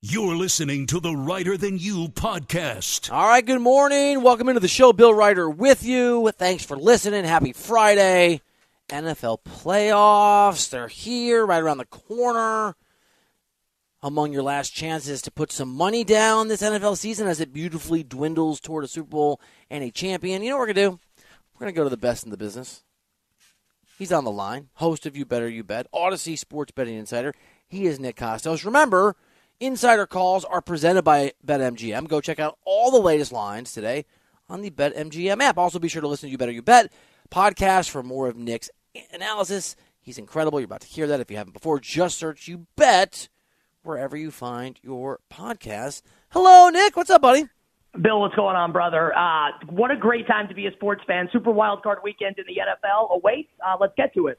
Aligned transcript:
You're 0.00 0.36
listening 0.36 0.86
to 0.86 1.00
the 1.00 1.12
Reiter 1.12 1.56
Than 1.56 1.76
You 1.76 2.06
podcast. 2.06 3.10
All 3.12 3.26
right, 3.26 3.44
good 3.44 3.60
morning. 3.60 4.22
Welcome 4.22 4.48
into 4.48 4.60
the 4.60 4.68
show. 4.68 4.92
Bill 4.92 5.12
Reiter 5.12 5.50
with 5.50 5.82
you. 5.82 6.30
Thanks 6.36 6.64
for 6.64 6.76
listening. 6.76 7.24
Happy 7.24 7.52
Friday. 7.52 8.40
NFL 8.88 9.38
playoffs, 9.42 10.70
they're 10.70 10.86
here 10.86 11.44
right 11.44 11.60
around 11.60 11.78
the 11.78 11.84
corner. 11.84 12.76
Among 14.00 14.32
your 14.32 14.44
last 14.44 14.70
chances 14.70 15.20
to 15.22 15.32
put 15.32 15.50
some 15.50 15.74
money 15.74 16.04
down 16.04 16.46
this 16.46 16.62
NFL 16.62 16.96
season 16.96 17.26
as 17.26 17.40
it 17.40 17.52
beautifully 17.52 18.04
dwindles 18.04 18.60
toward 18.60 18.84
a 18.84 18.88
Super 18.88 19.10
Bowl 19.10 19.40
and 19.68 19.82
a 19.82 19.90
champion. 19.90 20.44
You 20.44 20.50
know 20.50 20.58
what 20.58 20.68
we're 20.68 20.74
going 20.74 20.76
to 20.76 20.90
do? 20.90 21.00
We're 21.54 21.64
going 21.64 21.74
to 21.74 21.76
go 21.76 21.82
to 21.82 21.90
the 21.90 21.96
best 21.96 22.22
in 22.22 22.30
the 22.30 22.36
business. 22.36 22.84
He's 23.98 24.12
on 24.12 24.22
the 24.22 24.30
line, 24.30 24.68
host 24.74 25.06
of 25.06 25.16
You 25.16 25.24
Better 25.24 25.48
You 25.48 25.64
Bet, 25.64 25.90
Audacy 25.92 26.38
Sports 26.38 26.70
Betting 26.70 26.96
Insider. 26.96 27.34
He 27.66 27.86
is 27.86 27.98
Nick 27.98 28.14
Kostos. 28.14 28.64
Remember, 28.64 29.16
Insider 29.60 30.06
calls 30.06 30.44
are 30.44 30.62
presented 30.62 31.02
by 31.02 31.32
BetMGM. 31.44 32.06
Go 32.06 32.20
check 32.20 32.38
out 32.38 32.58
all 32.64 32.92
the 32.92 33.00
latest 33.00 33.32
lines 33.32 33.72
today 33.72 34.04
on 34.48 34.62
the 34.62 34.70
BetMGM 34.70 35.40
app. 35.40 35.58
Also, 35.58 35.80
be 35.80 35.88
sure 35.88 36.00
to 36.00 36.06
listen 36.06 36.28
to 36.28 36.30
You 36.30 36.38
Better 36.38 36.52
You 36.52 36.62
Bet 36.62 36.92
podcast 37.28 37.90
for 37.90 38.04
more 38.04 38.28
of 38.28 38.36
Nick's 38.36 38.70
analysis. 39.12 39.74
He's 40.00 40.16
incredible. 40.16 40.60
You're 40.60 40.66
about 40.66 40.82
to 40.82 40.86
hear 40.86 41.08
that 41.08 41.18
if 41.18 41.28
you 41.28 41.36
haven't 41.38 41.54
before. 41.54 41.80
Just 41.80 42.18
search 42.18 42.46
You 42.46 42.68
Bet 42.76 43.28
wherever 43.82 44.16
you 44.16 44.30
find 44.30 44.78
your 44.80 45.18
podcast. 45.28 46.02
Hello, 46.28 46.68
Nick. 46.68 46.96
What's 46.96 47.10
up, 47.10 47.22
buddy? 47.22 47.48
Bill, 48.00 48.20
what's 48.20 48.36
going 48.36 48.54
on, 48.54 48.70
brother? 48.70 49.12
Uh, 49.16 49.48
what 49.70 49.90
a 49.90 49.96
great 49.96 50.28
time 50.28 50.46
to 50.46 50.54
be 50.54 50.66
a 50.68 50.72
sports 50.72 51.02
fan. 51.04 51.28
Super 51.32 51.50
wild 51.50 51.82
card 51.82 51.98
weekend 52.04 52.38
in 52.38 52.44
the 52.46 52.60
NFL 52.62 53.10
awaits. 53.10 53.50
Uh, 53.66 53.76
let's 53.80 53.94
get 53.96 54.14
to 54.14 54.28
it. 54.28 54.38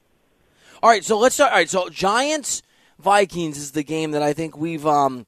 All 0.82 0.90
right, 0.90 1.04
so 1.04 1.20
let's 1.20 1.36
start. 1.36 1.52
All 1.52 1.58
right, 1.58 1.70
so 1.70 1.90
Giants 1.90 2.64
Vikings 3.00 3.58
is 3.58 3.72
the 3.72 3.84
game 3.84 4.12
that 4.12 4.22
I 4.22 4.34
think 4.34 4.58
we've 4.58 4.86
um, 4.86 5.26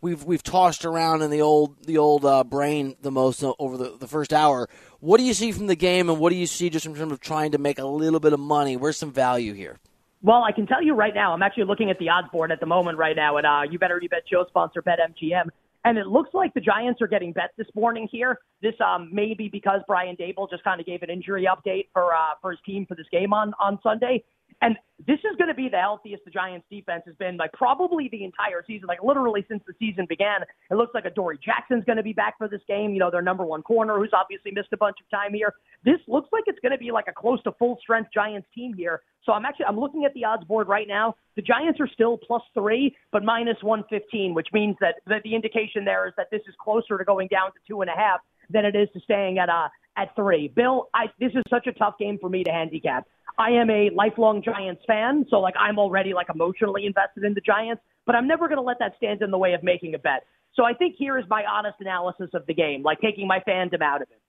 we've 0.00 0.24
we've 0.24 0.42
tossed 0.42 0.84
around 0.84 1.22
in 1.22 1.30
the 1.30 1.40
old 1.40 1.84
the 1.84 1.98
old 1.98 2.24
uh, 2.24 2.44
brain 2.44 2.96
the 3.00 3.10
most 3.10 3.42
over 3.58 3.76
the, 3.76 3.96
the 3.98 4.08
first 4.08 4.32
hour. 4.32 4.68
What 5.00 5.18
do 5.18 5.24
you 5.24 5.34
see 5.34 5.52
from 5.52 5.68
the 5.68 5.76
game, 5.76 6.10
and 6.10 6.18
what 6.18 6.30
do 6.30 6.36
you 6.36 6.46
see 6.46 6.68
just 6.68 6.84
in 6.84 6.94
terms 6.94 7.12
of 7.12 7.20
trying 7.20 7.52
to 7.52 7.58
make 7.58 7.78
a 7.78 7.86
little 7.86 8.20
bit 8.20 8.32
of 8.32 8.40
money? 8.40 8.76
Where's 8.76 8.96
some 8.96 9.12
value 9.12 9.54
here? 9.54 9.78
Well, 10.22 10.44
I 10.44 10.52
can 10.52 10.66
tell 10.66 10.82
you 10.82 10.94
right 10.94 11.14
now, 11.14 11.32
I'm 11.32 11.42
actually 11.42 11.64
looking 11.64 11.90
at 11.90 11.98
the 11.98 12.08
odds 12.08 12.28
board 12.30 12.52
at 12.52 12.60
the 12.60 12.66
moment 12.66 12.98
right 12.98 13.16
now 13.16 13.38
at 13.38 13.44
uh, 13.44 13.62
You 13.68 13.78
Better 13.78 13.98
You 14.00 14.08
Bet 14.08 14.22
show 14.30 14.44
sponsor 14.48 14.80
BetMGM. 14.82 15.48
And 15.84 15.98
it 15.98 16.06
looks 16.06 16.30
like 16.32 16.54
the 16.54 16.60
Giants 16.60 17.02
are 17.02 17.08
getting 17.08 17.32
bet 17.32 17.50
this 17.58 17.66
morning 17.74 18.08
here. 18.10 18.38
This 18.60 18.74
um, 18.80 19.08
may 19.12 19.34
be 19.34 19.48
because 19.48 19.80
Brian 19.88 20.14
Daboll 20.14 20.48
just 20.48 20.62
kind 20.62 20.80
of 20.80 20.86
gave 20.86 21.02
an 21.02 21.10
injury 21.10 21.48
update 21.50 21.88
for 21.92 22.14
uh, 22.14 22.34
for 22.40 22.52
his 22.52 22.60
team 22.64 22.86
for 22.86 22.94
this 22.94 23.06
game 23.10 23.32
on 23.32 23.52
on 23.58 23.80
Sunday. 23.82 24.22
And 24.62 24.76
this 25.04 25.18
is 25.18 25.36
going 25.36 25.48
to 25.48 25.54
be 25.54 25.68
the 25.68 25.78
healthiest 25.78 26.24
the 26.24 26.30
Giants 26.30 26.64
defense 26.70 27.02
has 27.06 27.16
been, 27.16 27.36
like 27.36 27.52
probably 27.52 28.08
the 28.12 28.22
entire 28.22 28.62
season, 28.64 28.86
like 28.86 29.02
literally 29.02 29.44
since 29.48 29.60
the 29.66 29.74
season 29.76 30.06
began. 30.08 30.42
It 30.70 30.76
looks 30.76 30.94
like 30.94 31.04
Adoree 31.04 31.38
Jackson's 31.44 31.84
going 31.84 31.96
to 31.96 32.02
be 32.04 32.12
back 32.12 32.38
for 32.38 32.46
this 32.46 32.60
game. 32.68 32.92
You 32.92 33.00
know, 33.00 33.10
their 33.10 33.22
number 33.22 33.44
one 33.44 33.62
corner, 33.62 33.98
who's 33.98 34.12
obviously 34.14 34.52
missed 34.54 34.72
a 34.72 34.76
bunch 34.76 34.98
of 35.02 35.10
time 35.10 35.34
here. 35.34 35.52
This 35.84 35.98
looks 36.06 36.28
like 36.32 36.44
it's 36.46 36.60
going 36.60 36.70
to 36.70 36.78
be 36.78 36.92
like 36.92 37.06
a 37.08 37.12
close 37.12 37.42
to 37.42 37.52
full 37.58 37.76
strength 37.82 38.10
Giants 38.14 38.46
team 38.54 38.72
here. 38.72 39.02
So 39.26 39.32
I'm 39.32 39.44
actually 39.44 39.66
I'm 39.66 39.78
looking 39.78 40.04
at 40.04 40.14
the 40.14 40.24
odds 40.24 40.44
board 40.44 40.68
right 40.68 40.86
now. 40.86 41.16
The 41.34 41.42
Giants 41.42 41.80
are 41.80 41.88
still 41.88 42.16
plus 42.16 42.42
three, 42.54 42.96
but 43.10 43.24
minus 43.24 43.56
one 43.62 43.82
fifteen, 43.90 44.32
which 44.32 44.48
means 44.52 44.76
that, 44.80 44.96
that 45.08 45.22
the 45.24 45.34
indication 45.34 45.84
there 45.84 46.06
is 46.06 46.14
that 46.16 46.28
this 46.30 46.42
is 46.46 46.54
closer 46.62 46.98
to 46.98 47.04
going 47.04 47.26
down 47.28 47.50
to 47.50 47.58
two 47.66 47.80
and 47.80 47.90
a 47.90 47.96
half 47.96 48.20
than 48.48 48.64
it 48.64 48.76
is 48.76 48.88
to 48.94 49.00
staying 49.00 49.38
at 49.38 49.48
uh 49.48 49.68
at 49.96 50.14
three. 50.16 50.48
Bill, 50.48 50.88
I 50.94 51.06
this 51.20 51.32
is 51.34 51.42
such 51.48 51.66
a 51.66 51.72
tough 51.72 51.94
game 51.98 52.18
for 52.20 52.28
me 52.28 52.44
to 52.44 52.50
handicap. 52.50 53.06
I 53.38 53.50
am 53.50 53.70
a 53.70 53.90
lifelong 53.94 54.42
Giants 54.42 54.82
fan, 54.86 55.24
so 55.30 55.40
like 55.40 55.54
I'm 55.58 55.78
already 55.78 56.12
like 56.14 56.28
emotionally 56.32 56.86
invested 56.86 57.24
in 57.24 57.34
the 57.34 57.40
Giants, 57.40 57.82
but 58.06 58.14
I'm 58.14 58.28
never 58.28 58.46
going 58.48 58.58
to 58.58 58.62
let 58.62 58.78
that 58.80 58.94
stand 58.96 59.22
in 59.22 59.30
the 59.30 59.38
way 59.38 59.54
of 59.54 59.62
making 59.62 59.94
a 59.94 59.98
bet. 59.98 60.24
So 60.54 60.64
I 60.64 60.74
think 60.74 60.96
here 60.98 61.18
is 61.18 61.24
my 61.28 61.44
honest 61.44 61.76
analysis 61.80 62.28
of 62.34 62.44
the 62.46 62.54
game, 62.54 62.82
like 62.82 63.00
taking 63.00 63.26
my 63.26 63.40
fandom 63.40 63.80
out 63.80 64.02
of 64.02 64.08
it. 64.10 64.20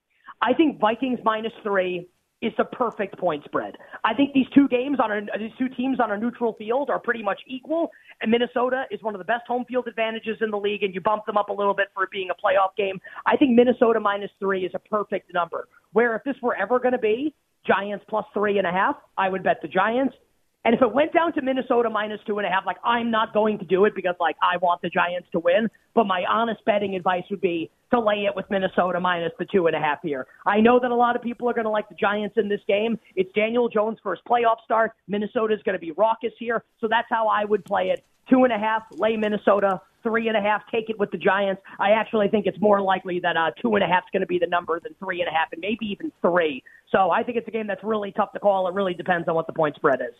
I 0.42 0.53
think 0.53 0.80
Vikings 0.80 1.20
minus 1.23 1.52
three 1.64 2.08
is 2.44 2.52
the 2.58 2.66
perfect 2.66 3.17
point 3.17 3.43
spread. 3.45 3.77
I 4.04 4.14
think 4.14 4.33
these 4.33 4.48
two 4.54 4.67
games 4.67 4.98
on 5.02 5.11
a, 5.11 5.39
these 5.39 5.55
two 5.58 5.70
teams 5.70 5.99
on 6.02 6.11
a 6.11 6.17
neutral 6.17 6.54
field 6.54 6.89
are 6.89 6.99
pretty 6.99 7.23
much 7.23 7.39
equal. 7.48 7.89
And 8.21 8.30
Minnesota 8.30 8.83
is 8.92 9.02
one 9.02 9.15
of 9.15 9.20
the 9.20 9.26
best 9.26 9.48
home 9.48 9.64
field 9.65 9.87
advantages 9.87 10.37
in 10.42 10.52
the 10.52 10.58
league, 10.58 10.83
and 10.83 10.93
you 10.93 10.99
bump 10.99 11.26
them 11.26 11.37
up 11.37 11.48
a 11.48 11.54
little 11.54 11.73
bit 11.73 11.87
for 11.93 12.04
it 12.04 12.11
being 12.11 12.30
a 12.30 12.36
playoff 12.36 12.76
game. 12.77 12.99
I 13.26 13.37
think 13.37 13.52
Minnesota 13.55 13.99
minus 13.99 14.31
three 14.39 14.65
is 14.65 14.71
a 14.76 14.80
perfect 14.80 15.33
number. 15.33 15.70
Where 15.93 16.15
if 16.15 16.23
this 16.26 16.36
were 16.42 16.55
ever 16.55 16.80
going 16.80 16.92
to 16.92 16.99
be 16.99 17.33
Giants 17.65 18.04
plus 18.09 18.26
three 18.33 18.58
and 18.58 18.67
a 18.67 18.71
half, 18.71 18.98
I 19.17 19.30
would 19.30 19.43
bet 19.43 19.61
the 19.61 19.70
Giants. 19.70 20.14
And 20.65 20.73
if 20.73 20.81
it 20.81 20.93
went 20.93 21.11
down 21.11 21.33
to 21.33 21.41
Minnesota 21.41 21.89
minus 21.89 22.21
two 22.25 22.37
and 22.37 22.47
a 22.47 22.49
half, 22.49 22.65
like 22.65 22.77
I'm 22.85 23.11
not 23.11 23.33
going 23.33 23.59
to 23.59 23.65
do 23.65 23.83
it 23.83 23.93
because 23.95 24.15
like 24.19 24.37
I 24.41 24.57
want 24.57 24.81
the 24.81 24.89
Giants 24.89 25.27
to 25.33 25.39
win. 25.39 25.69
But 25.93 26.05
my 26.05 26.23
honest 26.29 26.63
betting 26.65 26.95
advice 26.95 27.23
would 27.29 27.41
be 27.41 27.69
to 27.91 27.99
lay 27.99 28.25
it 28.25 28.35
with 28.35 28.45
Minnesota 28.49 28.99
minus 28.99 29.33
the 29.37 29.45
two 29.45 29.67
and 29.67 29.75
a 29.75 29.79
half 29.79 29.99
here. 30.01 30.25
I 30.45 30.61
know 30.61 30.79
that 30.79 30.89
a 30.89 30.95
lot 30.95 31.17
of 31.17 31.21
people 31.21 31.49
are 31.49 31.53
going 31.53 31.65
to 31.65 31.69
like 31.69 31.89
the 31.89 31.95
Giants 31.95 32.37
in 32.37 32.47
this 32.47 32.61
game. 32.65 32.97
It's 33.15 33.31
Daniel 33.33 33.67
Jones' 33.67 33.97
first 34.01 34.21
playoff 34.25 34.63
start. 34.63 34.93
Minnesota 35.07 35.53
is 35.53 35.61
going 35.63 35.73
to 35.73 35.79
be 35.79 35.91
raucous 35.91 36.33
here, 36.39 36.63
so 36.80 36.87
that's 36.87 37.07
how 37.09 37.27
I 37.27 37.43
would 37.43 37.65
play 37.65 37.89
it. 37.89 38.05
Two 38.30 38.45
and 38.45 38.53
a 38.53 38.57
half, 38.57 38.83
lay 38.91 39.17
Minnesota. 39.17 39.81
Three 40.01 40.27
and 40.27 40.35
a 40.35 40.41
half, 40.41 40.63
take 40.69 40.89
it 40.89 40.99
with 40.99 41.11
the 41.11 41.17
Giants. 41.17 41.61
I 41.80 41.91
actually 41.91 42.27
think 42.27 42.45
it's 42.45 42.59
more 42.59 42.81
likely 42.81 43.21
that 43.21 43.37
uh, 43.37 43.51
two 43.61 43.75
and 43.75 43.83
a 43.83 43.87
half 43.87 44.03
is 44.03 44.09
going 44.11 44.21
to 44.21 44.27
be 44.27 44.37
the 44.37 44.47
number 44.47 44.77
than 44.81 44.93
three 44.99 45.21
and 45.21 45.30
a 45.30 45.31
half, 45.31 45.53
and 45.53 45.61
maybe 45.61 45.85
even 45.85 46.11
three. 46.21 46.61
So 46.91 47.09
I 47.09 47.23
think 47.23 47.37
it's 47.37 47.47
a 47.47 47.51
game 47.51 47.67
that's 47.67 47.83
really 47.83 48.11
tough 48.11 48.33
to 48.33 48.39
call. 48.39 48.67
It 48.67 48.73
really 48.73 48.93
depends 48.93 49.30
on 49.30 49.35
what 49.35 49.47
the 49.47 49.53
point 49.53 49.75
spread 49.75 50.01
is. 50.01 50.15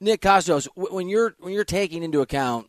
Nick 0.00 0.22
Kostos, 0.22 0.66
when 0.74 1.08
you're 1.08 1.34
when 1.38 1.52
you're 1.52 1.64
taking 1.64 2.02
into 2.02 2.20
account 2.22 2.68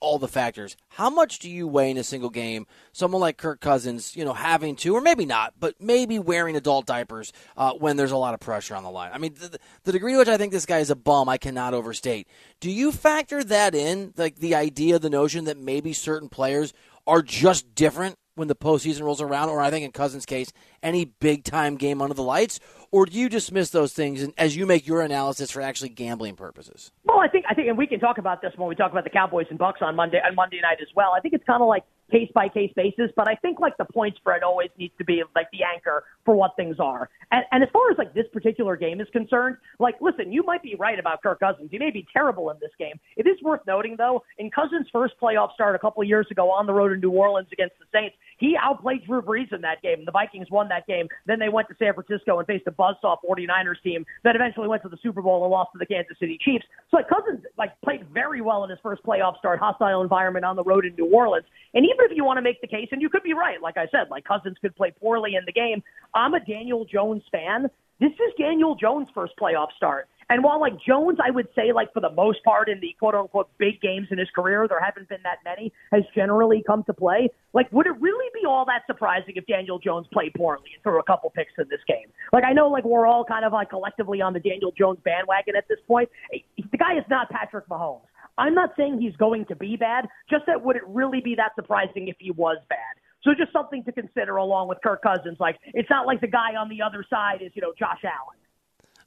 all 0.00 0.18
the 0.18 0.28
factors, 0.28 0.76
how 0.90 1.10
much 1.10 1.40
do 1.40 1.50
you 1.50 1.66
weigh 1.66 1.90
in 1.90 1.96
a 1.96 2.04
single 2.04 2.30
game? 2.30 2.68
Someone 2.92 3.20
like 3.20 3.36
Kirk 3.36 3.60
Cousins, 3.60 4.14
you 4.14 4.24
know, 4.24 4.32
having 4.32 4.76
to, 4.76 4.94
or 4.94 5.00
maybe 5.00 5.26
not, 5.26 5.54
but 5.58 5.74
maybe 5.80 6.20
wearing 6.20 6.54
adult 6.54 6.86
diapers 6.86 7.32
uh, 7.56 7.72
when 7.72 7.96
there's 7.96 8.12
a 8.12 8.16
lot 8.16 8.32
of 8.32 8.38
pressure 8.38 8.76
on 8.76 8.84
the 8.84 8.90
line. 8.90 9.10
I 9.12 9.18
mean, 9.18 9.34
the, 9.34 9.58
the 9.82 9.90
degree 9.90 10.12
to 10.12 10.18
which 10.18 10.28
I 10.28 10.36
think 10.36 10.52
this 10.52 10.66
guy 10.66 10.78
is 10.78 10.90
a 10.90 10.94
bum, 10.96 11.28
I 11.28 11.36
cannot 11.36 11.74
overstate. 11.74 12.28
Do 12.60 12.70
you 12.70 12.92
factor 12.92 13.42
that 13.42 13.74
in, 13.74 14.14
like 14.16 14.36
the 14.36 14.54
idea, 14.54 15.00
the 15.00 15.10
notion 15.10 15.46
that 15.46 15.58
maybe 15.58 15.92
certain 15.92 16.28
players 16.28 16.72
are 17.04 17.22
just 17.22 17.74
different 17.74 18.14
when 18.36 18.46
the 18.46 18.54
postseason 18.54 19.02
rolls 19.02 19.20
around, 19.20 19.48
or 19.48 19.60
I 19.60 19.70
think 19.70 19.84
in 19.84 19.90
Cousins' 19.90 20.24
case, 20.24 20.52
any 20.80 21.06
big 21.06 21.42
time 21.42 21.76
game 21.76 22.00
under 22.00 22.14
the 22.14 22.22
lights, 22.22 22.60
or 22.90 23.06
do 23.06 23.18
you 23.18 23.28
dismiss 23.28 23.70
those 23.70 23.92
things 23.92 24.26
as 24.38 24.56
you 24.56 24.66
make 24.66 24.86
your 24.86 25.02
analysis 25.02 25.50
for 25.50 25.60
actually 25.60 25.90
gambling 25.90 26.36
purposes? 26.36 26.90
Well, 27.04 27.20
I 27.20 27.28
think 27.28 27.44
I 27.48 27.54
think, 27.54 27.68
and 27.68 27.78
we 27.78 27.86
can 27.86 28.00
talk 28.00 28.18
about 28.18 28.42
this 28.42 28.52
when 28.56 28.68
we 28.68 28.74
talk 28.74 28.92
about 28.92 29.04
the 29.04 29.10
Cowboys 29.10 29.46
and 29.50 29.58
Bucks 29.58 29.80
on 29.82 29.96
Monday 29.96 30.20
on 30.24 30.34
Monday 30.34 30.60
night 30.62 30.78
as 30.80 30.88
well. 30.94 31.12
I 31.16 31.20
think 31.20 31.34
it's 31.34 31.44
kind 31.44 31.62
of 31.62 31.68
like 31.68 31.84
case 32.10 32.30
by 32.34 32.48
case 32.48 32.72
basis, 32.74 33.10
but 33.16 33.28
I 33.28 33.34
think 33.34 33.60
like 33.60 33.76
the 33.76 33.84
point 33.84 34.16
spread 34.16 34.42
always 34.42 34.70
needs 34.78 34.94
to 34.98 35.04
be 35.04 35.22
like 35.34 35.48
the 35.52 35.60
anchor 35.62 36.04
for 36.24 36.34
what 36.34 36.56
things 36.56 36.76
are. 36.78 37.10
And, 37.30 37.44
and 37.52 37.62
as 37.62 37.68
far 37.70 37.90
as 37.90 37.98
like 37.98 38.14
this 38.14 38.24
particular 38.32 38.76
game 38.76 39.00
is 39.00 39.08
concerned, 39.12 39.56
like 39.78 39.96
listen, 40.00 40.32
you 40.32 40.42
might 40.42 40.62
be 40.62 40.74
right 40.78 40.98
about 40.98 41.22
Kirk 41.22 41.40
Cousins. 41.40 41.68
He 41.70 41.78
may 41.78 41.90
be 41.90 42.06
terrible 42.12 42.50
in 42.50 42.56
this 42.60 42.70
game. 42.78 42.98
It 43.16 43.26
is 43.26 43.36
worth 43.42 43.60
noting 43.66 43.96
though, 43.98 44.22
in 44.38 44.50
Cousins' 44.50 44.86
first 44.92 45.14
playoff 45.20 45.52
start 45.54 45.74
a 45.74 45.78
couple 45.78 46.02
of 46.02 46.08
years 46.08 46.26
ago 46.30 46.50
on 46.50 46.66
the 46.66 46.72
road 46.72 46.92
in 46.92 47.00
New 47.00 47.10
Orleans 47.10 47.48
against 47.52 47.74
the 47.78 47.84
Saints, 47.92 48.16
he 48.38 48.56
outplayed 48.56 49.04
Drew 49.04 49.20
Brees 49.20 49.52
in 49.52 49.60
that 49.62 49.82
game. 49.82 50.04
The 50.04 50.12
Vikings 50.12 50.50
won 50.50 50.68
that 50.68 50.86
game. 50.86 51.08
Then 51.26 51.38
they 51.38 51.48
went 51.48 51.68
to 51.68 51.74
San 51.78 51.92
Francisco 51.94 52.38
and 52.38 52.46
faced 52.46 52.66
a 52.66 52.70
buzzsaw 52.78 53.16
49ers 53.28 53.82
team 53.82 54.06
that 54.24 54.36
eventually 54.36 54.68
went 54.68 54.82
to 54.82 54.88
the 54.88 54.98
Super 55.02 55.22
Bowl 55.22 55.42
and 55.42 55.50
lost 55.50 55.72
to 55.72 55.78
the 55.78 55.86
Kansas 55.86 56.16
City 56.18 56.38
Chiefs. 56.40 56.64
So 56.90 56.96
like 56.96 57.08
Cousins 57.08 57.44
like 57.56 57.78
played 57.82 58.06
very 58.12 58.40
well 58.40 58.64
in 58.64 58.70
his 58.70 58.78
first 58.82 59.02
playoff 59.02 59.38
start, 59.38 59.58
hostile 59.58 60.02
environment 60.02 60.44
on 60.44 60.56
the 60.56 60.64
road 60.64 60.86
in 60.86 60.94
New 60.94 61.06
Orleans. 61.12 61.46
And 61.74 61.84
even 61.84 61.98
if 62.08 62.16
you 62.16 62.24
want 62.24 62.38
to 62.38 62.42
make 62.42 62.60
the 62.60 62.66
case, 62.66 62.88
and 62.92 63.02
you 63.02 63.08
could 63.08 63.22
be 63.22 63.34
right, 63.34 63.60
like 63.60 63.76
I 63.76 63.86
said, 63.90 64.08
like 64.10 64.24
Cousins 64.24 64.56
could 64.60 64.74
play 64.76 64.92
poorly 65.00 65.34
in 65.34 65.44
the 65.44 65.52
game. 65.52 65.82
I'm 66.14 66.34
a 66.34 66.40
Daniel 66.40 66.84
Jones 66.84 67.22
fan. 67.30 67.68
This 68.00 68.12
is 68.12 68.32
Daniel 68.38 68.76
Jones' 68.76 69.08
first 69.12 69.32
playoff 69.40 69.68
start. 69.76 70.08
And 70.30 70.44
while 70.44 70.60
like 70.60 70.74
Jones, 70.86 71.18
I 71.24 71.30
would 71.30 71.48
say 71.54 71.72
like 71.72 71.92
for 71.92 72.00
the 72.00 72.10
most 72.10 72.44
part 72.44 72.68
in 72.68 72.80
the 72.80 72.94
quote 72.98 73.14
unquote 73.14 73.48
big 73.58 73.80
games 73.80 74.08
in 74.10 74.18
his 74.18 74.28
career, 74.34 74.66
there 74.68 74.80
haven't 74.80 75.08
been 75.08 75.22
that 75.24 75.38
many, 75.44 75.72
has 75.92 76.02
generally 76.14 76.62
come 76.66 76.84
to 76.84 76.92
play. 76.92 77.30
Like, 77.54 77.72
would 77.72 77.86
it 77.86 77.98
really 77.98 78.28
be 78.34 78.46
all 78.46 78.64
that 78.66 78.82
surprising 78.86 79.34
if 79.36 79.46
Daniel 79.46 79.78
Jones 79.78 80.06
played 80.12 80.34
poorly 80.34 80.70
and 80.74 80.82
threw 80.82 80.98
a 80.98 81.04
couple 81.04 81.30
picks 81.30 81.52
in 81.58 81.66
this 81.70 81.80
game? 81.88 82.12
Like, 82.32 82.44
I 82.44 82.52
know 82.52 82.68
like 82.68 82.84
we're 82.84 83.06
all 83.06 83.24
kind 83.24 83.44
of 83.44 83.52
like 83.52 83.70
collectively 83.70 84.20
on 84.20 84.32
the 84.34 84.40
Daniel 84.40 84.72
Jones 84.76 84.98
bandwagon 85.04 85.56
at 85.56 85.66
this 85.68 85.78
point. 85.86 86.10
The 86.30 86.76
guy 86.76 86.98
is 86.98 87.04
not 87.08 87.30
Patrick 87.30 87.66
Mahomes. 87.68 88.02
I'm 88.36 88.54
not 88.54 88.70
saying 88.76 89.00
he's 89.00 89.16
going 89.16 89.46
to 89.46 89.56
be 89.56 89.76
bad, 89.76 90.06
just 90.30 90.46
that 90.46 90.62
would 90.62 90.76
it 90.76 90.86
really 90.86 91.20
be 91.20 91.34
that 91.36 91.52
surprising 91.56 92.06
if 92.08 92.16
he 92.20 92.30
was 92.30 92.58
bad? 92.68 92.78
So 93.24 93.32
just 93.34 93.52
something 93.52 93.82
to 93.84 93.92
consider 93.92 94.36
along 94.36 94.68
with 94.68 94.78
Kirk 94.84 95.02
Cousins. 95.02 95.38
Like, 95.40 95.56
it's 95.74 95.90
not 95.90 96.06
like 96.06 96.20
the 96.20 96.28
guy 96.28 96.54
on 96.54 96.68
the 96.68 96.82
other 96.82 97.04
side 97.10 97.42
is, 97.42 97.50
you 97.54 97.62
know, 97.62 97.72
Josh 97.76 98.04
Allen. 98.04 98.38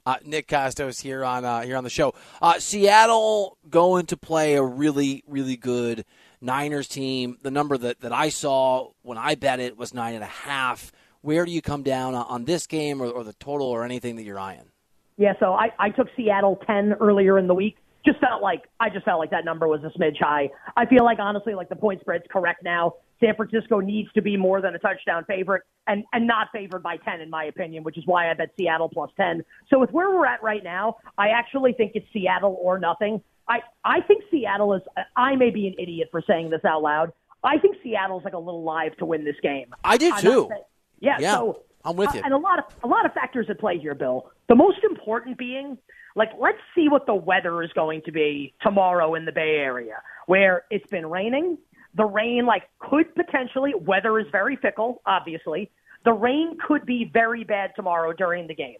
Uh, 0.04 0.16
Nick 0.24 0.48
Kostos 0.48 1.00
here 1.00 1.24
on 1.24 1.44
uh, 1.44 1.62
here 1.62 1.76
on 1.76 1.84
the 1.84 1.90
show. 1.90 2.12
Uh, 2.40 2.58
Seattle 2.58 3.56
going 3.70 4.06
to 4.06 4.16
play 4.16 4.54
a 4.54 4.62
really 4.62 5.22
really 5.28 5.56
good 5.56 6.04
Niners 6.40 6.88
team. 6.88 7.38
The 7.42 7.52
number 7.52 7.78
that, 7.78 8.00
that 8.00 8.12
I 8.12 8.30
saw 8.30 8.90
when 9.02 9.16
I 9.16 9.36
bet 9.36 9.60
it 9.60 9.76
was 9.76 9.94
nine 9.94 10.14
and 10.14 10.24
a 10.24 10.26
half. 10.26 10.90
Where 11.20 11.44
do 11.44 11.52
you 11.52 11.62
come 11.62 11.84
down 11.84 12.16
on 12.16 12.46
this 12.46 12.66
game 12.66 13.00
or, 13.00 13.06
or 13.06 13.22
the 13.22 13.34
total 13.34 13.68
or 13.68 13.84
anything 13.84 14.16
that 14.16 14.24
you're 14.24 14.40
eyeing? 14.40 14.72
Yeah, 15.18 15.34
so 15.38 15.52
I, 15.52 15.70
I 15.78 15.90
took 15.90 16.08
Seattle 16.16 16.58
ten 16.66 16.94
earlier 16.94 17.38
in 17.38 17.46
the 17.46 17.54
week. 17.54 17.76
just 18.04 18.18
felt 18.18 18.42
like 18.42 18.62
I 18.80 18.90
just 18.90 19.04
felt 19.04 19.20
like 19.20 19.30
that 19.30 19.44
number 19.44 19.68
was 19.68 19.82
a 19.84 19.96
smidge 19.98 20.18
high. 20.18 20.50
I 20.76 20.86
feel 20.86 21.04
like 21.04 21.18
honestly, 21.20 21.54
like 21.54 21.68
the 21.68 21.76
point 21.76 22.00
spread's 22.00 22.24
correct 22.30 22.64
now. 22.64 22.94
San 23.22 23.34
Francisco 23.36 23.80
needs 23.80 24.10
to 24.12 24.22
be 24.22 24.36
more 24.36 24.60
than 24.60 24.74
a 24.74 24.78
touchdown 24.78 25.24
favorite 25.24 25.62
and 25.86 26.04
and 26.12 26.26
not 26.26 26.48
favored 26.52 26.82
by 26.82 26.96
10 26.96 27.20
in 27.20 27.30
my 27.30 27.44
opinion, 27.44 27.84
which 27.84 27.96
is 27.96 28.04
why 28.06 28.30
I 28.30 28.34
bet 28.34 28.50
Seattle 28.58 28.88
plus 28.88 29.10
10. 29.16 29.44
So 29.68 29.78
with 29.78 29.90
where 29.90 30.10
we're 30.10 30.26
at 30.26 30.42
right 30.42 30.64
now, 30.64 30.96
I 31.18 31.28
actually 31.28 31.72
think 31.72 31.92
it's 31.94 32.06
Seattle 32.12 32.58
or 32.60 32.78
nothing. 32.78 33.22
I 33.48 33.60
I 33.84 34.00
think 34.00 34.24
Seattle 34.30 34.74
is 34.74 34.82
I 35.16 35.36
may 35.36 35.50
be 35.50 35.66
an 35.66 35.74
idiot 35.78 36.08
for 36.10 36.22
saying 36.26 36.50
this 36.50 36.64
out 36.64 36.82
loud. 36.82 37.12
I 37.44 37.58
think 37.58 37.76
Seattle's 37.82 38.24
like 38.24 38.34
a 38.34 38.38
little 38.38 38.62
live 38.62 38.96
to 38.98 39.04
win 39.04 39.24
this 39.24 39.36
game. 39.42 39.74
I 39.84 39.96
did 39.96 40.16
too. 40.18 40.46
Saying, 40.48 40.62
yeah, 41.00 41.16
yeah, 41.18 41.34
so 41.34 41.62
I'm 41.84 41.96
with 41.96 42.14
you. 42.14 42.20
Uh, 42.20 42.24
and 42.24 42.34
a 42.34 42.38
lot 42.38 42.58
of 42.58 42.64
a 42.84 42.86
lot 42.86 43.06
of 43.06 43.12
factors 43.12 43.46
at 43.50 43.58
play 43.58 43.78
here, 43.78 43.94
Bill. 43.94 44.30
The 44.48 44.54
most 44.54 44.78
important 44.88 45.38
being 45.38 45.78
like 46.14 46.30
let's 46.38 46.58
see 46.74 46.88
what 46.88 47.06
the 47.06 47.14
weather 47.14 47.62
is 47.62 47.70
going 47.74 48.02
to 48.06 48.12
be 48.12 48.54
tomorrow 48.62 49.14
in 49.14 49.24
the 49.24 49.32
Bay 49.32 49.56
Area, 49.58 49.96
where 50.26 50.64
it's 50.70 50.86
been 50.88 51.06
raining. 51.06 51.58
The 51.96 52.04
rain 52.04 52.46
like 52.46 52.64
could 52.78 53.14
potentially 53.14 53.72
weather 53.78 54.18
is 54.18 54.26
very 54.32 54.56
fickle, 54.56 55.02
obviously. 55.06 55.70
The 56.04 56.12
rain 56.12 56.56
could 56.66 56.84
be 56.86 57.08
very 57.12 57.44
bad 57.44 57.72
tomorrow 57.76 58.12
during 58.12 58.46
the 58.46 58.54
game. 58.54 58.78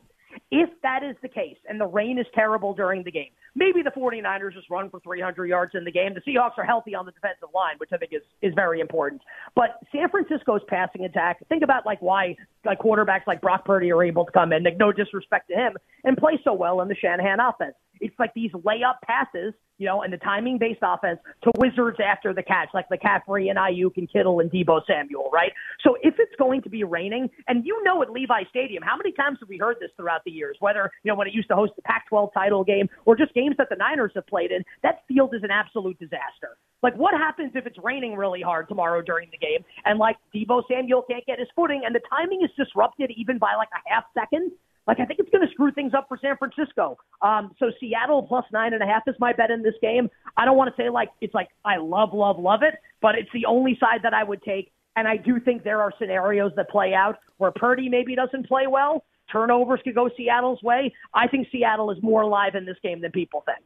If 0.50 0.70
that 0.82 1.02
is 1.02 1.14
the 1.22 1.28
case 1.28 1.58
and 1.68 1.80
the 1.80 1.86
rain 1.86 2.18
is 2.18 2.26
terrible 2.34 2.74
during 2.74 3.02
the 3.04 3.10
game, 3.10 3.30
maybe 3.54 3.82
the 3.82 3.90
49ers 3.90 4.54
just 4.54 4.70
run 4.70 4.88
for 4.88 5.00
300 5.00 5.46
yards 5.46 5.72
in 5.74 5.84
the 5.84 5.90
game. 5.90 6.14
The 6.14 6.20
Seahawks 6.20 6.56
are 6.56 6.64
healthy 6.64 6.94
on 6.94 7.04
the 7.04 7.12
defensive 7.12 7.48
line, 7.54 7.74
which 7.78 7.90
I 7.92 7.98
think 7.98 8.12
is, 8.12 8.22
is 8.40 8.54
very 8.54 8.80
important. 8.80 9.22
But 9.54 9.78
San 9.92 10.08
Francisco's 10.08 10.62
passing 10.68 11.04
attack, 11.04 11.46
think 11.48 11.62
about 11.62 11.84
like 11.84 12.00
why 12.00 12.36
like 12.64 12.78
quarterbacks 12.78 13.26
like 13.26 13.40
Brock 13.40 13.64
Purdy 13.64 13.92
are 13.92 14.02
able 14.02 14.24
to 14.24 14.32
come 14.32 14.52
in, 14.52 14.62
like 14.62 14.78
no 14.78 14.92
disrespect 14.92 15.48
to 15.50 15.54
him, 15.54 15.76
and 16.04 16.16
play 16.16 16.40
so 16.44 16.54
well 16.54 16.80
in 16.80 16.88
the 16.88 16.96
Shanahan 16.96 17.38
offense. 17.40 17.74
It's 18.02 18.18
like 18.18 18.34
these 18.34 18.50
layup 18.52 18.96
passes, 19.06 19.54
you 19.78 19.86
know, 19.86 20.02
and 20.02 20.12
the 20.12 20.18
timing 20.18 20.58
based 20.58 20.80
offense 20.82 21.18
to 21.44 21.50
wizards 21.56 21.98
after 22.04 22.34
the 22.34 22.42
catch, 22.42 22.68
like 22.74 22.86
McCaffrey 22.90 23.48
and 23.48 23.58
Aiyuk 23.58 23.96
and 23.96 24.10
Kittle 24.10 24.40
and 24.40 24.50
Deebo 24.50 24.80
Samuel, 24.86 25.30
right? 25.32 25.52
So 25.82 25.96
if 26.02 26.14
it's 26.18 26.34
going 26.38 26.62
to 26.62 26.68
be 26.68 26.84
raining, 26.84 27.30
and 27.48 27.64
you 27.64 27.82
know 27.84 28.02
at 28.02 28.10
Levi 28.10 28.42
Stadium, 28.50 28.82
how 28.82 28.96
many 28.96 29.12
times 29.12 29.38
have 29.40 29.48
we 29.48 29.58
heard 29.58 29.76
this 29.80 29.90
throughout 29.96 30.22
the 30.24 30.30
years? 30.30 30.56
Whether 30.60 30.90
you 31.02 31.10
know 31.10 31.16
when 31.16 31.26
it 31.26 31.34
used 31.34 31.48
to 31.48 31.54
host 31.54 31.72
the 31.76 31.82
Pac-12 31.82 32.32
title 32.34 32.64
game 32.64 32.88
or 33.06 33.16
just 33.16 33.32
games 33.34 33.56
that 33.58 33.68
the 33.70 33.76
Niners 33.76 34.12
have 34.14 34.26
played 34.26 34.50
in, 34.50 34.62
that 34.82 35.02
field 35.08 35.34
is 35.34 35.42
an 35.42 35.50
absolute 35.50 35.98
disaster. 35.98 36.58
Like 36.82 36.94
what 36.96 37.14
happens 37.14 37.52
if 37.54 37.66
it's 37.66 37.78
raining 37.82 38.16
really 38.16 38.42
hard 38.42 38.68
tomorrow 38.68 39.02
during 39.02 39.30
the 39.30 39.38
game, 39.38 39.64
and 39.84 39.98
like 39.98 40.16
Deebo 40.34 40.62
Samuel 40.68 41.02
can't 41.08 41.24
get 41.26 41.38
his 41.38 41.48
footing, 41.54 41.82
and 41.86 41.94
the 41.94 42.02
timing 42.10 42.42
is 42.42 42.50
disrupted 42.56 43.10
even 43.16 43.38
by 43.38 43.54
like 43.56 43.68
a 43.74 43.82
half 43.92 44.04
second? 44.14 44.52
Like 44.86 44.98
I 45.00 45.04
think 45.04 45.20
it's 45.20 45.30
going 45.30 45.46
to 45.46 45.52
screw 45.52 45.70
things 45.72 45.92
up 45.94 46.06
for 46.08 46.18
San 46.20 46.36
Francisco. 46.36 46.98
Um, 47.20 47.52
so 47.58 47.70
Seattle 47.78 48.22
plus 48.24 48.44
nine 48.52 48.74
and 48.74 48.82
a 48.82 48.86
half 48.86 49.02
is 49.06 49.14
my 49.18 49.32
bet 49.32 49.50
in 49.50 49.62
this 49.62 49.74
game. 49.80 50.10
I 50.36 50.44
don't 50.44 50.56
want 50.56 50.74
to 50.74 50.82
say 50.82 50.90
like 50.90 51.10
it's 51.20 51.34
like 51.34 51.48
I 51.64 51.76
love, 51.76 52.12
love, 52.12 52.38
love 52.38 52.62
it, 52.62 52.74
but 53.00 53.14
it's 53.14 53.30
the 53.32 53.46
only 53.46 53.76
side 53.78 54.00
that 54.02 54.14
I 54.14 54.24
would 54.24 54.42
take. 54.42 54.72
And 54.96 55.08
I 55.08 55.16
do 55.16 55.40
think 55.40 55.64
there 55.64 55.80
are 55.80 55.92
scenarios 55.98 56.52
that 56.56 56.68
play 56.68 56.94
out 56.94 57.16
where 57.38 57.50
Purdy 57.50 57.88
maybe 57.88 58.14
doesn't 58.14 58.46
play 58.46 58.66
well. 58.66 59.04
Turnovers 59.30 59.80
could 59.84 59.94
go 59.94 60.10
Seattle's 60.16 60.62
way. 60.62 60.92
I 61.14 61.28
think 61.28 61.48
Seattle 61.50 61.90
is 61.90 61.98
more 62.02 62.22
alive 62.22 62.54
in 62.54 62.66
this 62.66 62.76
game 62.82 63.00
than 63.00 63.12
people 63.12 63.42
think. 63.46 63.64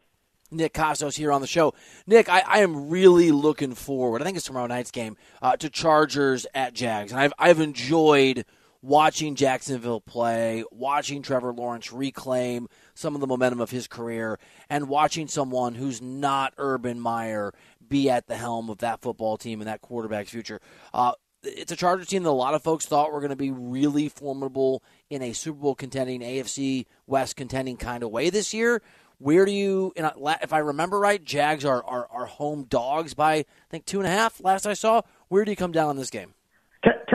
Nick 0.51 0.75
Kostos 0.75 1.17
here 1.17 1.33
on 1.33 1.41
the 1.41 1.47
show. 1.47 1.75
Nick, 2.07 2.29
I, 2.29 2.43
I, 2.47 2.59
am 2.61 2.89
really 2.89 3.33
looking 3.33 3.75
forward. 3.75 4.23
I 4.23 4.25
think 4.25 4.37
it's 4.37 4.47
tomorrow 4.47 4.69
night's 4.69 4.93
game 4.93 5.17
uh, 5.43 5.57
to 5.57 5.69
Chargers 5.69 6.47
at 6.55 6.73
Jags, 6.73 7.11
and 7.11 7.21
I've 7.21 7.33
I've 7.37 7.59
enjoyed 7.59 8.45
watching 8.87 9.35
Jacksonville 9.35 10.01
play, 10.01 10.63
watching 10.71 11.21
Trevor 11.21 11.53
Lawrence 11.53 11.93
reclaim 11.93 12.69
some 12.95 13.17
of 13.17 13.21
the 13.21 13.27
momentum 13.27 13.61
of 13.61 13.71
his 13.71 13.89
career, 13.89 14.39
and 14.71 14.89
watching 14.89 15.27
someone 15.27 15.75
who's 15.75 16.01
not 16.01 16.55
Urban 16.57 17.01
Meyer 17.01 17.53
be 17.87 18.09
at 18.09 18.29
the 18.29 18.37
helm 18.37 18.71
of 18.71 18.79
that 18.79 19.03
football 19.03 19.37
team 19.37 19.61
and 19.61 19.67
that 19.69 19.81
quarterback's 19.81 20.31
future. 20.31 20.61
Uh, 20.95 21.13
it's 21.43 21.73
a 21.73 21.77
Chargers 21.77 22.07
team 22.07 22.23
that 22.23 22.29
a 22.29 22.31
lot 22.31 22.55
of 22.55 22.63
folks 22.63 22.87
thought 22.87 23.13
were 23.13 23.21
going 23.21 23.31
to 23.31 23.37
be 23.37 23.51
really 23.51 24.09
formidable 24.09 24.85
in 25.11 25.21
a 25.21 25.33
Super 25.33 25.59
Bowl 25.59 25.75
contending, 25.75 26.21
AFC 26.21 26.87
West 27.09 27.35
contending 27.35 27.77
kind 27.77 28.05
of 28.05 28.11
way 28.11 28.31
this 28.31 28.55
year. 28.55 28.83
Where 29.19 29.45
do 29.47 29.53
you, 29.53 29.93
if 29.97 30.53
I 30.53 30.59
remember 30.59 31.01
right, 31.01 31.23
Jags 31.23 31.65
are, 31.65 31.83
are, 31.85 32.07
are 32.11 32.27
home 32.27 32.65
dogs 32.65 33.15
by, 33.15 33.35
I 33.35 33.45
think, 33.69 33.85
two 33.85 33.99
and 33.99 34.07
a 34.07 34.11
half 34.11 34.41
last 34.41 34.67
I 34.67 34.75
saw. 34.75 35.03
Where 35.29 35.45
do 35.45 35.51
you 35.51 35.57
come 35.57 35.73
down 35.73 35.89
on 35.89 35.97
this 35.97 36.11
game? 36.11 36.36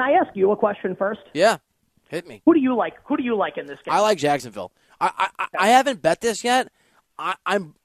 Can, 0.01 0.15
I 0.15 0.17
ask 0.19 0.35
you 0.35 0.51
a 0.51 0.57
question 0.57 0.95
first? 0.95 1.21
Yeah, 1.33 1.57
hit 2.09 2.27
me. 2.27 2.41
Who 2.45 2.53
do 2.53 2.59
you 2.59 2.75
like? 2.75 2.95
Who 3.05 3.17
do 3.17 3.23
you 3.23 3.35
like 3.35 3.57
in 3.57 3.67
this 3.67 3.77
game? 3.83 3.93
I 3.93 3.99
like 3.99 4.17
Jacksonville. 4.17 4.71
I 4.99 5.29
I, 5.37 5.47
I 5.57 5.67
haven't 5.69 6.01
bet 6.01 6.21
this 6.21 6.43
yet. 6.43 6.71
I, 7.17 7.35
I'm 7.45 7.75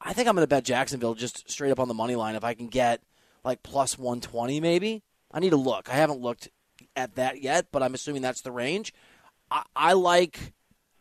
I 0.00 0.12
think 0.12 0.28
I'm 0.28 0.34
going 0.34 0.42
to 0.42 0.48
bet 0.48 0.64
Jacksonville 0.64 1.14
just 1.14 1.48
straight 1.50 1.70
up 1.70 1.80
on 1.80 1.88
the 1.88 1.94
money 1.94 2.16
line 2.16 2.34
if 2.34 2.44
I 2.44 2.54
can 2.54 2.68
get 2.68 3.02
like 3.44 3.62
plus 3.62 3.98
120 3.98 4.60
maybe. 4.60 5.02
I 5.32 5.40
need 5.40 5.50
to 5.50 5.56
look. 5.56 5.88
I 5.88 5.94
haven't 5.94 6.20
looked 6.20 6.50
at 6.94 7.14
that 7.16 7.40
yet, 7.40 7.66
but 7.72 7.82
I'm 7.82 7.94
assuming 7.94 8.22
that's 8.22 8.42
the 8.42 8.52
range. 8.52 8.92
I, 9.50 9.64
I 9.74 9.92
like. 9.94 10.52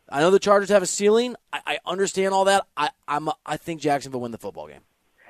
I 0.09 0.19
know 0.19 0.31
the 0.31 0.39
Chargers 0.39 0.69
have 0.69 0.83
a 0.83 0.87
ceiling. 0.87 1.35
I, 1.51 1.61
I 1.65 1.79
understand 1.85 2.33
all 2.33 2.45
that. 2.45 2.65
I 2.77 2.89
I'm 3.07 3.29
I 3.45 3.57
think 3.57 3.81
Jacksonville 3.81 4.21
win 4.21 4.31
the 4.31 4.37
football 4.37 4.67
game. 4.67 4.81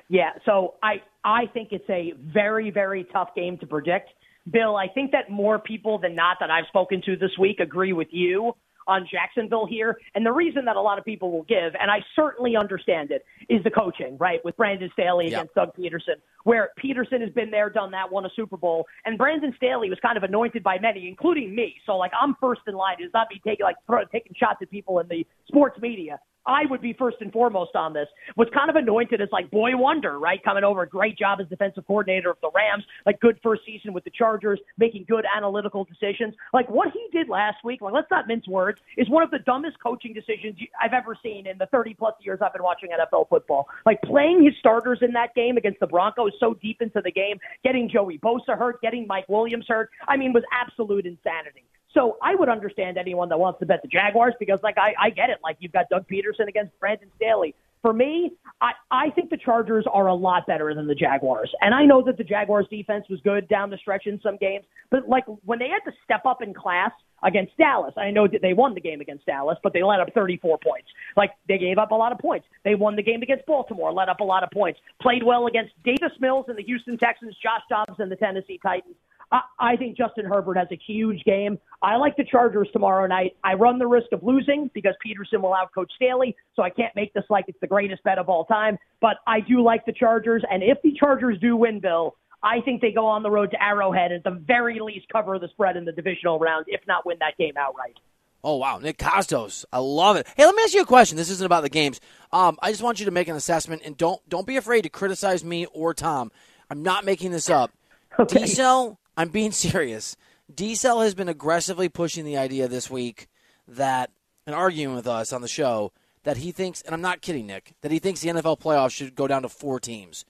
Yeah, 0.08 0.30
so 0.44 0.74
I 0.82 1.02
I 1.24 1.46
think 1.46 1.70
it's 1.72 1.88
a 1.90 2.12
very 2.18 2.70
very 2.70 3.04
tough 3.12 3.34
game 3.34 3.58
to 3.58 3.66
predict. 3.66 4.10
Bill, 4.50 4.76
I 4.76 4.88
think 4.88 5.12
that 5.12 5.30
more 5.30 5.58
people 5.58 5.98
than 5.98 6.14
not 6.14 6.38
that 6.40 6.50
I've 6.50 6.66
spoken 6.68 7.00
to 7.06 7.16
this 7.16 7.30
week 7.38 7.60
agree 7.60 7.92
with 7.92 8.08
you 8.10 8.54
on 8.86 9.08
Jacksonville 9.10 9.66
here. 9.66 9.98
And 10.14 10.26
the 10.26 10.32
reason 10.32 10.66
that 10.66 10.76
a 10.76 10.80
lot 10.80 10.98
of 10.98 11.06
people 11.06 11.32
will 11.32 11.44
give, 11.44 11.74
and 11.80 11.90
I 11.90 12.00
certainly 12.14 12.54
understand 12.54 13.10
it, 13.10 13.24
is 13.48 13.64
the 13.64 13.70
coaching, 13.70 14.18
right? 14.18 14.44
With 14.44 14.58
Brandon 14.58 14.90
Staley 14.92 15.28
against 15.28 15.54
Doug 15.54 15.74
Pederson, 15.74 16.20
where 16.42 16.68
Pederson 16.78 17.22
has 17.22 17.30
been 17.30 17.50
there, 17.50 17.70
done 17.70 17.92
that, 17.92 18.12
won 18.12 18.26
a 18.26 18.30
Super 18.36 18.58
Bowl. 18.58 18.86
And 19.06 19.16
Brandon 19.16 19.54
Staley 19.56 19.88
was 19.88 19.98
kind 20.00 20.18
of 20.18 20.22
anointed 20.22 20.62
by 20.62 20.78
many, 20.78 21.08
including 21.08 21.54
me. 21.54 21.76
So, 21.86 21.96
like, 21.96 22.12
I'm 22.20 22.36
first 22.38 22.60
in 22.66 22.74
line. 22.74 22.96
It's 22.98 23.14
not 23.14 23.28
me 23.30 23.40
taking, 23.42 23.64
like, 23.64 23.76
taking 24.12 24.34
shots 24.36 24.58
at 24.60 24.70
people 24.70 24.98
in 24.98 25.08
the 25.08 25.26
sports 25.48 25.80
media. 25.80 26.18
I 26.46 26.62
would 26.68 26.80
be 26.80 26.92
first 26.92 27.18
and 27.20 27.32
foremost 27.32 27.74
on 27.74 27.92
this, 27.92 28.08
was 28.36 28.48
kind 28.54 28.70
of 28.70 28.76
anointed 28.76 29.20
as 29.20 29.28
like 29.32 29.50
boy 29.50 29.76
wonder, 29.76 30.18
right? 30.18 30.42
Coming 30.42 30.64
over, 30.64 30.84
great 30.86 31.18
job 31.18 31.38
as 31.40 31.48
defensive 31.48 31.86
coordinator 31.86 32.30
of 32.30 32.36
the 32.42 32.50
Rams, 32.54 32.84
like 33.06 33.20
good 33.20 33.38
first 33.42 33.62
season 33.64 33.92
with 33.92 34.04
the 34.04 34.10
Chargers, 34.10 34.60
making 34.78 35.06
good 35.08 35.24
analytical 35.34 35.84
decisions. 35.84 36.34
Like 36.52 36.68
what 36.68 36.88
he 36.92 37.06
did 37.16 37.28
last 37.28 37.58
week, 37.64 37.80
like 37.80 37.94
let's 37.94 38.10
not 38.10 38.26
mince 38.28 38.46
words, 38.46 38.78
is 38.96 39.08
one 39.08 39.22
of 39.22 39.30
the 39.30 39.38
dumbest 39.40 39.76
coaching 39.82 40.12
decisions 40.12 40.56
I've 40.80 40.92
ever 40.92 41.16
seen 41.22 41.46
in 41.46 41.58
the 41.58 41.66
30 41.66 41.94
plus 41.94 42.14
years 42.20 42.40
I've 42.42 42.52
been 42.52 42.62
watching 42.62 42.90
NFL 42.90 43.28
football. 43.28 43.66
Like 43.86 44.00
playing 44.02 44.44
his 44.44 44.54
starters 44.58 44.98
in 45.02 45.12
that 45.12 45.34
game 45.34 45.56
against 45.56 45.80
the 45.80 45.86
Broncos 45.86 46.32
so 46.38 46.54
deep 46.54 46.80
into 46.80 47.00
the 47.02 47.10
game, 47.10 47.38
getting 47.62 47.88
Joey 47.88 48.18
Bosa 48.18 48.58
hurt, 48.58 48.80
getting 48.82 49.06
Mike 49.06 49.28
Williams 49.28 49.66
hurt, 49.68 49.90
I 50.08 50.16
mean, 50.16 50.32
was 50.32 50.42
absolute 50.52 51.06
insanity. 51.06 51.64
So 51.94 52.18
I 52.20 52.34
would 52.34 52.48
understand 52.48 52.98
anyone 52.98 53.28
that 53.28 53.38
wants 53.38 53.60
to 53.60 53.66
bet 53.66 53.80
the 53.82 53.88
Jaguars 53.88 54.34
because, 54.38 54.58
like, 54.62 54.76
I, 54.76 54.94
I 55.00 55.10
get 55.10 55.30
it. 55.30 55.38
Like, 55.42 55.56
you've 55.60 55.72
got 55.72 55.88
Doug 55.88 56.06
Pederson 56.08 56.48
against 56.48 56.78
Brandon 56.80 57.08
Staley. 57.16 57.54
For 57.82 57.92
me, 57.92 58.32
I, 58.60 58.72
I 58.90 59.10
think 59.10 59.30
the 59.30 59.36
Chargers 59.36 59.84
are 59.92 60.06
a 60.06 60.14
lot 60.14 60.46
better 60.46 60.74
than 60.74 60.86
the 60.86 60.94
Jaguars. 60.94 61.52
And 61.60 61.74
I 61.74 61.84
know 61.84 62.02
that 62.04 62.16
the 62.16 62.24
Jaguars 62.24 62.66
defense 62.70 63.04
was 63.10 63.20
good 63.20 63.46
down 63.46 63.70
the 63.70 63.76
stretch 63.76 64.06
in 64.06 64.18
some 64.22 64.38
games, 64.38 64.64
but 64.90 65.06
like 65.06 65.24
when 65.44 65.58
they 65.58 65.68
had 65.68 65.88
to 65.88 65.94
step 66.02 66.22
up 66.24 66.40
in 66.40 66.54
class 66.54 66.92
against 67.22 67.54
Dallas, 67.58 67.92
I 67.98 68.10
know 68.10 68.26
that 68.26 68.40
they 68.40 68.54
won 68.54 68.72
the 68.72 68.80
game 68.80 69.02
against 69.02 69.26
Dallas, 69.26 69.58
but 69.62 69.74
they 69.74 69.82
let 69.82 70.00
up 70.00 70.08
34 70.14 70.58
points. 70.64 70.88
Like 71.14 71.32
they 71.46 71.58
gave 71.58 71.76
up 71.76 71.90
a 71.90 71.94
lot 71.94 72.10
of 72.10 72.18
points. 72.18 72.46
They 72.64 72.74
won 72.74 72.96
the 72.96 73.02
game 73.02 73.20
against 73.20 73.44
Baltimore, 73.44 73.92
let 73.92 74.08
up 74.08 74.20
a 74.20 74.24
lot 74.24 74.42
of 74.42 74.50
points. 74.50 74.80
Played 75.02 75.22
well 75.22 75.46
against 75.46 75.74
Davis 75.84 76.12
Mills 76.20 76.46
and 76.48 76.56
the 76.56 76.62
Houston 76.62 76.96
Texans, 76.96 77.36
Josh 77.42 77.62
Dobbs 77.68 78.00
and 78.00 78.10
the 78.10 78.16
Tennessee 78.16 78.58
Titans. 78.62 78.96
I, 79.34 79.40
I 79.58 79.76
think 79.76 79.96
Justin 79.96 80.24
Herbert 80.26 80.56
has 80.56 80.68
a 80.70 80.78
huge 80.86 81.24
game. 81.24 81.58
I 81.82 81.96
like 81.96 82.16
the 82.16 82.24
Chargers 82.24 82.68
tomorrow 82.72 83.06
night. 83.06 83.36
I 83.42 83.54
run 83.54 83.78
the 83.80 83.86
risk 83.86 84.06
of 84.12 84.22
losing 84.22 84.70
because 84.72 84.94
Pederson 85.04 85.42
will 85.42 85.54
outcoach 85.54 85.88
Staley, 85.96 86.36
so 86.54 86.62
I 86.62 86.70
can't 86.70 86.94
make 86.94 87.12
this 87.14 87.24
like 87.28 87.46
it's 87.48 87.58
the 87.60 87.66
greatest 87.66 88.04
bet 88.04 88.18
of 88.18 88.28
all 88.28 88.44
time. 88.44 88.78
But 89.00 89.16
I 89.26 89.40
do 89.40 89.62
like 89.62 89.84
the 89.86 89.92
Chargers, 89.92 90.44
and 90.48 90.62
if 90.62 90.78
the 90.82 90.92
Chargers 90.98 91.38
do 91.40 91.56
win, 91.56 91.80
Bill, 91.80 92.16
I 92.44 92.60
think 92.60 92.80
they 92.80 92.92
go 92.92 93.06
on 93.06 93.24
the 93.24 93.30
road 93.30 93.50
to 93.50 93.62
Arrowhead 93.62 94.12
and 94.12 94.24
at 94.24 94.32
the 94.32 94.38
very 94.38 94.78
least 94.78 95.06
cover 95.10 95.38
the 95.38 95.48
spread 95.48 95.76
in 95.76 95.84
the 95.84 95.92
divisional 95.92 96.38
round, 96.38 96.66
if 96.68 96.80
not 96.86 97.04
win 97.04 97.16
that 97.18 97.36
game 97.36 97.54
outright. 97.58 97.96
Oh 98.44 98.56
wow, 98.56 98.78
Nick 98.78 98.98
Kostos, 98.98 99.64
I 99.72 99.78
love 99.78 100.16
it. 100.16 100.28
Hey, 100.36 100.44
let 100.44 100.54
me 100.54 100.62
ask 100.62 100.74
you 100.74 100.82
a 100.82 100.86
question. 100.86 101.16
This 101.16 101.30
isn't 101.30 101.46
about 101.46 101.62
the 101.62 101.70
games. 101.70 102.00
Um, 102.30 102.58
I 102.62 102.70
just 102.70 102.82
want 102.82 103.00
you 103.00 103.06
to 103.06 103.10
make 103.10 103.26
an 103.26 103.34
assessment, 103.34 103.82
and 103.84 103.96
don't 103.96 104.20
don't 104.28 104.46
be 104.46 104.58
afraid 104.58 104.82
to 104.82 104.90
criticize 104.90 105.42
me 105.42 105.66
or 105.72 105.92
Tom. 105.92 106.30
I'm 106.70 106.82
not 106.82 107.04
making 107.04 107.32
this 107.32 107.50
up. 107.50 107.72
Okay. 108.16 108.44
D-Cell 108.44 108.96
I'm 109.16 109.28
being 109.28 109.52
serious. 109.66 110.16
D-Cell 110.54 111.00
has 111.00 111.14
been 111.14 111.28
aggressively 111.28 111.88
pushing 111.88 112.24
the 112.24 112.36
idea 112.36 112.68
this 112.68 112.90
week 112.90 113.28
that, 113.66 114.10
and 114.46 114.54
arguing 114.54 114.94
with 114.94 115.06
us 115.06 115.32
on 115.32 115.40
the 115.40 115.48
show, 115.48 115.92
that 116.24 116.38
he 116.38 116.52
thinks, 116.52 116.82
and 116.82 116.94
I'm 116.94 117.00
not 117.00 117.20
kidding, 117.20 117.46
Nick, 117.46 117.74
that 117.82 117.92
he 117.92 117.98
thinks 117.98 118.20
the 118.20 118.30
NFL 118.30 118.60
playoffs 118.60 118.92
should 118.92 119.14
go 119.14 119.26
down 119.26 119.42
to 119.42 119.48
four 119.48 119.78
teams. 119.78 120.24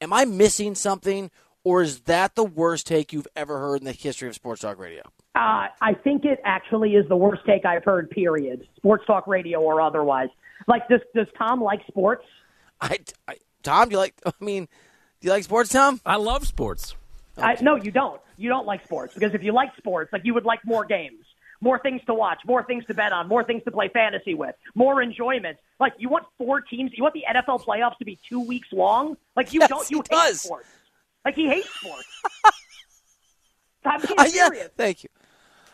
Am 0.00 0.12
I 0.12 0.24
missing 0.24 0.74
something, 0.74 1.30
or 1.64 1.82
is 1.82 2.00
that 2.00 2.34
the 2.34 2.44
worst 2.44 2.86
take 2.86 3.12
you've 3.12 3.28
ever 3.34 3.58
heard 3.58 3.80
in 3.80 3.84
the 3.84 3.92
history 3.92 4.28
of 4.28 4.34
Sports 4.34 4.60
Talk 4.60 4.78
Radio? 4.78 5.02
Uh, 5.34 5.68
I 5.80 5.94
think 6.02 6.24
it 6.24 6.40
actually 6.44 6.94
is 6.94 7.08
the 7.08 7.16
worst 7.16 7.42
take 7.46 7.64
I've 7.64 7.84
heard, 7.84 8.10
period. 8.10 8.66
Sports 8.76 9.04
Talk 9.06 9.26
Radio 9.26 9.60
or 9.60 9.80
otherwise. 9.80 10.28
Like, 10.66 10.88
does, 10.88 11.00
does 11.14 11.26
Tom 11.38 11.62
like 11.62 11.80
sports? 11.86 12.24
I, 12.80 12.98
I, 13.28 13.36
Tom, 13.62 13.88
do 13.88 13.94
you 13.94 13.98
like? 13.98 14.14
I 14.26 14.32
mean, 14.40 14.68
do 15.20 15.26
you 15.26 15.30
like 15.30 15.44
sports, 15.44 15.70
Tom? 15.70 16.00
I 16.04 16.16
love 16.16 16.46
sports. 16.46 16.94
I, 17.38 17.56
no, 17.60 17.76
you 17.76 17.90
don't. 17.90 18.20
You 18.36 18.48
don't 18.48 18.66
like 18.66 18.84
sports 18.84 19.14
because 19.14 19.34
if 19.34 19.42
you 19.42 19.52
like 19.52 19.70
sports, 19.76 20.12
like 20.12 20.22
you 20.24 20.34
would 20.34 20.44
like 20.44 20.60
more 20.64 20.84
games, 20.84 21.24
more 21.60 21.78
things 21.78 22.00
to 22.06 22.14
watch, 22.14 22.38
more 22.46 22.62
things 22.64 22.84
to 22.86 22.94
bet 22.94 23.12
on, 23.12 23.28
more 23.28 23.44
things 23.44 23.62
to 23.64 23.70
play 23.70 23.88
fantasy 23.88 24.34
with, 24.34 24.54
more 24.74 25.02
enjoyment. 25.02 25.56
Like 25.80 25.94
you 25.98 26.08
want 26.08 26.26
four 26.38 26.60
teams. 26.60 26.92
You 26.94 27.02
want 27.02 27.14
the 27.14 27.24
NFL 27.28 27.64
playoffs 27.64 27.98
to 27.98 28.04
be 28.04 28.18
two 28.28 28.40
weeks 28.40 28.68
long. 28.72 29.16
Like 29.36 29.52
you 29.52 29.60
Yes, 29.60 29.68
don't. 29.68 29.90
You 29.90 29.98
hate 29.98 30.08
does. 30.10 30.40
sports. 30.42 30.68
Like 31.24 31.34
he 31.34 31.46
hates 31.48 31.68
sports. 31.80 32.06
I'm 33.84 34.00
being 34.00 34.18
Uh, 34.18 34.24
yeah, 34.24 34.46
serious. 34.48 34.68
thank 34.76 35.04
you. 35.04 35.10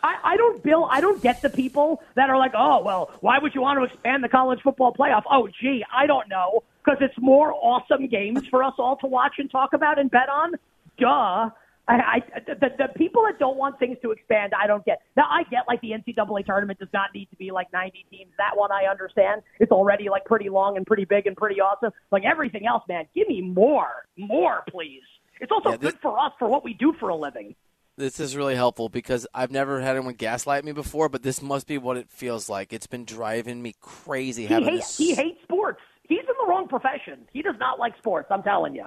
I, 0.05 0.17
I 0.25 0.37
don't, 0.37 0.63
Bill. 0.63 0.87
I 0.91 1.01
don't 1.01 1.23
get 1.23 1.43
the 1.43 1.49
people 1.51 2.03
that 2.17 2.29
are 2.29 2.37
like, 2.37 2.53
oh, 2.57 2.83
well, 2.83 3.11
why 3.21 3.39
would 3.39 3.55
you 3.55 3.61
want 3.61 3.79
to 3.79 3.85
expand 3.85 4.25
the 4.25 4.29
college 4.29 4.61
football 4.63 4.93
playoff? 4.93 5.23
Oh, 5.31 5.49
gee, 5.61 5.85
I 5.95 6.07
don't 6.07 6.29
know, 6.29 6.65
because 6.85 6.99
it's 7.01 7.15
more 7.19 7.53
awesome 7.55 8.09
games 8.09 8.45
for 8.49 8.65
us 8.65 8.75
all 8.79 8.97
to 8.97 9.07
watch 9.07 9.35
and 9.39 9.49
talk 9.51 9.73
about 9.75 9.99
and 10.01 10.11
bet 10.11 10.29
on. 10.29 10.55
Duh. 11.03 11.51
I, 11.89 11.95
I 11.95 12.21
the, 12.47 12.69
the 12.79 12.89
people 12.97 13.25
that 13.25 13.41
don't 13.41 13.57
want 13.57 13.79
things 13.81 13.97
to 14.03 14.13
expand, 14.13 14.53
I 14.59 14.69
don't 14.69 14.85
get. 14.85 15.03
Now 15.17 15.25
I 15.29 15.43
get 15.51 15.63
like 15.67 15.81
the 15.81 15.91
NCAA 15.91 16.47
tournament 16.47 16.79
does 16.79 16.89
not 16.95 17.11
need 17.13 17.29
to 17.31 17.37
be 17.37 17.51
like 17.51 17.73
90 17.73 18.07
teams. 18.11 18.31
That 18.39 18.57
one 18.57 18.71
I 18.71 18.85
understand. 18.89 19.43
It's 19.59 19.73
already 19.73 20.09
like 20.09 20.25
pretty 20.25 20.49
long 20.49 20.77
and 20.77 20.87
pretty 20.87 21.05
big 21.05 21.27
and 21.27 21.37
pretty 21.37 21.61
awesome. 21.61 21.91
Like 22.13 22.23
everything 22.25 22.67
else, 22.67 22.85
man, 22.89 23.07
give 23.17 23.27
me 23.29 23.41
more, 23.43 24.07
more, 24.17 24.63
please. 24.71 25.03
It's 25.41 25.51
also 25.51 25.71
Yeah, 25.71 25.77
this- 25.79 25.93
good 25.95 26.01
for 26.03 26.17
us 26.19 26.33
for 26.39 26.49
what 26.49 26.63
we 26.63 26.73
do 26.75 26.93
for 27.01 27.09
a 27.09 27.17
living. 27.17 27.57
This 27.97 28.21
is 28.21 28.37
really 28.37 28.55
helpful 28.55 28.89
because 28.89 29.27
I've 29.35 29.51
never 29.51 29.81
had 29.81 29.97
anyone 29.97 30.15
gaslight 30.15 30.65
me 30.65 30.73
before, 30.73 31.09
but 31.11 31.23
this 31.23 31.43
must 31.43 31.67
be 31.67 31.77
what 31.79 31.97
it 31.99 32.09
feels 32.09 32.49
like. 32.49 32.73
It's 32.73 32.87
been 32.87 33.05
driving 33.05 33.61
me 33.61 33.75
crazy 33.81 34.47
He 34.47 34.55
having 34.55 34.69
hates, 34.69 34.97
this. 34.97 35.09
he 35.09 35.15
hates 35.15 35.43
sports. 35.43 35.81
He's 36.09 36.21
in 36.21 36.27
the 36.41 36.47
wrong 36.49 36.69
profession. 36.69 37.27
He 37.33 37.43
does 37.43 37.57
not 37.59 37.79
like 37.79 37.99
sports. 37.99 38.29
I'm 38.31 38.43
telling 38.43 38.75
you. 38.75 38.87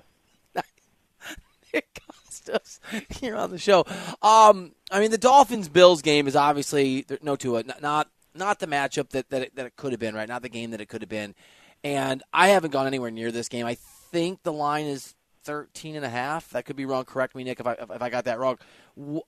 Nick 1.75 2.01
Kostos 2.29 2.79
here 3.09 3.35
on 3.35 3.51
the 3.51 3.57
show. 3.57 3.85
Um, 4.21 4.73
I 4.91 4.99
mean, 4.99 5.11
the 5.11 5.17
Dolphins 5.17 5.69
Bills 5.69 6.01
game 6.01 6.27
is 6.27 6.35
obviously 6.35 7.05
no 7.21 7.35
to 7.37 7.57
it, 7.57 7.67
not 7.81 8.09
not, 8.33 8.59
the 8.59 8.67
matchup 8.67 9.09
that 9.09 9.29
that 9.29 9.41
it, 9.43 9.55
that 9.55 9.65
it 9.65 9.75
could 9.75 9.91
have 9.91 9.99
been, 9.99 10.15
right? 10.15 10.27
Not 10.27 10.41
the 10.41 10.49
game 10.49 10.71
that 10.71 10.81
it 10.81 10.87
could 10.87 11.01
have 11.01 11.09
been. 11.09 11.35
And 11.83 12.23
I 12.33 12.49
haven't 12.49 12.71
gone 12.71 12.87
anywhere 12.87 13.11
near 13.11 13.31
this 13.31 13.47
game. 13.47 13.65
I 13.65 13.75
think 13.75 14.43
the 14.43 14.53
line 14.53 14.85
is 14.85 15.13
13 15.43 15.95
and 15.95 16.03
a 16.03 16.09
half. 16.09 16.49
That 16.49 16.65
could 16.65 16.75
be 16.75 16.85
wrong. 16.85 17.05
Correct 17.05 17.35
me, 17.35 17.43
Nick, 17.43 17.59
if 17.59 17.67
I 17.67 17.73
if 17.73 18.01
I 18.01 18.09
got 18.09 18.25
that 18.25 18.39
wrong. 18.39 18.57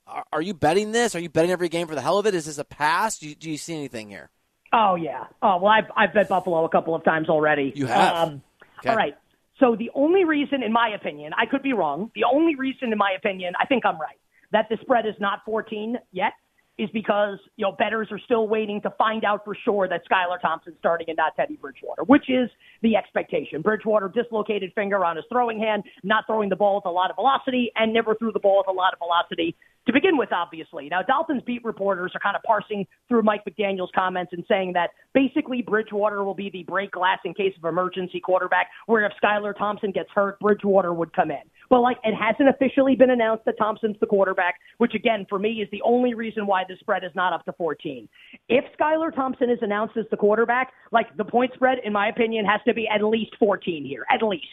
Are 0.07 0.25
are 0.33 0.41
you 0.41 0.53
betting 0.53 0.91
this? 0.91 1.15
Are 1.15 1.19
you 1.19 1.29
betting 1.29 1.51
every 1.51 1.69
game 1.69 1.87
for 1.87 1.95
the 1.95 2.01
hell 2.01 2.17
of 2.17 2.25
it? 2.25 2.33
Is 2.33 2.45
this 2.45 2.57
a 2.57 2.65
pass? 2.65 3.19
Do 3.19 3.29
you, 3.29 3.35
do 3.35 3.49
you 3.51 3.57
see 3.57 3.75
anything 3.75 4.09
here? 4.09 4.29
Oh 4.73 4.95
yeah. 4.95 5.25
Oh 5.41 5.57
well, 5.57 5.67
I've 5.67 5.91
I've 5.95 6.13
bet 6.13 6.29
Buffalo 6.29 6.65
a 6.65 6.69
couple 6.69 6.95
of 6.95 7.03
times 7.03 7.29
already. 7.29 7.71
You 7.75 7.85
have? 7.85 8.15
Um, 8.15 8.41
Okay. 8.79 8.89
All 8.89 8.95
right. 8.95 9.17
So 9.59 9.75
the 9.75 9.89
only 9.95 10.23
reason, 10.23 10.61
in 10.63 10.71
my 10.71 10.89
opinion, 10.89 11.33
I 11.37 11.45
could 11.45 11.63
be 11.63 11.73
wrong. 11.73 12.11
The 12.15 12.23
only 12.23 12.55
reason, 12.55 12.91
in 12.91 12.97
my 12.97 13.13
opinion, 13.17 13.53
I 13.59 13.65
think 13.65 13.85
I'm 13.85 13.99
right 13.99 14.19
that 14.51 14.67
the 14.69 14.77
spread 14.81 15.05
is 15.05 15.15
not 15.19 15.39
14 15.45 15.97
yet 16.11 16.33
is 16.77 16.89
because 16.93 17.39
you 17.55 17.65
know 17.65 17.71
bettors 17.71 18.07
are 18.11 18.19
still 18.19 18.47
waiting 18.47 18.81
to 18.81 18.89
find 18.91 19.23
out 19.23 19.43
for 19.43 19.55
sure 19.65 19.87
that 19.87 20.01
Skylar 20.09 20.39
Thompson's 20.41 20.75
starting 20.79 21.07
and 21.09 21.17
not 21.17 21.35
Teddy 21.35 21.55
Bridgewater, 21.55 22.03
which 22.03 22.29
is 22.29 22.49
the 22.81 22.95
expectation. 22.95 23.61
Bridgewater 23.61 24.09
dislocated 24.09 24.71
finger 24.75 25.03
on 25.03 25.15
his 25.15 25.25
throwing 25.31 25.59
hand, 25.59 25.83
not 26.03 26.25
throwing 26.27 26.49
the 26.49 26.55
ball 26.55 26.75
with 26.75 26.85
a 26.85 26.91
lot 26.91 27.09
of 27.09 27.15
velocity, 27.15 27.71
and 27.75 27.93
never 27.93 28.15
threw 28.15 28.31
the 28.31 28.39
ball 28.39 28.63
with 28.65 28.73
a 28.73 28.77
lot 28.77 28.93
of 28.93 28.99
velocity 28.99 29.55
to 29.87 29.93
begin 29.93 30.17
with, 30.17 30.31
obviously. 30.31 30.89
Now, 30.89 31.01
Dolphins 31.01 31.41
beat 31.45 31.63
reporters 31.63 32.11
are 32.13 32.19
kind 32.19 32.35
of 32.35 32.43
parsing 32.43 32.85
through 33.07 33.23
Mike 33.23 33.43
McDaniel's 33.49 33.89
comments 33.95 34.33
and 34.33 34.43
saying 34.47 34.73
that 34.73 34.91
basically 35.13 35.61
Bridgewater 35.61 36.23
will 36.23 36.35
be 36.35 36.49
the 36.49 36.63
break 36.63 36.91
glass 36.91 37.19
in 37.23 37.33
case 37.33 37.53
of 37.57 37.67
emergency 37.67 38.19
quarterback, 38.19 38.67
where 38.85 39.05
if 39.05 39.13
Skylar 39.23 39.57
Thompson 39.57 39.91
gets 39.91 40.09
hurt, 40.13 40.39
Bridgewater 40.39 40.93
would 40.93 41.13
come 41.13 41.31
in. 41.31 41.41
But 41.69 41.81
like 41.81 41.97
it 42.03 42.15
hasn't 42.15 42.49
officially 42.49 42.95
been 42.95 43.09
announced 43.09 43.45
that 43.45 43.57
Thompson's 43.57 43.97
the 43.99 44.05
quarterback, 44.05 44.55
which 44.77 44.93
again 44.93 45.25
for 45.29 45.39
me 45.39 45.61
is 45.61 45.69
the 45.71 45.81
only 45.83 46.13
reason 46.13 46.47
why 46.47 46.63
the 46.67 46.75
spread 46.79 47.03
is 47.03 47.11
not 47.15 47.33
up 47.33 47.45
to 47.45 47.53
14. 47.53 48.07
If 48.49 48.65
Skylar 48.79 49.13
Thompson 49.13 49.49
is 49.49 49.59
announced 49.61 49.97
as 49.97 50.05
the 50.11 50.17
quarterback, 50.17 50.71
like 50.91 51.15
the 51.17 51.25
point 51.25 51.51
spread, 51.53 51.79
in 51.83 51.93
my 51.93 52.07
opinion, 52.09 52.45
has 52.45 52.61
to 52.67 52.73
be 52.73 52.87
at 52.87 53.03
least 53.03 53.35
14 53.39 53.85
here, 53.85 54.05
at 54.11 54.25
least. 54.25 54.45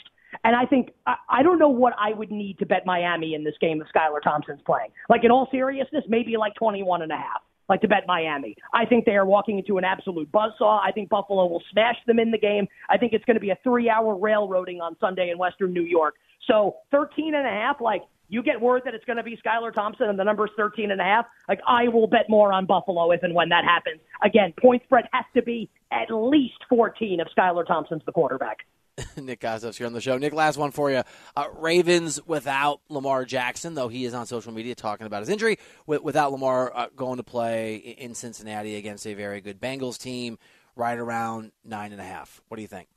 And 0.43 0.57
I 0.57 0.67
think 0.67 0.91
I, 1.07 1.15
I 1.29 1.43
don't 1.43 1.59
know 1.59 1.69
what 1.69 1.95
I 1.99 2.13
would 2.13 2.31
need 2.31 2.59
to 2.59 2.67
bet 2.67 2.85
Miami 2.85 3.35
in 3.35 3.45
this 3.45 3.55
game 3.61 3.81
if 3.81 3.89
Skylar 3.95 4.21
Thompson's 4.23 4.63
playing. 4.67 4.91
Like 5.09 5.25
in 5.25 5.31
all 5.31 5.49
seriousness, 5.51 6.05
maybe 6.09 6.37
like 6.37 6.55
21 6.57 7.03
and 7.03 7.13
a 7.13 7.17
half. 7.17 7.43
Like 7.67 7.81
to 7.81 7.89
bet 7.89 8.03
Miami. 8.07 8.57
I 8.75 8.85
think 8.85 9.07
they 9.07 9.17
are 9.17 9.25
walking 9.25 9.59
into 9.59 9.79
an 9.79 9.85
absolute 9.85 10.31
buzzsaw. 10.31 10.81
I 10.85 10.93
think 10.93 11.09
Buffalo 11.09 11.47
will 11.47 11.63
smash 11.71 11.97
them 12.07 12.19
in 12.19 12.31
the 12.31 12.39
game. 12.39 12.67
I 12.91 12.99
think 12.99 13.15
it's 13.15 13.25
going 13.25 13.37
to 13.37 13.41
be 13.41 13.51
a 13.51 13.59
three 13.65 13.89
hour 13.89 14.15
railroading 14.15 14.83
on 14.83 14.97
Sunday 15.01 15.31
in 15.31 15.39
Western 15.39 15.73
New 15.73 15.85
York. 15.85 16.17
So 16.47 16.77
13 16.91 17.35
and 17.35 17.47
a 17.47 17.51
half, 17.51 17.81
like 17.81 18.03
you 18.29 18.43
get 18.43 18.61
word 18.61 18.83
that 18.85 18.95
it's 18.95 19.05
going 19.05 19.17
to 19.17 19.23
be 19.23 19.39
Skylar 19.45 19.73
Thompson 19.73 20.09
and 20.09 20.19
the 20.19 20.25
number's 20.25 20.51
13 20.57 20.91
and 20.91 21.01
a 21.01 21.05
half, 21.05 21.27
like 21.49 21.61
I 21.67 21.89
will 21.89 22.07
bet 22.07 22.29
more 22.29 22.53
on 22.53 22.67
Buffalo 22.67 23.11
if 23.11 23.23
and 23.23 23.35
when 23.35 23.51
that 23.51 23.65
happens. 23.65 24.01
Again, 24.23 24.53
point 24.61 24.83
spread 24.85 25.05
has 25.13 25.25
to 25.35 25.43
be 25.43 25.71
at 25.91 26.11
least 26.11 26.59
14 26.69 27.21
if 27.21 27.29
Skylar 27.37 27.67
Thompson's 27.67 28.03
the 28.07 28.13
quarterback. 28.13 28.59
Nick 29.17 29.41
Kostos 29.41 29.77
here 29.77 29.87
on 29.87 29.93
the 29.93 30.01
show. 30.01 30.17
Nick, 30.19 30.33
last 30.33 30.57
one 30.57 30.71
for 30.71 30.91
you. 30.91 31.03
Uh, 31.37 31.47
Ravens 31.57 32.21
without 32.27 32.81
Lamar 32.89 33.25
Jackson, 33.25 33.75
though 33.75 33.89
he 33.89 34.05
is 34.05 34.15
on 34.15 34.27
social 34.27 34.53
media 34.53 34.75
talking 34.75 35.07
about 35.07 35.21
his 35.21 35.29
injury. 35.29 35.59
With, 35.87 36.03
without 36.03 36.31
Lamar 36.31 36.73
uh, 36.75 36.87
going 36.95 37.17
to 37.17 37.25
play 37.25 37.77
in 37.77 38.15
Cincinnati 38.15 38.77
against 38.77 39.07
a 39.07 39.15
very 39.15 39.41
good 39.41 39.61
Bengals 39.61 39.99
team, 39.99 40.39
right 40.77 40.99
around 40.99 41.53
nine 41.65 41.93
and 41.93 42.01
a 42.01 42.05
half. 42.05 42.41
What 42.49 42.57
do 42.57 42.63
you 42.63 42.69
think? 42.69 42.89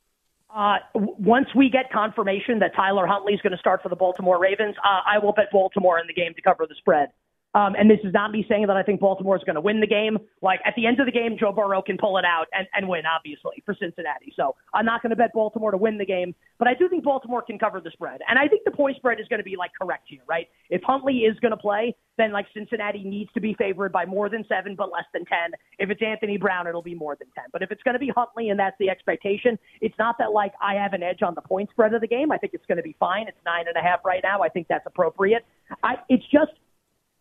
Uh, 0.53 0.77
once 0.93 1.47
we 1.55 1.69
get 1.69 1.91
confirmation 1.91 2.59
that 2.59 2.73
Tyler 2.75 3.05
Huntley 3.05 3.33
is 3.33 3.41
going 3.41 3.51
to 3.51 3.59
start 3.59 3.83
for 3.83 3.89
the 3.89 3.95
Baltimore 3.95 4.39
Ravens, 4.39 4.75
uh, 4.83 5.01
I 5.05 5.19
will 5.19 5.33
bet 5.33 5.47
Baltimore 5.51 5.99
in 5.99 6.07
the 6.07 6.13
game 6.13 6.33
to 6.33 6.41
cover 6.41 6.65
the 6.67 6.75
spread. 6.75 7.09
Um, 7.57 7.73
and 7.73 7.89
this 7.89 7.97
is 8.03 8.13
not 8.13 8.29
me 8.29 8.45
saying 8.47 8.67
that 8.67 8.77
I 8.77 8.83
think 8.83 8.99
Baltimore 8.99 9.35
is 9.35 9.43
going 9.43 9.55
to 9.55 9.61
win 9.61 9.79
the 9.79 9.87
game. 9.87 10.19
Like 10.43 10.59
at 10.63 10.75
the 10.75 10.85
end 10.85 10.99
of 10.99 11.07
the 11.07 11.11
game, 11.11 11.37
Joe 11.39 11.51
Burrow 11.51 11.81
can 11.81 11.97
pull 11.97 12.19
it 12.19 12.25
out 12.25 12.45
and, 12.53 12.67
and 12.75 12.87
win, 12.87 13.01
obviously, 13.07 13.63
for 13.65 13.73
Cincinnati. 13.73 14.31
So 14.35 14.55
I'm 14.75 14.85
not 14.85 15.01
going 15.01 15.09
to 15.09 15.15
bet 15.15 15.33
Baltimore 15.33 15.71
to 15.71 15.77
win 15.77 15.97
the 15.97 16.05
game, 16.05 16.35
but 16.59 16.67
I 16.67 16.75
do 16.75 16.87
think 16.87 17.03
Baltimore 17.03 17.41
can 17.41 17.57
cover 17.57 17.81
the 17.81 17.89
spread. 17.89 18.21
And 18.29 18.37
I 18.37 18.47
think 18.47 18.61
the 18.63 18.69
point 18.69 18.97
spread 18.97 19.19
is 19.19 19.27
going 19.27 19.39
to 19.39 19.43
be 19.43 19.55
like 19.57 19.71
correct 19.81 20.03
here, 20.05 20.21
right? 20.27 20.47
If 20.69 20.83
Huntley 20.83 21.25
is 21.25 21.39
going 21.39 21.49
to 21.49 21.57
play, 21.57 21.95
then 22.19 22.31
like 22.31 22.45
Cincinnati 22.53 23.03
needs 23.03 23.31
to 23.33 23.41
be 23.41 23.55
favored 23.55 23.91
by 23.91 24.05
more 24.05 24.29
than 24.29 24.45
seven, 24.47 24.75
but 24.75 24.91
less 24.91 25.05
than 25.11 25.25
10. 25.25 25.37
If 25.79 25.89
it's 25.89 26.01
Anthony 26.03 26.37
Brown, 26.37 26.67
it'll 26.67 26.83
be 26.83 26.95
more 26.95 27.15
than 27.15 27.27
10. 27.33 27.45
But 27.51 27.63
if 27.63 27.71
it's 27.71 27.81
going 27.81 27.95
to 27.95 27.99
be 27.99 28.11
Huntley 28.15 28.49
and 28.49 28.59
that's 28.59 28.77
the 28.79 28.91
expectation, 28.91 29.57
it's 29.81 29.97
not 29.97 30.19
that 30.19 30.31
like 30.31 30.53
I 30.61 30.75
have 30.75 30.93
an 30.93 31.01
edge 31.01 31.23
on 31.23 31.33
the 31.33 31.41
point 31.41 31.71
spread 31.71 31.95
of 31.95 32.01
the 32.01 32.07
game. 32.07 32.31
I 32.31 32.37
think 32.37 32.53
it's 32.53 32.65
going 32.67 32.77
to 32.77 32.83
be 32.83 32.95
fine. 32.99 33.27
It's 33.27 33.37
nine 33.45 33.65
and 33.67 33.77
a 33.77 33.81
half 33.81 34.05
right 34.05 34.21
now. 34.23 34.43
I 34.43 34.49
think 34.49 34.67
that's 34.67 34.85
appropriate. 34.85 35.43
I, 35.81 35.95
it's 36.07 36.25
just 36.31 36.51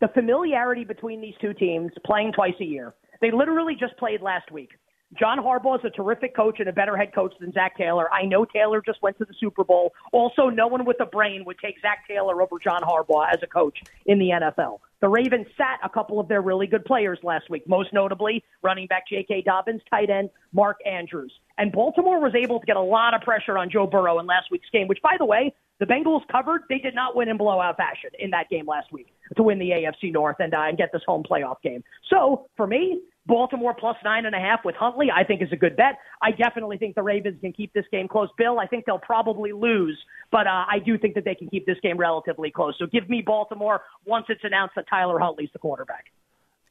the 0.01 0.09
familiarity 0.09 0.85
between 0.85 1.21
these 1.21 1.35
two 1.41 1.55
teams 1.55 1.93
playing 2.05 2.33
twice 2.33 2.55
a 2.61 2.65
year. 2.65 2.95
They 3.21 3.31
literally 3.31 3.75
just 3.79 3.97
played 3.97 4.21
last 4.21 4.51
week. 4.53 4.71
John 5.19 5.39
Harbaugh 5.39 5.79
is 5.79 5.85
a 5.85 5.91
terrific 5.91 6.35
coach 6.35 6.57
and 6.59 6.69
a 6.69 6.73
better 6.73 6.97
head 6.97 7.15
coach 7.15 7.33
than 7.41 7.53
Zac 7.53 7.77
Taylor. 7.77 8.13
I 8.13 8.25
know 8.25 8.45
Taylor 8.45 8.83
just 8.85 9.01
went 9.03 9.17
to 9.19 9.25
the 9.25 9.35
Super 9.39 9.63
Bowl. 9.63 9.93
Also, 10.13 10.49
no 10.49 10.67
one 10.67 10.85
with 10.85 11.01
a 11.01 11.07
brain 11.07 11.45
would 11.47 11.59
take 11.59 11.77
Zac 11.81 12.07
Taylor 12.09 12.43
over 12.43 12.59
John 12.63 12.83
Harbaugh 12.83 13.33
as 13.33 13.39
a 13.43 13.47
coach 13.47 13.79
in 14.07 14.19
the 14.19 14.31
NFL. 14.31 14.81
The 15.01 15.09
Ravens 15.09 15.47
sat 15.57 15.79
a 15.85 15.89
couple 15.89 16.19
of 16.19 16.27
their 16.27 16.43
really 16.43 16.67
good 16.67 16.85
players 16.85 17.19
last 17.23 17.49
week, 17.49 17.69
most 17.69 17.93
notably 17.93 18.43
running 18.63 18.89
back 18.89 19.07
J.K. 19.09 19.43
Dobbins, 19.43 19.81
tight 19.89 20.11
end 20.11 20.29
Mark 20.53 20.79
Andrews. 20.85 21.33
And 21.57 21.71
Baltimore 21.71 22.21
was 22.21 22.35
able 22.35 22.59
to 22.59 22.67
get 22.67 22.77
a 22.77 22.81
lot 22.81 23.15
of 23.15 23.21
pressure 23.21 23.57
on 23.57 23.71
Joe 23.71 23.87
Burrow 23.87 24.19
in 24.19 24.27
last 24.27 24.51
week's 24.51 24.69
game, 24.71 24.89
which, 24.89 25.01
by 25.03 25.17
the 25.19 25.25
way, 25.25 25.55
the 25.79 25.87
Bengals 25.87 26.27
covered. 26.33 26.63
They 26.69 26.79
did 26.79 26.95
not 26.95 27.15
win 27.15 27.29
in 27.29 27.37
blowout 27.37 27.77
fashion 27.77 28.11
in 28.19 28.31
that 28.31 28.49
game 28.51 28.67
last 28.67 28.91
week 28.91 29.13
to 29.37 29.43
win 29.43 29.59
the 29.59 29.71
AFC 29.71 30.13
North 30.13 30.37
and, 30.39 30.55
uh, 30.55 30.61
and 30.61 30.79
get 30.79 30.91
this 30.93 31.03
home 31.07 31.23
playoff 31.23 31.61
game. 31.63 31.83
So 32.11 32.47
for 32.57 32.67
me, 32.67 33.01
Baltimore 33.27 33.75
plus 33.75 33.97
nine 34.05 34.25
and 34.27 34.35
a 34.35 34.39
half 34.39 34.61
with 34.65 34.77
Huntley, 34.77 35.09
I 35.15 35.25
think 35.25 35.43
is 35.43 35.49
a 35.53 35.57
good 35.57 35.77
bet. 35.77 35.99
I 36.23 36.31
definitely 36.31 36.79
think 36.79 36.95
the 36.95 37.03
Ravens 37.03 37.41
can 37.41 37.53
keep 37.53 37.73
this 37.73 37.85
game 37.91 38.09
close. 38.09 38.29
Bill, 38.39 38.61
I 38.61 38.67
think 38.67 38.85
they'll 38.87 38.99
probably 38.99 39.53
lose, 39.53 39.99
but 40.31 40.47
uh, 40.47 40.65
I 40.71 40.79
do 40.85 40.97
think 40.97 41.15
that 41.15 41.25
they 41.25 41.35
can 41.35 41.49
keep 41.49 41.67
this 41.67 41.79
game 41.83 41.99
relatively 41.99 42.51
close. 42.51 42.75
So 42.79 42.87
give 42.87 43.09
me 43.09 43.23
Baltimore 43.27 43.83
once 44.05 44.27
it's 44.29 44.45
announced 44.45 44.75
that 44.77 44.87
Tyler 44.89 45.19
Huntley's 45.19 45.51
the 45.53 45.59
quarterback. 45.59 46.05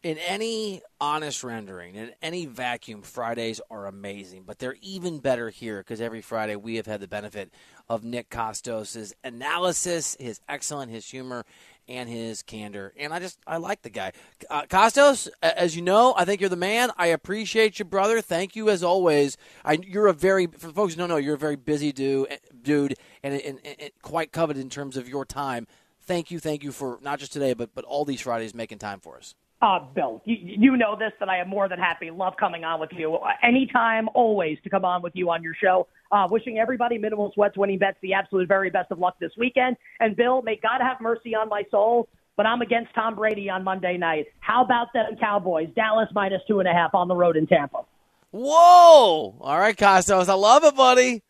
In 0.06 0.20
any 0.20 0.84
honest 1.02 1.44
rendering, 1.44 1.96
in 1.96 2.12
any 2.22 2.46
vacuum, 2.46 3.02
Fridays 3.02 3.60
are 3.72 3.88
amazing, 3.88 4.44
but 4.46 4.60
they're 4.60 4.78
even 4.84 5.18
better 5.18 5.50
here 5.50 5.80
because 5.80 6.00
every 6.00 6.22
Friday 6.22 6.56
we 6.56 6.76
have 6.76 6.86
had 6.86 7.00
the 7.00 7.08
benefit 7.08 7.52
of 7.90 8.04
Nick 8.04 8.30
Kostos' 8.30 9.14
analysis, 9.24 10.16
his 10.20 10.42
excellent, 10.48 10.92
his 10.92 11.10
humor, 11.10 11.44
and 11.88 12.08
his 12.08 12.44
candor. 12.44 12.94
And 13.00 13.16
I 13.16 13.18
just, 13.18 13.40
I 13.48 13.58
like 13.58 13.82
the 13.82 13.90
guy. 13.90 14.12
Uh, 14.48 14.62
Kostos, 14.70 15.28
as 15.42 15.76
you 15.76 15.82
know, 15.82 16.14
I 16.16 16.24
think 16.24 16.40
you're 16.40 16.52
the 16.52 16.56
man. 16.56 16.92
I 17.00 17.08
appreciate 17.08 17.80
you, 17.80 17.86
brother. 17.86 18.22
Thank 18.22 18.56
you 18.56 18.70
as 18.70 18.84
always. 18.84 19.38
I, 19.64 19.80
you're 19.82 20.06
a 20.06 20.14
very, 20.14 20.46
for 20.46 20.70
folks 20.70 20.94
who 20.94 21.00
don't 21.00 21.10
know, 21.10 21.18
you're 21.18 21.34
a 21.34 21.40
very 21.40 21.56
busy 21.56 21.92
dude, 21.92 22.28
dude 22.62 22.94
and, 23.24 23.34
and, 23.42 23.60
and 23.66 23.90
quite 24.04 24.32
coveted 24.32 24.62
in 24.62 24.70
terms 24.70 24.98
of 24.98 25.10
your 25.10 25.26
time. 25.26 25.66
Thank 26.04 26.30
you, 26.30 26.40
thank 26.40 26.64
you 26.64 26.72
for 26.72 27.00
not 27.02 27.18
just 27.18 27.34
today, 27.34 27.56
but, 27.56 27.74
but 27.74 27.86
all 27.86 28.06
these 28.06 28.22
Fridays 28.22 28.54
making 28.54 28.78
time 28.78 29.00
for 29.00 29.18
us. 29.18 29.34
Uh, 29.62 29.80
Bill, 29.96 30.22
you, 30.26 30.36
you 30.42 30.78
know 30.78 30.96
this 30.98 31.14
that 31.20 31.30
I 31.30 31.38
am 31.38 31.48
more 31.48 31.70
than 31.70 31.80
happy. 31.80 32.12
Love 32.12 32.34
coming 32.38 32.64
on 32.64 32.80
with 32.80 32.92
you 32.94 33.18
anytime, 33.42 34.10
always 34.14 34.58
to 34.64 34.70
come 34.70 34.84
on 34.84 35.02
with 35.02 35.14
you 35.16 35.30
on 35.30 35.42
your 35.42 35.56
show. 35.56 35.88
Uh, 36.12 36.28
wishing 36.30 36.60
everybody 36.60 36.98
minimal 36.98 37.32
sweats 37.34 37.58
winning 37.58 37.80
bets 37.80 37.98
the 38.02 38.14
absolute 38.14 38.48
very 38.48 38.70
best 38.70 38.92
of 38.92 39.00
luck 39.00 39.16
this 39.20 39.32
weekend. 39.38 39.78
And 40.00 40.16
Bill, 40.16 40.42
may 40.42 40.60
God 40.62 40.82
have 40.82 41.00
mercy 41.02 41.34
on 41.36 41.48
my 41.50 41.64
soul, 41.72 42.10
but 42.36 42.46
I'm 42.46 42.62
against 42.62 42.94
Tom 42.94 43.16
Brady 43.16 43.50
on 43.50 43.64
Monday 43.64 43.98
night. 43.98 44.28
How 44.40 44.64
about 44.64 44.92
them 44.94 45.16
Cowboys? 45.20 45.70
Dallas 45.74 46.10
minus 46.14 46.42
two 46.48 46.60
and 46.60 46.68
a 46.68 46.74
half 46.74 46.94
on 46.94 47.08
the 47.08 47.16
road 47.16 47.38
in 47.38 47.48
Tampa. 47.48 47.86
Whoa! 48.32 49.36
All 49.40 49.58
right, 49.58 49.76
Kostos, 49.76 50.28
I 50.28 50.34
love 50.34 50.66
it, 50.66 50.76
buddy. 50.76 51.24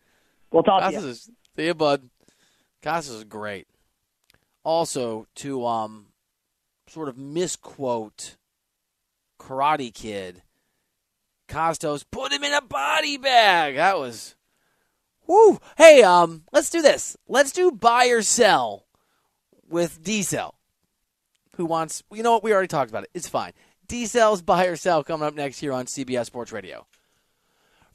We'll 0.50 0.64
talk 0.64 0.82
Kostos 0.82 0.90
to 0.90 1.00
you. 1.00 1.08
is 1.08 1.30
see 1.56 1.66
you, 1.66 1.74
bud. 1.74 2.10
Kostos 2.82 3.16
is 3.16 3.24
great. 3.24 3.68
Also, 4.64 5.28
to 5.36 5.64
um, 5.64 6.06
sort 6.88 7.08
of 7.08 7.18
misquote 7.18 8.36
Karate 9.38 9.92
Kid, 9.92 10.42
Kostos 11.48 12.04
put 12.10 12.32
him 12.32 12.44
in 12.44 12.52
a 12.52 12.62
body 12.62 13.16
bag. 13.16 13.76
That 13.76 13.98
was, 13.98 14.34
whoo. 15.26 15.58
Hey, 15.76 16.02
um, 16.02 16.44
let's 16.52 16.70
do 16.70 16.82
this. 16.82 17.16
Let's 17.28 17.52
do 17.52 17.70
buy 17.70 18.06
or 18.06 18.22
sell 18.22 18.86
with 19.68 20.02
D-Cell, 20.02 20.58
who 21.56 21.66
wants. 21.66 22.02
You 22.12 22.22
know 22.22 22.32
what? 22.32 22.44
We 22.44 22.52
already 22.52 22.68
talked 22.68 22.90
about 22.90 23.04
it. 23.04 23.10
It's 23.14 23.28
fine. 23.28 23.52
D-Cell's 23.88 24.42
buy 24.42 24.66
or 24.66 24.76
sell 24.76 25.04
coming 25.04 25.26
up 25.26 25.34
next 25.34 25.60
here 25.60 25.72
on 25.72 25.86
CBS 25.86 26.26
Sports 26.26 26.52
Radio. 26.52 26.86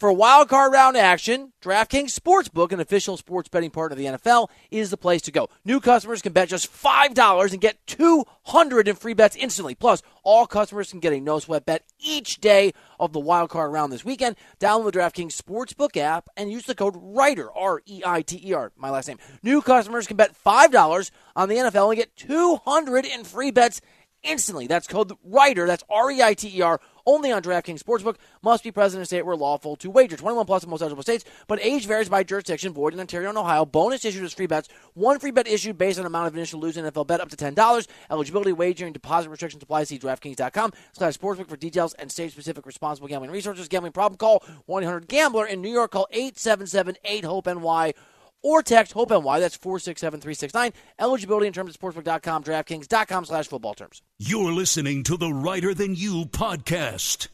For 0.01 0.12
wild 0.12 0.50
card 0.50 0.74
round 0.74 0.98
action, 0.98 1.53
DraftKings 1.62 2.20
Sportsbook, 2.20 2.72
an 2.72 2.79
official 2.79 3.17
sports 3.17 3.50
betting 3.50 3.70
partner 3.70 3.93
of 3.93 4.00
the 4.00 4.05
NFL, 4.05 4.48
is 4.72 4.89
the 4.89 4.98
place 4.98 5.22
to 5.22 5.31
go. 5.31 5.48
New 5.63 5.79
customers 5.79 6.24
can 6.24 6.34
bet 6.34 6.50
just 6.50 6.74
$5 6.74 7.51
and 7.51 7.62
get 7.62 7.86
200 7.86 8.88
in 8.88 8.96
free 8.96 9.13
bets 9.13 9.36
instantly. 9.36 9.75
Plus, 9.75 10.01
all 10.24 10.48
customers 10.48 10.89
can 10.89 11.01
get 11.01 11.13
a 11.13 11.20
no 11.20 11.38
sweat 11.38 11.67
bet 11.67 11.84
each 12.00 12.41
day 12.41 12.74
of 13.00 13.13
the 13.13 13.20
wild 13.20 13.51
card 13.51 13.72
round 13.72 13.93
this 13.93 14.03
weekend. 14.03 14.38
Download 14.60 14.91
the 14.91 14.98
DraftKings 14.98 15.39
Sportsbook 15.39 15.96
app 15.98 16.29
and 16.36 16.51
use 16.51 16.65
the 16.65 16.74
code 16.74 16.96
REITER, 16.98 17.51
R 17.55 17.84
E 17.86 18.01
I 18.03 18.24
T 18.24 18.41
E 18.43 18.53
R, 18.53 18.72
my 18.75 18.89
last 18.89 19.08
name. 19.08 19.20
New 19.43 19.62
customers 19.62 20.08
can 20.08 20.17
bet 20.17 20.36
$5 20.43 21.12
on 21.36 21.48
the 21.48 21.58
NFL 21.58 21.89
and 21.89 21.98
get 21.98 22.15
200 22.15 23.05
in 23.05 23.24
free 23.24 23.51
bets 23.51 23.81
instantly. 24.24 24.65
That's 24.65 24.88
code 24.88 25.13
REITER, 25.24 25.67
that's 25.67 25.84
R 25.91 26.10
E 26.10 26.24
I 26.24 26.34
T 26.34 26.58
E 26.58 26.62
R 26.63 26.81
only 27.05 27.31
on 27.31 27.41
DraftKings 27.41 27.81
Sportsbook. 27.81 28.15
Must 28.41 28.63
be 28.63 28.72
present 28.72 29.00
in 29.00 29.03
a 29.03 29.05
state 29.05 29.25
where 29.25 29.36
lawful 29.36 29.75
to 29.77 29.89
wager. 29.89 30.17
21 30.17 30.46
plus 30.46 30.63
in 30.63 30.70
most 30.70 30.81
eligible 30.81 31.03
states, 31.03 31.25
but 31.48 31.60
age 31.62 31.86
varies 31.88 32.10
by 32.10 32.24
jurisdiction. 32.24 32.74
Void 32.74 32.93
in 32.93 33.00
Ontario 33.00 33.29
and 33.29 33.38
Ohio. 33.38 33.65
Bonus 33.65 34.05
issued 34.05 34.24
as 34.24 34.34
free 34.34 34.48
bets. 34.48 34.70
One 34.93 35.20
free 35.20 35.31
bet 35.31 35.48
issued 35.48 35.77
based 35.77 36.00
on 36.00 36.05
amount 36.05 36.27
of 36.27 36.36
initial 36.36 36.60
lose 36.60 36.77
NFL 36.77 37.08
bet 37.08 37.22
up 37.22 37.29
to 37.29 37.36
$10. 37.38 37.88
Eligibility, 38.10 38.53
wagering, 38.53 38.93
deposit 38.93 39.29
restrictions 39.29 39.63
apply. 39.63 39.86
See 39.86 40.00
DraftKings.com 40.00 40.74
slash 40.93 41.17
sportsbook 41.17 41.48
for 41.50 41.58
details 41.58 41.93
and 41.96 42.12
state-specific 42.12 42.65
responsible 42.65 43.08
gambling 43.08 43.31
resources. 43.31 43.67
Gambling 43.67 43.93
problem? 43.93 44.17
Call 44.17 44.43
1-800-GAMBLER. 44.70 45.46
In 45.46 45.62
New 45.62 45.72
York, 45.72 45.91
call 45.91 46.08
877-8-HOPE-NY 46.13 47.93
or 48.41 48.62
text 48.62 48.93
HOPE-NY. 48.93 49.39
That's 49.39 49.57
467-369. 49.57 50.74
Eligibility 51.00 51.48
in 51.48 51.53
terms 51.53 51.75
of 51.75 51.81
sportsbook.com, 51.81 52.43
DraftKings.com 52.43 53.25
slash 53.25 53.48
football 53.48 53.74
terms. 53.74 54.01
You're 54.19 54.51
listening 54.53 55.03
to 55.03 55.17
the 55.17 55.31
Reiter 55.33 55.74
Than 55.74 55.95
You 55.95 56.25
podcast. 56.25 57.27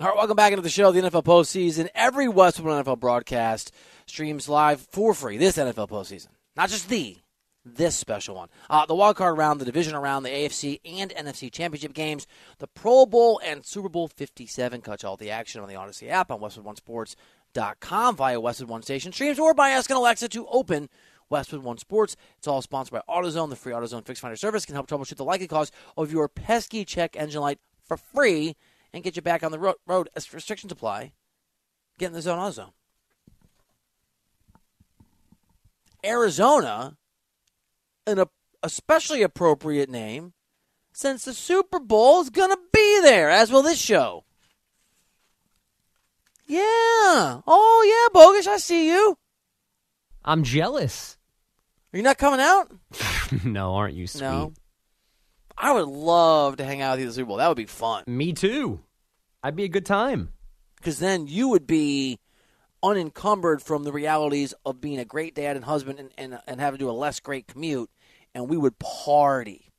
All 0.00 0.08
right, 0.08 0.16
welcome 0.16 0.36
back 0.36 0.52
into 0.52 0.62
the 0.62 0.70
show, 0.70 0.90
the 0.90 1.00
NFL 1.02 1.24
postseason. 1.24 1.88
Every 1.94 2.26
Westwood 2.26 2.84
NFL 2.84 2.98
broadcast 2.98 3.72
streams 4.06 4.48
live 4.48 4.80
for 4.80 5.14
free 5.14 5.36
this 5.36 5.56
NFL 5.58 5.90
postseason. 5.90 6.28
Not 6.56 6.70
just 6.70 6.88
the, 6.88 7.18
this 7.64 7.94
special 7.94 8.34
one. 8.34 8.48
Uh, 8.68 8.86
the 8.86 8.94
wild 8.94 9.16
card 9.16 9.36
round, 9.38 9.60
the 9.60 9.64
division 9.64 9.94
round, 9.96 10.24
the 10.24 10.30
AFC 10.30 10.80
and 10.84 11.10
NFC 11.12 11.52
championship 11.52 11.92
games, 11.92 12.26
the 12.58 12.66
Pro 12.66 13.06
Bowl, 13.06 13.40
and 13.44 13.64
Super 13.64 13.88
Bowl 13.88 14.08
57. 14.08 14.80
Catch 14.80 15.04
all 15.04 15.16
the 15.16 15.30
action 15.30 15.60
on 15.60 15.68
the 15.68 15.74
Audacy 15.74 16.08
app 16.08 16.30
on 16.30 16.40
Westwood 16.40 16.66
One 16.66 16.76
Sports.com 17.52 18.16
via 18.16 18.40
Westwood 18.40 18.68
One 18.68 18.82
Station 18.82 19.12
streams 19.12 19.38
or 19.38 19.54
by 19.54 19.70
asking 19.70 19.96
Alexa 19.96 20.28
to 20.30 20.46
open 20.48 20.88
Westwood 21.28 21.62
One 21.62 21.78
Sports. 21.78 22.16
It's 22.38 22.46
all 22.46 22.62
sponsored 22.62 22.92
by 22.92 23.14
AutoZone. 23.14 23.50
The 23.50 23.56
free 23.56 23.72
AutoZone 23.72 24.06
Fix 24.06 24.20
Finder 24.20 24.36
service 24.36 24.64
can 24.64 24.74
help 24.74 24.88
troubleshoot 24.88 25.16
the 25.16 25.24
likely 25.24 25.48
cause 25.48 25.70
of 25.96 26.10
your 26.10 26.28
pesky 26.28 26.84
check 26.84 27.16
engine 27.16 27.40
light 27.40 27.58
for 27.84 27.96
free 27.96 28.56
and 28.92 29.04
get 29.04 29.16
you 29.16 29.22
back 29.22 29.42
on 29.42 29.52
the 29.52 29.58
ro- 29.58 29.74
road 29.86 30.08
as 30.16 30.32
restrictions 30.32 30.72
apply. 30.72 31.12
Get 31.98 32.06
in 32.06 32.12
the 32.12 32.22
zone 32.22 32.38
AutoZone. 32.38 32.72
Arizona, 36.04 36.96
an 38.06 38.24
especially 38.62 39.22
appropriate 39.22 39.88
name, 39.88 40.32
since 40.92 41.24
the 41.24 41.34
Super 41.34 41.78
Bowl 41.78 42.22
is 42.22 42.30
going 42.30 42.50
to 42.50 42.58
be 42.72 43.00
there, 43.02 43.30
as 43.30 43.52
will 43.52 43.62
this 43.62 43.78
show. 43.78 44.21
Yeah. 46.52 47.40
Oh, 47.46 47.84
yeah, 47.88 48.12
Bogus, 48.12 48.46
I 48.46 48.58
see 48.58 48.88
you. 48.88 49.16
I'm 50.22 50.42
jealous. 50.42 51.16
Are 51.92 51.96
you 51.96 52.02
not 52.02 52.18
coming 52.18 52.40
out? 52.40 52.70
no, 53.44 53.74
aren't 53.74 53.94
you 53.94 54.06
sweet? 54.06 54.20
No. 54.20 54.52
I 55.56 55.72
would 55.72 55.88
love 55.88 56.56
to 56.56 56.64
hang 56.64 56.82
out 56.82 56.92
with 56.92 57.00
you 57.00 57.06
at 57.06 57.08
the 57.08 57.14
Super 57.14 57.28
Bowl. 57.28 57.36
That 57.38 57.48
would 57.48 57.56
be 57.56 57.64
fun. 57.64 58.04
Me 58.06 58.34
too. 58.34 58.80
I'd 59.42 59.56
be 59.56 59.64
a 59.64 59.68
good 59.68 59.86
time. 59.86 60.34
Because 60.76 60.98
then 60.98 61.26
you 61.26 61.48
would 61.48 61.66
be 61.66 62.18
unencumbered 62.82 63.62
from 63.62 63.84
the 63.84 63.92
realities 63.92 64.52
of 64.66 64.78
being 64.78 64.98
a 64.98 65.06
great 65.06 65.34
dad 65.34 65.56
and 65.56 65.64
husband 65.64 65.98
and, 66.00 66.10
and, 66.18 66.38
and 66.46 66.60
have 66.60 66.74
to 66.74 66.78
do 66.78 66.90
a 66.90 66.92
less 66.92 67.18
great 67.18 67.46
commute, 67.46 67.88
and 68.34 68.50
we 68.50 68.58
would 68.58 68.78
party. 68.78 69.70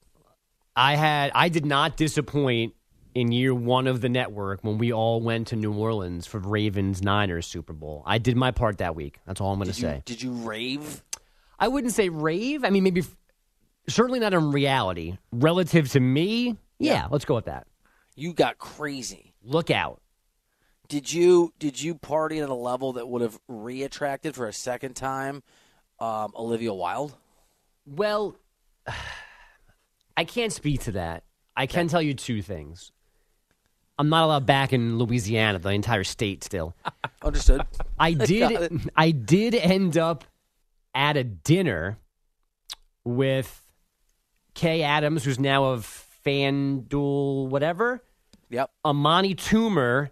I 0.75 0.95
had 0.95 1.31
I 1.35 1.49
did 1.49 1.67
not 1.67 1.97
disappoint 1.97 2.73
in 3.15 3.31
year 3.31 3.53
one 3.53 3.87
of 3.87 4.01
the 4.01 4.09
network 4.09 4.63
when 4.63 4.77
we 4.77 4.91
all 4.91 5.21
went 5.21 5.47
to 5.47 5.55
New 5.55 5.73
Orleans 5.73 6.25
for 6.25 6.39
Ravens 6.39 7.01
Niners 7.01 7.47
Super 7.47 7.73
Bowl. 7.73 8.03
I 8.05 8.17
did 8.17 8.35
my 8.35 8.51
part 8.51 8.79
that 8.79 8.95
week. 8.95 9.19
That's 9.25 9.41
all 9.41 9.51
I'm 9.51 9.59
going 9.59 9.67
to 9.67 9.73
say. 9.73 10.01
did 10.05 10.21
you 10.21 10.31
rave? 10.31 11.03
I 11.59 11.67
wouldn't 11.67 11.93
say 11.93 12.09
rave. 12.09 12.63
I 12.63 12.69
mean, 12.69 12.83
maybe 12.83 13.03
certainly 13.87 14.19
not 14.19 14.33
in 14.33 14.51
reality. 14.51 15.17
Relative 15.31 15.89
to 15.91 15.99
me, 15.99 16.57
yeah, 16.79 17.07
let's 17.09 17.25
go 17.25 17.35
with 17.35 17.45
that. 17.45 17.67
You 18.15 18.33
got 18.33 18.57
crazy. 18.57 19.33
Look 19.43 19.71
out. 19.71 20.01
Did 20.87 21.11
you 21.11 21.53
did 21.59 21.81
you 21.81 21.95
party 21.95 22.39
at 22.39 22.49
a 22.49 22.53
level 22.53 22.93
that 22.93 23.07
would 23.07 23.21
have 23.21 23.39
reattracted 23.49 24.35
for 24.35 24.47
a 24.47 24.53
second 24.53 24.95
time 24.95 25.41
um, 25.99 26.33
Olivia 26.35 26.73
Wilde? 26.73 27.15
Well, 27.85 28.35
I 30.17 30.25
can't 30.25 30.53
speak 30.53 30.81
to 30.81 30.91
that. 30.93 31.23
I 31.55 31.67
can 31.67 31.87
tell 31.87 32.01
you 32.01 32.13
two 32.13 32.41
things. 32.41 32.91
I'm 33.99 34.09
not 34.09 34.23
allowed 34.25 34.45
back 34.45 34.73
in 34.73 34.97
Louisiana, 34.97 35.59
the 35.59 35.69
entire 35.69 36.03
state 36.03 36.43
still. 36.43 36.73
Understood. 37.21 37.61
I 37.99 38.13
did 38.13 38.51
it. 38.51 38.71
I 38.95 39.11
did 39.11 39.53
end 39.55 39.97
up 39.97 40.23
at 40.95 41.15
a 41.17 41.23
dinner 41.23 41.97
with 43.03 43.61
Kay 44.55 44.83
Adams, 44.83 45.23
who's 45.23 45.39
now 45.39 45.65
of 45.65 46.07
FanDuel 46.25 47.47
whatever, 47.49 48.03
Yep. 48.49 48.69
Amani 48.85 49.33
Toomer, 49.35 50.09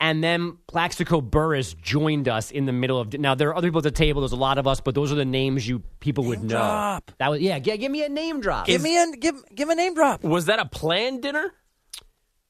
and 0.00 0.22
then 0.22 0.58
Plaxico 0.66 1.20
Burress 1.20 1.74
joined 1.74 2.28
us 2.28 2.50
in 2.50 2.66
the 2.66 2.72
middle 2.72 3.00
of. 3.00 3.12
Now 3.14 3.34
there 3.34 3.48
are 3.48 3.56
other 3.56 3.68
people 3.68 3.78
at 3.78 3.84
the 3.84 3.90
table. 3.90 4.20
There's 4.20 4.32
a 4.32 4.36
lot 4.36 4.58
of 4.58 4.66
us, 4.66 4.80
but 4.80 4.94
those 4.94 5.10
are 5.10 5.14
the 5.16 5.24
names 5.24 5.66
you 5.66 5.82
people 6.00 6.24
would 6.24 6.40
Name 6.40 6.48
know. 6.48 6.56
drop. 6.58 7.10
That 7.18 7.30
was 7.30 7.40
yeah. 7.40 7.58
G- 7.58 7.76
give 7.78 7.90
me 7.90 8.04
a 8.04 8.08
name 8.08 8.40
drop. 8.40 8.66
Give 8.66 8.82
me 8.82 8.96
a 9.02 9.10
give 9.16 9.42
give 9.54 9.68
a 9.70 9.74
name 9.74 9.94
drop. 9.94 10.22
Was 10.22 10.44
that 10.46 10.58
a 10.58 10.66
planned 10.66 11.22
dinner? 11.22 11.52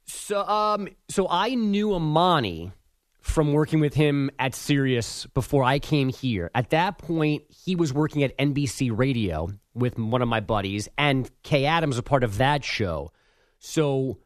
So, 0.09 0.41
um, 0.41 0.89
so 1.09 1.27
I 1.31 1.55
knew 1.55 1.95
Amani 1.95 2.73
from 3.21 3.53
working 3.53 3.79
with 3.79 3.93
him 3.93 4.31
at 4.39 4.55
Sirius 4.55 5.27
before 5.27 5.63
I 5.63 5.79
came 5.79 6.09
here. 6.09 6.51
At 6.55 6.71
that 6.71 6.97
point, 6.97 7.43
he 7.51 7.77
was 7.77 7.93
working 7.93 8.23
at 8.23 8.37
NBC 8.39 8.91
Radio 8.97 9.51
with 9.75 9.99
one 9.99 10.23
of 10.23 10.29
my 10.29 10.41
buddies, 10.41 10.89
and 10.97 11.31
Kay 11.43 11.67
Adams 11.67 11.99
a 11.99 12.03
part 12.03 12.25
of 12.25 12.39
that 12.39 12.65
show. 12.65 13.13
So 13.59 14.19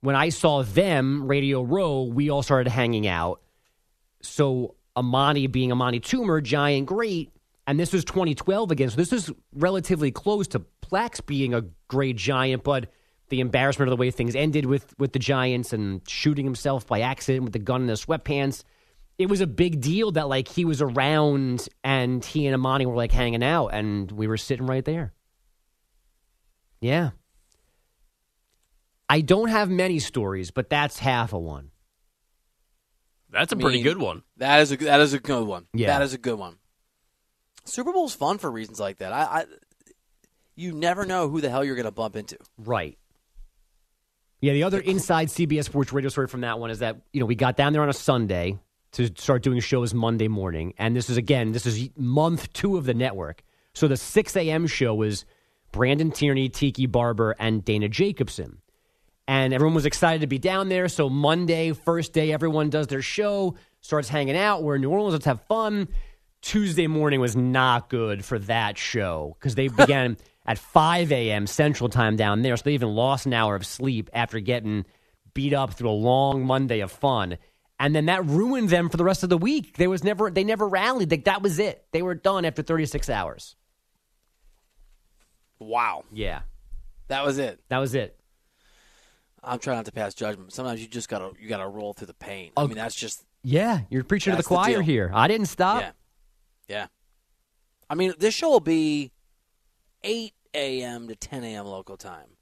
when 0.00 0.14
I 0.14 0.28
saw 0.28 0.62
them, 0.62 1.26
Radio 1.26 1.62
Row, 1.62 2.04
we 2.04 2.30
all 2.30 2.44
started 2.44 2.70
hanging 2.70 3.08
out. 3.08 3.42
So 4.22 4.76
Amani 4.96 5.48
being 5.48 5.72
Amani 5.72 5.98
Toomer, 5.98 6.40
giant 6.40 6.86
great, 6.86 7.32
and 7.66 7.80
this 7.80 7.92
was 7.92 8.04
2012 8.04 8.70
again. 8.70 8.90
So 8.90 8.96
this 8.96 9.12
is 9.12 9.32
relatively 9.52 10.12
close 10.12 10.46
to 10.48 10.60
Plax 10.82 11.24
being 11.24 11.52
a 11.52 11.64
great 11.88 12.16
giant, 12.16 12.62
but 12.62 12.90
the 13.28 13.40
embarrassment 13.40 13.88
of 13.88 13.96
the 13.96 14.00
way 14.00 14.10
things 14.10 14.34
ended 14.36 14.66
with 14.66 14.94
with 14.98 15.12
the 15.12 15.18
Giants 15.18 15.72
and 15.72 16.00
shooting 16.08 16.44
himself 16.44 16.86
by 16.86 17.00
accident 17.00 17.44
with 17.44 17.52
the 17.52 17.58
gun 17.58 17.82
in 17.82 17.88
his 17.88 18.04
sweatpants. 18.04 18.62
It 19.18 19.28
was 19.30 19.40
a 19.40 19.46
big 19.46 19.80
deal 19.80 20.12
that 20.12 20.28
like 20.28 20.48
he 20.48 20.64
was 20.64 20.82
around 20.82 21.68
and 21.82 22.24
he 22.24 22.46
and 22.46 22.54
Amani 22.54 22.86
were 22.86 22.94
like 22.94 23.12
hanging 23.12 23.42
out 23.42 23.68
and 23.68 24.10
we 24.12 24.26
were 24.26 24.36
sitting 24.36 24.66
right 24.66 24.84
there. 24.84 25.14
Yeah. 26.80 27.10
I 29.08 29.20
don't 29.20 29.48
have 29.48 29.70
many 29.70 29.98
stories, 30.00 30.50
but 30.50 30.68
that's 30.68 30.98
half 30.98 31.32
a 31.32 31.38
one. 31.38 31.70
That's 33.30 33.52
a 33.52 33.56
pretty 33.56 33.78
mean- 33.78 33.84
good 33.84 33.98
one. 33.98 34.22
That 34.36 34.60
is 34.60 34.72
a 34.72 34.76
that 34.76 35.00
is 35.00 35.14
a 35.14 35.18
good 35.18 35.46
one. 35.46 35.66
Yeah. 35.72 35.88
That 35.88 36.02
is 36.02 36.14
a 36.14 36.18
good 36.18 36.38
one. 36.38 36.58
Super 37.64 37.92
Bowl's 37.92 38.14
fun 38.14 38.38
for 38.38 38.50
reasons 38.50 38.78
like 38.78 38.98
that. 38.98 39.12
I, 39.12 39.22
I 39.22 39.44
you 40.54 40.72
never 40.72 41.04
know 41.04 41.28
who 41.28 41.40
the 41.40 41.50
hell 41.50 41.64
you're 41.64 41.74
going 41.74 41.84
to 41.84 41.90
bump 41.90 42.16
into. 42.16 42.38
Right. 42.58 42.98
Yeah, 44.46 44.52
the 44.52 44.62
other 44.62 44.78
inside 44.78 45.26
CBS 45.26 45.64
Sports 45.64 45.92
radio 45.92 46.08
story 46.08 46.28
from 46.28 46.42
that 46.42 46.60
one 46.60 46.70
is 46.70 46.78
that 46.78 47.00
you 47.12 47.18
know 47.18 47.26
we 47.26 47.34
got 47.34 47.56
down 47.56 47.72
there 47.72 47.82
on 47.82 47.88
a 47.88 47.92
Sunday 47.92 48.56
to 48.92 49.08
start 49.16 49.42
doing 49.42 49.58
shows 49.58 49.92
Monday 49.92 50.28
morning, 50.28 50.72
and 50.78 50.94
this 50.94 51.10
is 51.10 51.16
again 51.16 51.50
this 51.50 51.66
is 51.66 51.90
month 51.96 52.52
two 52.52 52.76
of 52.76 52.84
the 52.84 52.94
network. 52.94 53.42
So 53.74 53.88
the 53.88 53.96
six 53.96 54.36
a.m. 54.36 54.68
show 54.68 54.94
was 54.94 55.24
Brandon 55.72 56.12
Tierney, 56.12 56.48
Tiki 56.48 56.86
Barber, 56.86 57.34
and 57.40 57.64
Dana 57.64 57.88
Jacobson, 57.88 58.58
and 59.26 59.52
everyone 59.52 59.74
was 59.74 59.84
excited 59.84 60.20
to 60.20 60.28
be 60.28 60.38
down 60.38 60.68
there. 60.68 60.86
So 60.86 61.10
Monday, 61.10 61.72
first 61.72 62.12
day, 62.12 62.30
everyone 62.30 62.70
does 62.70 62.86
their 62.86 63.02
show, 63.02 63.56
starts 63.80 64.08
hanging 64.08 64.36
out. 64.36 64.62
We're 64.62 64.76
in 64.76 64.82
New 64.82 64.90
Orleans, 64.90 65.14
let's 65.14 65.24
have 65.24 65.42
fun. 65.48 65.88
Tuesday 66.40 66.86
morning 66.86 67.18
was 67.18 67.34
not 67.34 67.88
good 67.88 68.24
for 68.24 68.38
that 68.38 68.78
show 68.78 69.34
because 69.40 69.56
they 69.56 69.66
began 69.66 70.16
at 70.46 70.58
5 70.58 71.12
a.m. 71.12 71.46
Central 71.46 71.88
Time 71.88 72.16
down 72.16 72.42
there. 72.42 72.56
So 72.56 72.62
they 72.64 72.74
even 72.74 72.94
lost 72.94 73.26
an 73.26 73.32
hour 73.34 73.54
of 73.56 73.66
sleep 73.66 74.08
after 74.12 74.40
getting 74.40 74.84
beat 75.34 75.52
up 75.52 75.74
through 75.74 75.90
a 75.90 75.92
long 75.92 76.46
Monday 76.46 76.80
of 76.80 76.90
fun. 76.92 77.36
And 77.78 77.94
then 77.94 78.06
that 78.06 78.24
ruined 78.24 78.70
them 78.70 78.88
for 78.88 78.96
the 78.96 79.04
rest 79.04 79.22
of 79.22 79.28
the 79.28 79.36
week. 79.36 79.76
There 79.76 79.90
was 79.90 80.02
never 80.02 80.30
they 80.30 80.44
never 80.44 80.66
rallied. 80.66 81.10
Like 81.10 81.24
that 81.24 81.42
was 81.42 81.58
it. 81.58 81.84
They 81.92 82.00
were 82.00 82.14
done 82.14 82.44
after 82.46 82.62
36 82.62 83.10
hours. 83.10 83.54
Wow, 85.58 86.04
Yeah. 86.12 86.40
that 87.08 87.24
was 87.24 87.38
it. 87.38 87.60
That 87.68 87.78
was 87.78 87.94
it. 87.94 88.18
I'm 89.42 89.58
trying 89.58 89.76
not 89.76 89.86
to 89.86 89.92
pass 89.92 90.12
judgment. 90.14 90.52
Sometimes 90.52 90.80
you 90.82 90.88
just 90.88 91.08
gotta 91.08 91.32
you 91.40 91.48
gotta 91.48 91.68
roll 91.68 91.92
through 91.92 92.08
the 92.08 92.14
pain. 92.14 92.50
I 92.56 92.62
Oh, 92.62 92.66
mean, 92.68 92.76
that's 92.76 92.94
just 92.94 93.24
Yeah, 93.42 93.80
you're 93.90 94.04
preaching 94.04 94.32
to 94.32 94.36
the 94.36 94.38
That's 94.38 94.48
the 94.48 94.54
choir 94.54 94.82
here. 94.82 95.10
I 95.14 95.28
didn't 95.28 95.46
stop. 95.46 95.80
yeah, 95.82 95.90
yeah. 96.68 96.86
I 97.88 97.94
mean, 97.94 98.12
this 98.18 98.34
show 98.34 98.50
will 98.50 98.60
be 98.60 99.12
8 100.02 100.34
a.m. 100.56 101.08
to 101.08 101.14
10 101.14 101.44
a.m. 101.44 101.66
local 101.66 101.96
time, 101.96 102.36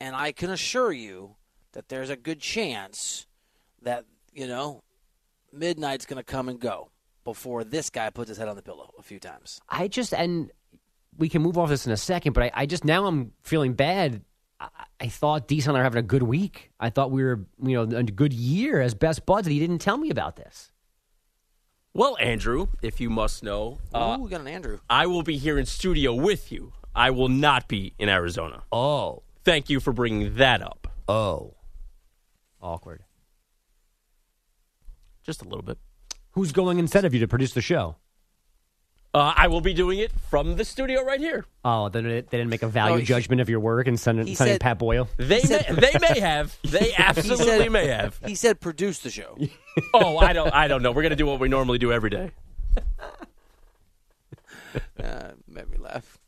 and 0.00 0.14
I 0.14 0.32
can 0.32 0.50
assure 0.50 0.92
you 0.92 1.36
that 1.72 1.88
there's 1.88 2.10
a 2.10 2.16
good 2.16 2.40
chance 2.40 3.26
that 3.82 4.04
you 4.32 4.46
know 4.46 4.82
midnight's 5.52 6.06
going 6.06 6.18
to 6.18 6.24
come 6.24 6.48
and 6.48 6.60
go 6.60 6.90
before 7.24 7.64
this 7.64 7.90
guy 7.90 8.10
puts 8.10 8.28
his 8.28 8.38
head 8.38 8.48
on 8.48 8.56
the 8.56 8.62
pillow 8.62 8.90
a 8.98 9.02
few 9.02 9.18
times. 9.18 9.60
I 9.68 9.88
just 9.88 10.14
and 10.14 10.50
we 11.16 11.28
can 11.28 11.42
move 11.42 11.58
off 11.58 11.68
this 11.68 11.86
in 11.86 11.92
a 11.92 11.96
second, 11.96 12.32
but 12.32 12.44
I, 12.44 12.50
I 12.54 12.66
just 12.66 12.84
now 12.84 13.06
I'm 13.06 13.32
feeling 13.42 13.74
bad. 13.74 14.22
I, 14.60 14.68
I 15.00 15.08
thought 15.08 15.48
Deason 15.48 15.68
and 15.68 15.76
I 15.76 15.80
were 15.80 15.84
having 15.84 15.98
a 15.98 16.02
good 16.02 16.22
week. 16.22 16.70
I 16.80 16.90
thought 16.90 17.10
we 17.10 17.22
were, 17.22 17.44
you 17.62 17.74
know, 17.74 17.98
a 17.98 18.02
good 18.02 18.32
year 18.32 18.80
as 18.80 18.94
best 18.94 19.26
buds, 19.26 19.46
and 19.46 19.52
he 19.52 19.58
didn't 19.58 19.78
tell 19.78 19.96
me 19.96 20.10
about 20.10 20.36
this. 20.36 20.72
Well, 21.94 22.16
Andrew, 22.20 22.68
if 22.82 23.00
you 23.00 23.10
must 23.10 23.42
know, 23.42 23.78
uh, 23.92 24.16
Ooh, 24.18 24.22
we 24.22 24.30
got 24.30 24.40
an 24.40 24.48
Andrew. 24.48 24.78
I 24.88 25.06
will 25.06 25.22
be 25.22 25.36
here 25.36 25.58
in 25.58 25.66
studio 25.66 26.14
with 26.14 26.52
you. 26.52 26.72
I 26.98 27.10
will 27.10 27.28
not 27.28 27.68
be 27.68 27.94
in 27.98 28.08
Arizona. 28.08 28.62
Oh, 28.72 29.22
Thank 29.44 29.70
you 29.70 29.80
for 29.80 29.92
bringing 29.92 30.34
that 30.36 30.60
up. 30.60 30.88
oh, 31.08 31.54
awkward. 32.60 33.02
Just 35.22 35.40
a 35.42 35.44
little 35.44 35.62
bit. 35.62 35.78
Who's 36.32 36.52
going 36.52 36.78
instead 36.78 37.04
of 37.04 37.14
you 37.14 37.20
to 37.20 37.28
produce 37.28 37.52
the 37.54 37.60
show? 37.62 37.96
Uh, 39.14 39.32
I 39.36 39.48
will 39.48 39.62
be 39.62 39.72
doing 39.72 40.00
it 40.00 40.12
from 40.30 40.56
the 40.56 40.64
studio 40.66 41.02
right 41.02 41.18
here. 41.18 41.46
Oh, 41.64 41.88
they 41.88 42.02
didn't, 42.02 42.30
they 42.30 42.36
didn't 42.38 42.50
make 42.50 42.62
a 42.62 42.68
value 42.68 42.94
No, 42.96 42.98
he- 43.00 43.06
judgment 43.06 43.40
of 43.40 43.48
your 43.48 43.60
work 43.60 43.86
and 43.86 43.98
send 43.98 44.20
it 44.20 44.26
he 44.26 44.34
sending 44.34 44.54
said- 44.54 44.60
Pat 44.60 44.78
Boyle. 44.78 45.08
They 45.16 45.40
may, 45.48 45.64
they 45.70 45.98
may 46.00 46.20
have. 46.20 46.54
They 46.62 46.92
absolutely 46.96 47.46
said- 47.46 47.72
may 47.72 47.86
have. 47.86 48.20
He 48.26 48.34
said 48.34 48.60
produce 48.60 48.98
the 48.98 49.10
show. 49.10 49.36
Oh, 49.94 50.18
I 50.18 50.32
don't. 50.32 50.52
I 50.52 50.66
don't 50.66 50.82
know. 50.82 50.90
We're 50.90 51.04
gonna 51.04 51.14
do 51.16 51.24
what 51.26 51.38
we 51.38 51.48
normally 51.48 51.78
do 51.78 51.92
every 51.92 52.10
day. 52.10 52.32
uh, 55.02 55.30
made 55.46 55.70
me 55.70 55.78
laugh. 55.78 56.18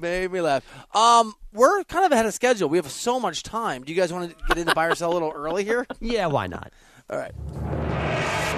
Made 0.00 0.30
me 0.30 0.40
laugh. 0.40 0.64
Um, 0.94 1.34
we're 1.52 1.82
kind 1.84 2.04
of 2.04 2.12
ahead 2.12 2.26
of 2.26 2.34
schedule. 2.34 2.68
We 2.68 2.76
have 2.78 2.90
so 2.90 3.18
much 3.18 3.42
time. 3.42 3.82
Do 3.82 3.92
you 3.92 3.98
guys 4.00 4.12
want 4.12 4.30
to 4.30 4.36
get 4.46 4.58
into 4.58 4.74
buy 4.74 4.86
or 4.86 4.94
sell 4.94 5.10
a 5.10 5.14
little 5.14 5.32
early 5.34 5.64
here? 5.64 5.86
Yeah, 6.00 6.26
why 6.26 6.46
not? 6.46 6.72
All 7.10 7.18
right. 7.18 7.32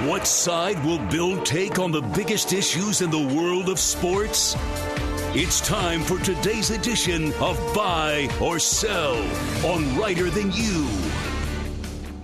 What 0.06 0.26
side 0.26 0.84
will 0.84 0.98
Bill 1.08 1.40
take 1.42 1.78
on 1.78 1.92
the 1.92 2.02
biggest 2.02 2.52
issues 2.52 3.00
in 3.00 3.10
the 3.10 3.34
world 3.36 3.68
of 3.68 3.78
sports? 3.78 4.54
It's 5.34 5.60
time 5.60 6.02
for 6.02 6.18
today's 6.18 6.70
edition 6.70 7.32
of 7.34 7.58
Buy 7.74 8.28
or 8.40 8.58
Sell 8.58 9.16
on 9.64 9.96
Reiter 9.98 10.30
Than 10.30 10.50
You. 10.52 10.88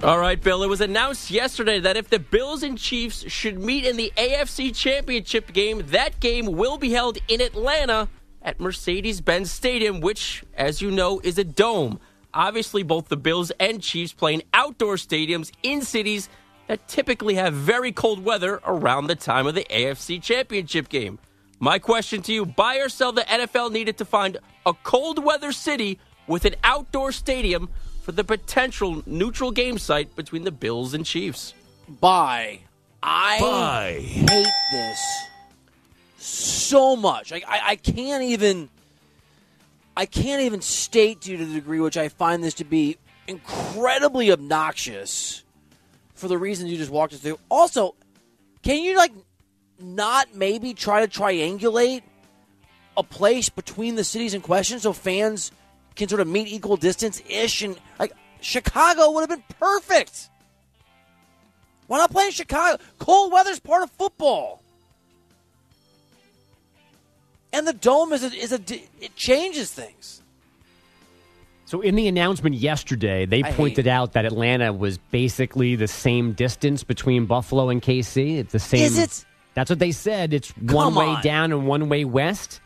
All 0.02 0.18
right, 0.18 0.40
Bill. 0.40 0.62
It 0.62 0.68
was 0.68 0.80
announced 0.80 1.30
yesterday 1.30 1.80
that 1.80 1.96
if 1.96 2.10
the 2.10 2.18
Bills 2.18 2.62
and 2.62 2.76
Chiefs 2.76 3.30
should 3.30 3.58
meet 3.58 3.84
in 3.84 3.96
the 3.96 4.12
AFC 4.16 4.74
Championship 4.74 5.52
game, 5.52 5.82
that 5.86 6.20
game 6.20 6.46
will 6.46 6.76
be 6.76 6.90
held 6.90 7.18
in 7.28 7.40
Atlanta 7.40 8.08
at 8.44 8.60
Mercedes 8.60 9.20
Benz 9.20 9.50
Stadium, 9.50 10.00
which, 10.00 10.44
as 10.54 10.82
you 10.82 10.90
know, 10.90 11.20
is 11.24 11.38
a 11.38 11.44
dome. 11.44 11.98
Obviously, 12.32 12.82
both 12.82 13.08
the 13.08 13.16
Bills 13.16 13.50
and 13.58 13.82
Chiefs 13.82 14.12
play 14.12 14.34
in 14.34 14.42
outdoor 14.52 14.96
stadiums 14.96 15.50
in 15.62 15.82
cities 15.82 16.28
that 16.66 16.86
typically 16.88 17.34
have 17.34 17.54
very 17.54 17.92
cold 17.92 18.24
weather 18.24 18.60
around 18.66 19.06
the 19.06 19.14
time 19.14 19.46
of 19.46 19.54
the 19.54 19.66
AFC 19.70 20.22
Championship 20.22 20.88
game. 20.88 21.18
My 21.60 21.78
question 21.78 22.22
to 22.22 22.32
you 22.32 22.44
buy 22.44 22.76
or 22.78 22.88
sell 22.88 23.12
the 23.12 23.22
NFL 23.22 23.72
needed 23.72 23.96
to 23.98 24.04
find 24.04 24.38
a 24.66 24.74
cold 24.82 25.24
weather 25.24 25.52
city 25.52 25.98
with 26.26 26.44
an 26.44 26.54
outdoor 26.64 27.12
stadium 27.12 27.68
for 28.02 28.12
the 28.12 28.24
potential 28.24 29.02
neutral 29.06 29.50
game 29.50 29.78
site 29.78 30.14
between 30.16 30.44
the 30.44 30.50
Bills 30.50 30.94
and 30.94 31.06
Chiefs. 31.06 31.54
Buy. 31.88 32.60
I 33.02 33.38
Buy. 33.40 34.00
hate 34.00 34.46
this 34.72 35.28
so 36.64 36.96
much. 36.96 37.32
I, 37.32 37.42
I, 37.46 37.60
I 37.70 37.76
can't 37.76 38.22
even. 38.22 38.68
I 39.96 40.06
can't 40.06 40.42
even 40.42 40.60
state 40.60 41.20
to 41.20 41.36
the 41.36 41.44
degree 41.44 41.78
which 41.78 41.96
I 41.96 42.08
find 42.08 42.42
this 42.42 42.54
to 42.54 42.64
be 42.64 42.98
incredibly 43.28 44.32
obnoxious 44.32 45.44
for 46.14 46.26
the 46.26 46.36
reasons 46.36 46.72
you 46.72 46.76
just 46.76 46.90
walked 46.90 47.12
us 47.12 47.20
through. 47.20 47.38
Also, 47.48 47.94
can 48.62 48.82
you 48.82 48.96
like 48.96 49.12
not 49.78 50.34
maybe 50.34 50.74
try 50.74 51.06
to 51.06 51.20
triangulate 51.20 52.02
a 52.96 53.02
place 53.02 53.48
between 53.48 53.94
the 53.94 54.04
cities 54.04 54.34
in 54.34 54.40
question 54.40 54.78
so 54.78 54.92
fans 54.92 55.52
can 55.96 56.08
sort 56.08 56.20
of 56.20 56.28
meet 56.28 56.48
equal 56.48 56.76
distance 56.76 57.22
ish 57.28 57.62
and 57.62 57.78
like 57.98 58.12
Chicago 58.40 59.10
would 59.12 59.20
have 59.20 59.30
been 59.30 59.44
perfect. 59.58 60.28
Why 61.86 61.98
not 61.98 62.10
play 62.10 62.26
in 62.26 62.32
Chicago? 62.32 62.82
Cold 62.98 63.32
weather's 63.32 63.60
part 63.60 63.82
of 63.82 63.90
football. 63.92 64.62
And 67.54 67.68
the 67.68 67.72
dome 67.72 68.12
is 68.12 68.24
a, 68.24 68.34
is 68.34 68.52
a 68.52 68.60
it 69.00 69.14
changes 69.14 69.70
things. 69.70 70.22
So 71.66 71.80
in 71.80 71.94
the 71.94 72.08
announcement 72.08 72.56
yesterday, 72.56 73.26
they 73.26 73.42
I 73.44 73.52
pointed 73.52 73.86
out 73.86 74.12
that 74.12 74.24
Atlanta 74.24 74.72
was 74.72 74.98
basically 74.98 75.76
the 75.76 75.86
same 75.86 76.32
distance 76.32 76.82
between 76.82 77.26
Buffalo 77.26 77.68
and 77.70 77.80
KC. 77.80 78.38
It's 78.38 78.52
the 78.52 78.58
same. 78.58 78.82
Is 78.82 78.98
it? 78.98 79.24
That's 79.54 79.70
what 79.70 79.78
they 79.78 79.92
said. 79.92 80.34
It's 80.34 80.50
one 80.58 80.92
Come 80.92 80.94
way 80.96 81.16
down 81.22 81.52
and 81.52 81.66
one 81.66 81.88
way 81.88 82.04
west. 82.04 82.60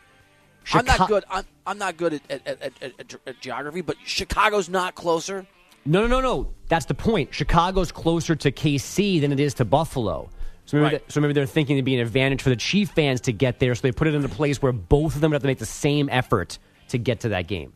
I'm 0.73 0.85
not 0.85 1.07
good. 1.07 1.23
I'm, 1.29 1.45
I'm 1.67 1.77
not 1.77 1.95
good 1.95 2.13
at, 2.13 2.21
at, 2.29 2.47
at, 2.47 2.61
at, 2.81 2.99
at, 2.99 3.15
at 3.27 3.39
geography, 3.41 3.81
but 3.81 3.95
Chicago's 4.05 4.69
not 4.69 4.95
closer. 4.95 5.45
No, 5.85 6.01
no, 6.01 6.07
no, 6.07 6.21
no. 6.21 6.53
That's 6.67 6.85
the 6.85 6.93
point. 6.93 7.33
Chicago's 7.33 7.91
closer 7.91 8.35
to 8.35 8.51
KC 8.51 9.21
than 9.21 9.31
it 9.31 9.39
is 9.39 9.53
to 9.55 9.65
Buffalo. 9.65 10.29
So 10.69 10.77
maybe, 10.77 10.83
Right. 10.83 10.91
that- 11.07 11.11
so 11.11 11.19
maybe 11.19 11.33
they're 11.33 11.47
thinking 11.47 11.77
it'd 11.77 11.85
be 11.85 11.95
an 11.95 12.01
advantage 12.01 12.43
for 12.43 12.49
the 12.49 12.55
Chief 12.55 12.91
fans 12.91 13.21
to 13.21 13.31
get 13.33 13.57
there. 13.57 13.73
So 13.73 13.81
they 13.81 13.91
put 13.91 14.07
it 14.07 14.13
in 14.13 14.23
a 14.23 14.29
place 14.29 14.61
where 14.61 14.71
both 14.71 15.15
of 15.15 15.21
them 15.21 15.31
would 15.31 15.35
have 15.37 15.41
to 15.41 15.47
make 15.47 15.57
the 15.57 15.65
same 15.65 16.07
effort 16.11 16.59
to 16.89 16.99
get 16.99 17.21
to 17.21 17.29
that 17.29 17.47
game. 17.47 17.73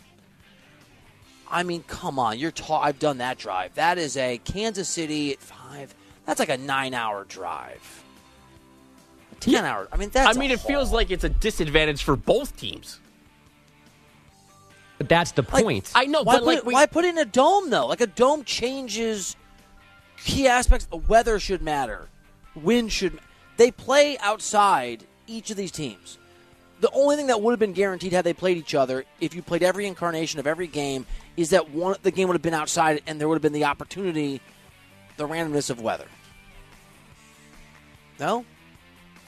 I 1.49 1.63
mean, 1.63 1.82
come 1.88 2.19
on. 2.19 2.38
You're 2.38 2.51
ta- 2.51 2.82
I've 2.82 2.99
done 2.99 3.17
that 3.17 3.39
drive. 3.39 3.73
That 3.73 3.97
is 3.97 4.15
a 4.15 4.38
Kansas 4.43 4.88
City 4.88 5.32
at 5.34 5.39
five. 5.39 5.95
That's 6.27 6.38
like 6.39 6.49
a 6.49 6.58
nine-hour 6.58 7.23
drive. 7.25 8.03
A 9.32 9.36
Ten-hour. 9.38 9.88
I 9.91 9.97
mean, 9.97 10.10
that's. 10.13 10.38
I 10.38 10.39
mean, 10.39 10.51
a 10.51 10.53
it 10.53 10.60
feels 10.60 10.91
like 10.91 11.10
it's 11.10 11.23
a 11.23 11.29
disadvantage 11.29 12.03
for 12.03 12.15
both 12.15 12.56
teams. 12.58 12.99
But 14.99 15.10
that's 15.10 15.32
the 15.32 15.41
Like, 15.51 15.63
point. 15.63 15.91
I 15.95 16.06
know, 16.06 16.21
Why 16.21 16.34
but 16.36 16.39
put, 16.41 16.45
like, 16.45 16.58
it, 16.60 16.65
we- 16.67 16.73
why 16.75 16.86
put 16.86 17.06
it 17.06 17.10
in 17.10 17.17
a 17.17 17.25
dome 17.25 17.71
though? 17.71 17.88
Like 17.88 18.01
a 18.01 18.08
dome 18.08 18.43
changes 18.43 19.36
key 20.23 20.47
aspects. 20.47 20.86
The 20.86 20.97
weather 20.97 21.39
should 21.39 21.63
matter. 21.63 22.08
Wind 22.55 22.91
should. 22.91 23.19
They 23.57 23.71
play 23.71 24.17
outside 24.19 25.03
each 25.27 25.51
of 25.51 25.57
these 25.57 25.71
teams. 25.71 26.17
The 26.79 26.91
only 26.91 27.15
thing 27.15 27.27
that 27.27 27.41
would 27.41 27.51
have 27.51 27.59
been 27.59 27.73
guaranteed 27.73 28.11
had 28.11 28.25
they 28.25 28.33
played 28.33 28.57
each 28.57 28.75
other, 28.75 29.05
if 29.21 29.33
you 29.33 29.41
played 29.41 29.63
every 29.63 29.87
incarnation 29.87 30.39
of 30.39 30.47
every 30.47 30.67
game, 30.67 31.05
is 31.37 31.51
that 31.51 31.69
one 31.69 31.95
the 32.03 32.11
game 32.11 32.27
would 32.27 32.35
have 32.35 32.41
been 32.41 32.53
outside 32.53 33.01
and 33.07 33.21
there 33.21 33.27
would 33.29 33.35
have 33.35 33.41
been 33.41 33.53
the 33.53 33.65
opportunity, 33.65 34.41
the 35.17 35.27
randomness 35.27 35.69
of 35.69 35.81
weather. 35.81 36.07
No, 38.19 38.45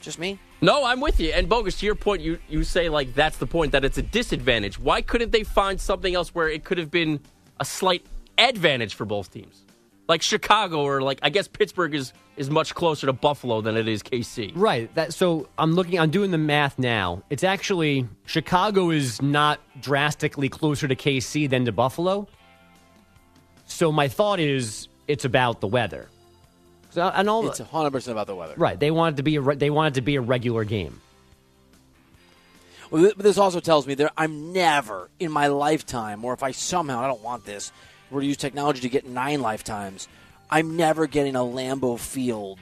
just 0.02 0.18
me. 0.18 0.38
No, 0.60 0.84
I'm 0.84 1.00
with 1.00 1.20
you. 1.20 1.30
And 1.30 1.48
bogus, 1.48 1.78
to 1.80 1.86
your 1.86 1.94
point, 1.94 2.22
you 2.22 2.38
you 2.48 2.64
say 2.64 2.88
like 2.88 3.14
that's 3.14 3.38
the 3.38 3.46
point 3.46 3.72
that 3.72 3.84
it's 3.84 3.98
a 3.98 4.02
disadvantage. 4.02 4.78
Why 4.78 5.00
couldn't 5.00 5.32
they 5.32 5.42
find 5.42 5.80
something 5.80 6.14
else 6.14 6.34
where 6.34 6.48
it 6.48 6.64
could 6.64 6.78
have 6.78 6.90
been 6.90 7.20
a 7.58 7.64
slight 7.64 8.04
advantage 8.38 8.94
for 8.94 9.04
both 9.04 9.32
teams? 9.32 9.65
Like 10.08 10.22
Chicago 10.22 10.82
or 10.82 11.02
like 11.02 11.18
I 11.22 11.30
guess 11.30 11.48
Pittsburgh 11.48 11.94
is 11.94 12.12
is 12.36 12.48
much 12.50 12.74
closer 12.74 13.06
to 13.06 13.12
Buffalo 13.12 13.60
than 13.60 13.76
it 13.76 13.88
is 13.88 14.02
KC. 14.02 14.52
Right. 14.54 14.94
That 14.94 15.12
so 15.12 15.48
I'm 15.58 15.72
looking 15.74 15.98
I'm 15.98 16.10
doing 16.10 16.30
the 16.30 16.38
math 16.38 16.78
now. 16.78 17.22
It's 17.30 17.42
actually 17.42 18.06
Chicago 18.24 18.90
is 18.90 19.20
not 19.20 19.58
drastically 19.80 20.48
closer 20.48 20.86
to 20.86 20.94
KC 20.94 21.50
than 21.50 21.64
to 21.64 21.72
Buffalo. 21.72 22.28
So 23.66 23.90
my 23.90 24.06
thought 24.08 24.38
is 24.38 24.86
it's 25.08 25.24
about 25.24 25.60
the 25.60 25.66
weather. 25.66 26.08
So, 26.90 27.02
and 27.14 27.28
all 27.28 27.46
It's 27.48 27.58
100 27.60 27.90
percent 27.90 28.12
about 28.12 28.26
the 28.28 28.34
weather. 28.36 28.54
right. 28.56 28.78
They 28.78 28.90
want 28.92 29.14
it 29.14 29.16
to 29.16 29.22
be 29.22 29.36
a 29.36 29.40
re- 29.40 29.56
they 29.56 29.70
want 29.70 29.94
it 29.94 30.00
to 30.00 30.02
be 30.02 30.14
a 30.16 30.20
regular 30.20 30.64
game. 30.64 31.00
Well, 32.90 33.10
this 33.16 33.36
also 33.38 33.58
tells 33.60 33.86
me 33.86 33.94
that 33.94 34.12
I'm 34.16 34.52
never 34.52 35.10
in 35.18 35.32
my 35.32 35.48
lifetime, 35.48 36.24
or 36.24 36.32
if 36.32 36.42
I 36.44 36.52
somehow 36.52 37.00
I 37.00 37.08
don't 37.08 37.22
want 37.22 37.44
this, 37.44 37.72
were 38.10 38.20
to 38.20 38.26
use 38.26 38.36
technology 38.36 38.80
to 38.80 38.88
get 38.88 39.06
nine 39.06 39.40
lifetimes, 39.40 40.08
I'm 40.50 40.76
never 40.76 41.06
getting 41.06 41.36
a 41.36 41.40
Lambeau 41.40 41.98
Field 41.98 42.58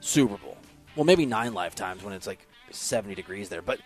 Super 0.00 0.36
Bowl. 0.36 0.56
Well, 0.96 1.04
maybe 1.04 1.26
nine 1.26 1.54
lifetimes 1.54 2.02
when 2.02 2.14
it's 2.14 2.26
like 2.26 2.46
70 2.70 3.14
degrees 3.14 3.48
there, 3.48 3.62
but 3.62 3.80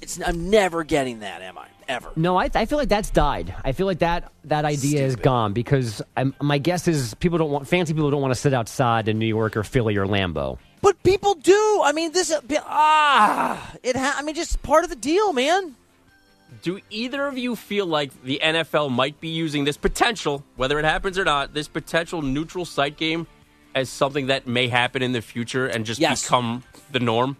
it's 0.00 0.20
I'm 0.20 0.50
never 0.50 0.84
getting 0.84 1.20
that, 1.20 1.42
am 1.42 1.58
I? 1.58 1.66
Ever. 1.88 2.12
No, 2.16 2.38
I, 2.38 2.48
I 2.54 2.64
feel 2.66 2.78
like 2.78 2.88
that's 2.88 3.10
died. 3.10 3.54
I 3.64 3.72
feel 3.72 3.86
like 3.86 3.98
that 3.98 4.32
that 4.44 4.64
idea 4.64 5.04
is 5.04 5.16
gone 5.16 5.52
because 5.52 6.00
I'm, 6.16 6.34
my 6.40 6.58
guess 6.58 6.86
is 6.86 7.12
people 7.14 7.38
don't 7.38 7.50
want 7.50 7.66
fancy 7.66 7.92
people 7.92 8.10
don't 8.10 8.22
want 8.22 8.32
to 8.32 8.40
sit 8.40 8.54
outside 8.54 9.08
in 9.08 9.18
New 9.18 9.26
York 9.26 9.56
or 9.56 9.64
Philly 9.64 9.96
or 9.96 10.06
Lambeau. 10.06 10.58
But 10.80 11.02
people 11.02 11.34
do. 11.34 11.82
I 11.84 11.92
mean, 11.92 12.12
this 12.12 12.32
ah, 12.66 13.74
it. 13.82 13.96
Ha- 13.96 14.16
I 14.16 14.22
mean, 14.22 14.34
just 14.36 14.62
part 14.62 14.84
of 14.84 14.90
the 14.90 14.96
deal, 14.96 15.32
man. 15.32 15.74
Do 16.60 16.80
either 16.90 17.26
of 17.26 17.38
you 17.38 17.56
feel 17.56 17.86
like 17.86 18.22
the 18.22 18.38
NFL 18.42 18.90
might 18.90 19.20
be 19.20 19.28
using 19.28 19.64
this 19.64 19.76
potential, 19.76 20.44
whether 20.56 20.78
it 20.78 20.84
happens 20.84 21.18
or 21.18 21.24
not, 21.24 21.54
this 21.54 21.66
potential 21.68 22.20
neutral 22.20 22.64
site 22.64 22.96
game 22.96 23.26
as 23.74 23.88
something 23.88 24.26
that 24.26 24.46
may 24.46 24.68
happen 24.68 25.02
in 25.02 25.12
the 25.12 25.22
future 25.22 25.66
and 25.66 25.86
just 25.86 25.98
Yes. 26.00 26.22
become 26.22 26.62
the 26.90 27.00
norm? 27.00 27.36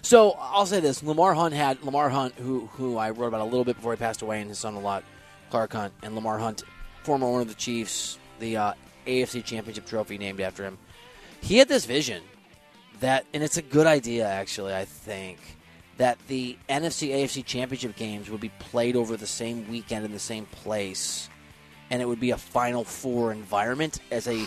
So 0.00 0.32
I'll 0.40 0.64
say 0.66 0.80
this: 0.80 1.02
Lamar 1.02 1.34
Hunt 1.34 1.52
had 1.54 1.82
Lamar 1.82 2.08
Hunt, 2.08 2.34
who 2.36 2.66
who 2.74 2.96
I 2.96 3.10
wrote 3.10 3.28
about 3.28 3.40
a 3.42 3.44
little 3.44 3.64
bit 3.64 3.76
before 3.76 3.92
he 3.92 3.96
passed 3.98 4.22
away, 4.22 4.40
and 4.40 4.48
his 4.48 4.58
son 4.58 4.74
a 4.74 4.80
lot, 4.80 5.04
Clark 5.50 5.72
Hunt, 5.72 5.92
and 6.02 6.14
Lamar 6.14 6.38
Hunt, 6.38 6.62
former 7.02 7.26
owner 7.26 7.42
of 7.42 7.48
the 7.48 7.54
Chiefs, 7.54 8.18
the 8.38 8.56
uh, 8.56 8.72
AFC 9.06 9.44
Championship 9.44 9.86
trophy 9.86 10.16
named 10.16 10.40
after 10.40 10.62
him. 10.64 10.78
He 11.40 11.58
had 11.58 11.68
this 11.68 11.84
vision 11.84 12.22
that, 13.00 13.24
and 13.34 13.42
it's 13.42 13.56
a 13.56 13.62
good 13.62 13.86
idea 13.86 14.26
actually. 14.26 14.74
I 14.74 14.84
think 14.84 15.38
that 15.98 16.18
the 16.28 16.56
NFC 16.68 17.10
AFC 17.10 17.44
Championship 17.44 17.96
games 17.96 18.30
would 18.30 18.40
be 18.40 18.50
played 18.60 18.96
over 18.96 19.16
the 19.16 19.26
same 19.26 19.68
weekend 19.68 20.04
in 20.04 20.12
the 20.12 20.18
same 20.18 20.46
place, 20.46 21.28
and 21.90 22.00
it 22.00 22.06
would 22.06 22.20
be 22.20 22.30
a 22.30 22.36
Final 22.36 22.84
Four 22.84 23.32
environment 23.32 24.00
as 24.10 24.26
a 24.26 24.46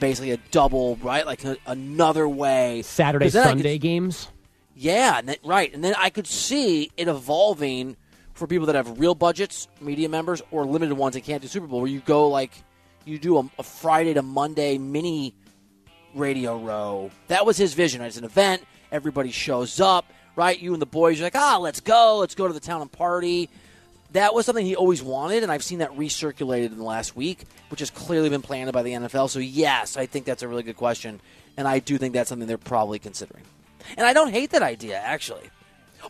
basically 0.00 0.30
a 0.32 0.36
double, 0.50 0.96
right? 0.96 1.26
Like 1.26 1.44
a, 1.44 1.56
another 1.66 2.28
way. 2.28 2.82
Saturday 2.82 3.26
I 3.26 3.30
could- 3.30 3.42
Sunday 3.42 3.78
games. 3.78 4.28
yeah, 4.74 5.18
and 5.18 5.28
then, 5.28 5.36
right. 5.44 5.72
And 5.74 5.82
then 5.82 5.94
I 5.98 6.10
could 6.10 6.26
see 6.26 6.90
it 6.96 7.08
evolving 7.08 7.96
for 8.34 8.46
people 8.46 8.66
that 8.66 8.74
have 8.74 8.98
real 9.00 9.14
budgets, 9.14 9.66
media 9.80 10.08
members, 10.08 10.42
or 10.50 10.66
limited 10.66 10.94
ones 10.94 11.14
that 11.14 11.22
can't 11.24 11.40
do 11.40 11.48
Super 11.48 11.66
Bowl, 11.66 11.80
where 11.80 11.90
you 11.90 12.00
go 12.00 12.28
like 12.28 12.52
you 13.06 13.18
do 13.18 13.38
a, 13.38 13.50
a 13.58 13.62
Friday 13.62 14.12
to 14.14 14.22
Monday 14.22 14.76
mini 14.78 15.34
radio 16.14 16.58
row. 16.58 17.10
That 17.28 17.46
was 17.46 17.56
his 17.56 17.74
vision. 17.74 18.02
It's 18.02 18.16
an 18.16 18.24
event. 18.24 18.62
Everybody 18.92 19.30
shows 19.30 19.80
up, 19.80 20.04
right? 20.36 20.58
You 20.58 20.74
and 20.74 20.80
the 20.80 20.86
boys 20.86 21.18
you're 21.18 21.26
like, 21.26 21.34
ah, 21.34 21.58
let's 21.58 21.80
go. 21.80 22.18
Let's 22.18 22.34
go 22.34 22.46
to 22.46 22.52
the 22.52 22.60
town 22.60 22.82
and 22.82 22.92
party. 22.92 23.48
That 24.12 24.34
was 24.34 24.46
something 24.46 24.64
he 24.64 24.76
always 24.76 25.02
wanted, 25.02 25.42
and 25.42 25.50
I've 25.50 25.64
seen 25.64 25.80
that 25.80 25.90
recirculated 25.96 26.66
in 26.66 26.78
the 26.78 26.84
last 26.84 27.16
week, 27.16 27.44
which 27.70 27.80
has 27.80 27.90
clearly 27.90 28.28
been 28.28 28.42
planted 28.42 28.72
by 28.72 28.82
the 28.82 28.92
NFL. 28.92 29.28
So, 29.28 29.40
yes, 29.40 29.96
I 29.96 30.06
think 30.06 30.24
that's 30.24 30.42
a 30.42 30.48
really 30.48 30.62
good 30.62 30.76
question, 30.76 31.20
and 31.56 31.66
I 31.66 31.80
do 31.80 31.98
think 31.98 32.14
that's 32.14 32.28
something 32.28 32.46
they're 32.46 32.56
probably 32.56 32.98
considering. 33.00 33.42
And 33.96 34.06
I 34.06 34.12
don't 34.12 34.30
hate 34.30 34.50
that 34.50 34.62
idea, 34.62 34.96
actually. 34.96 35.50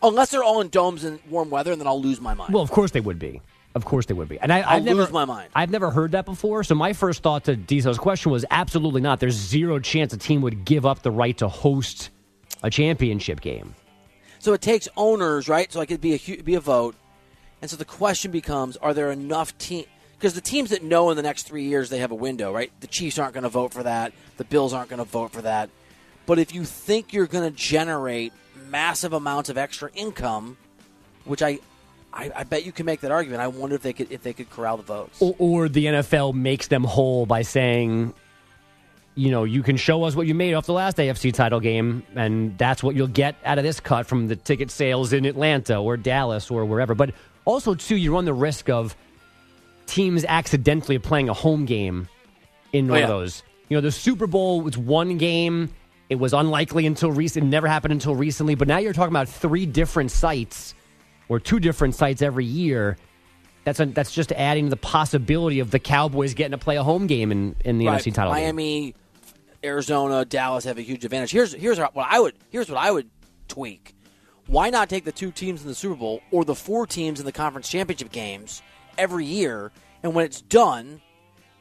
Unless 0.02 0.30
they're 0.30 0.44
all 0.44 0.60
in 0.60 0.68
domes 0.68 1.04
in 1.04 1.18
warm 1.30 1.48
weather, 1.48 1.72
and 1.72 1.80
then 1.80 1.88
I'll 1.88 2.00
lose 2.00 2.20
my 2.20 2.34
mind. 2.34 2.52
Well, 2.52 2.62
of 2.62 2.70
course 2.70 2.90
they 2.90 3.00
would 3.00 3.18
be. 3.18 3.40
Of 3.74 3.84
course 3.84 4.06
they 4.06 4.14
would 4.14 4.28
be. 4.28 4.38
And 4.38 4.52
I, 4.52 4.60
I'll 4.60 4.76
I've 4.76 4.84
never, 4.84 5.02
lose 5.02 5.12
my 5.12 5.24
mind. 5.24 5.50
I've 5.54 5.70
never 5.70 5.90
heard 5.90 6.12
that 6.12 6.24
before. 6.24 6.64
So 6.64 6.74
my 6.74 6.92
first 6.92 7.22
thought 7.22 7.44
to 7.44 7.56
Diesel's 7.56 7.98
question 7.98 8.30
was 8.32 8.44
absolutely 8.50 9.02
not. 9.02 9.20
There's 9.20 9.34
zero 9.34 9.78
chance 9.78 10.12
a 10.14 10.16
team 10.16 10.40
would 10.42 10.64
give 10.64 10.86
up 10.86 11.02
the 11.02 11.10
right 11.10 11.36
to 11.38 11.48
host 11.48 12.10
a 12.62 12.70
championship 12.70 13.40
game. 13.40 13.74
So 14.46 14.52
it 14.52 14.60
takes 14.60 14.86
owners, 14.96 15.48
right? 15.48 15.72
So 15.72 15.80
like 15.80 15.90
it'd 15.90 16.00
be 16.00 16.14
a 16.14 16.42
be 16.44 16.54
a 16.54 16.60
vote, 16.60 16.94
and 17.60 17.68
so 17.68 17.76
the 17.76 17.84
question 17.84 18.30
becomes: 18.30 18.76
Are 18.76 18.94
there 18.94 19.10
enough 19.10 19.58
teams? 19.58 19.88
Because 20.16 20.34
the 20.34 20.40
teams 20.40 20.70
that 20.70 20.84
know 20.84 21.10
in 21.10 21.16
the 21.16 21.22
next 21.24 21.48
three 21.48 21.64
years 21.64 21.90
they 21.90 21.98
have 21.98 22.12
a 22.12 22.14
window, 22.14 22.52
right? 22.52 22.70
The 22.78 22.86
Chiefs 22.86 23.18
aren't 23.18 23.34
going 23.34 23.42
to 23.42 23.48
vote 23.48 23.72
for 23.72 23.82
that. 23.82 24.12
The 24.36 24.44
Bills 24.44 24.72
aren't 24.72 24.88
going 24.88 25.00
to 25.00 25.04
vote 25.04 25.32
for 25.32 25.42
that. 25.42 25.68
But 26.26 26.38
if 26.38 26.54
you 26.54 26.64
think 26.64 27.12
you're 27.12 27.26
going 27.26 27.42
to 27.42 27.56
generate 27.58 28.32
massive 28.68 29.12
amounts 29.12 29.50
of 29.50 29.58
extra 29.58 29.90
income, 29.96 30.58
which 31.24 31.42
I, 31.42 31.58
I, 32.12 32.30
I 32.32 32.44
bet 32.44 32.64
you 32.64 32.70
can 32.70 32.86
make 32.86 33.00
that 33.00 33.10
argument. 33.10 33.42
I 33.42 33.48
wonder 33.48 33.74
if 33.74 33.82
they 33.82 33.94
could 33.94 34.12
if 34.12 34.22
they 34.22 34.32
could 34.32 34.48
corral 34.48 34.76
the 34.76 34.84
votes. 34.84 35.20
Or, 35.20 35.34
or 35.40 35.68
the 35.68 35.86
NFL 35.86 36.34
makes 36.34 36.68
them 36.68 36.84
whole 36.84 37.26
by 37.26 37.42
saying, 37.42 38.14
you 39.16 39.30
know, 39.30 39.44
you 39.44 39.62
can 39.62 39.76
show 39.76 40.04
us 40.04 40.14
what 40.14 40.26
you 40.26 40.34
made 40.34 40.54
off 40.54 40.66
the 40.66 40.72
last 40.72 40.98
AFC 40.98 41.32
title 41.32 41.58
game, 41.58 42.02
and 42.14 42.56
that's 42.58 42.82
what 42.82 42.94
you'll 42.94 43.06
get 43.08 43.34
out 43.44 43.58
of 43.58 43.64
this 43.64 43.80
cut 43.80 44.06
from 44.06 44.28
the 44.28 44.36
ticket 44.36 44.70
sales 44.70 45.12
in 45.12 45.24
Atlanta 45.24 45.78
or 45.78 45.96
Dallas 45.96 46.50
or 46.50 46.64
wherever. 46.66 46.94
But 46.94 47.14
also, 47.46 47.74
too, 47.74 47.96
you 47.96 48.12
run 48.14 48.24
the 48.26 48.34
risk 48.34 48.68
of 48.68 48.94
teams 49.86 50.24
accidentally 50.26 50.98
playing 50.98 51.28
a 51.28 51.32
home 51.34 51.64
game 51.64 52.08
in 52.72 52.88
one 52.88 52.96
Oh, 52.96 52.98
yeah. 52.98 53.04
of 53.04 53.08
those. 53.08 53.42
You 53.68 53.76
know, 53.76 53.80
the 53.80 53.90
Super 53.92 54.26
Bowl 54.26 54.60
was 54.60 54.76
one 54.76 55.16
game. 55.18 55.70
It 56.10 56.16
was 56.16 56.32
unlikely 56.32 56.86
until 56.86 57.10
recent. 57.10 57.46
It 57.46 57.48
never 57.48 57.66
happened 57.66 57.92
until 57.92 58.14
recently. 58.14 58.54
But 58.54 58.68
now 58.68 58.78
you're 58.78 58.92
talking 58.92 59.12
about 59.12 59.28
three 59.28 59.66
different 59.66 60.10
sites 60.12 60.74
or 61.28 61.40
two 61.40 61.58
different 61.58 61.94
sites 61.94 62.22
every 62.22 62.44
year. 62.44 62.96
That's 63.64 63.80
a, 63.80 63.86
that's 63.86 64.12
just 64.12 64.30
adding 64.32 64.68
the 64.68 64.76
possibility 64.76 65.58
of 65.58 65.72
the 65.72 65.80
Cowboys 65.80 66.34
getting 66.34 66.52
to 66.52 66.58
play 66.58 66.76
a 66.76 66.84
home 66.84 67.08
game 67.08 67.32
in, 67.32 67.56
in 67.64 67.78
the 67.78 67.86
Right. 67.86 68.00
NFC 68.00 68.14
title 68.14 68.32
game. 68.34 68.44
Arizona, 69.66 70.24
Dallas 70.24 70.64
have 70.64 70.78
a 70.78 70.82
huge 70.82 71.04
advantage. 71.04 71.30
Here's 71.30 71.52
here's 71.52 71.78
what 71.78 71.92
I 71.96 72.20
would 72.20 72.34
here's 72.50 72.70
what 72.70 72.78
I 72.78 72.90
would 72.90 73.10
tweak. 73.48 73.94
Why 74.46 74.70
not 74.70 74.88
take 74.88 75.04
the 75.04 75.12
two 75.12 75.32
teams 75.32 75.62
in 75.62 75.68
the 75.68 75.74
Super 75.74 75.96
Bowl 75.96 76.20
or 76.30 76.44
the 76.44 76.54
four 76.54 76.86
teams 76.86 77.18
in 77.18 77.26
the 77.26 77.32
conference 77.32 77.68
championship 77.68 78.12
games 78.12 78.62
every 78.96 79.26
year, 79.26 79.72
and 80.02 80.14
when 80.14 80.24
it's 80.24 80.40
done, 80.40 81.00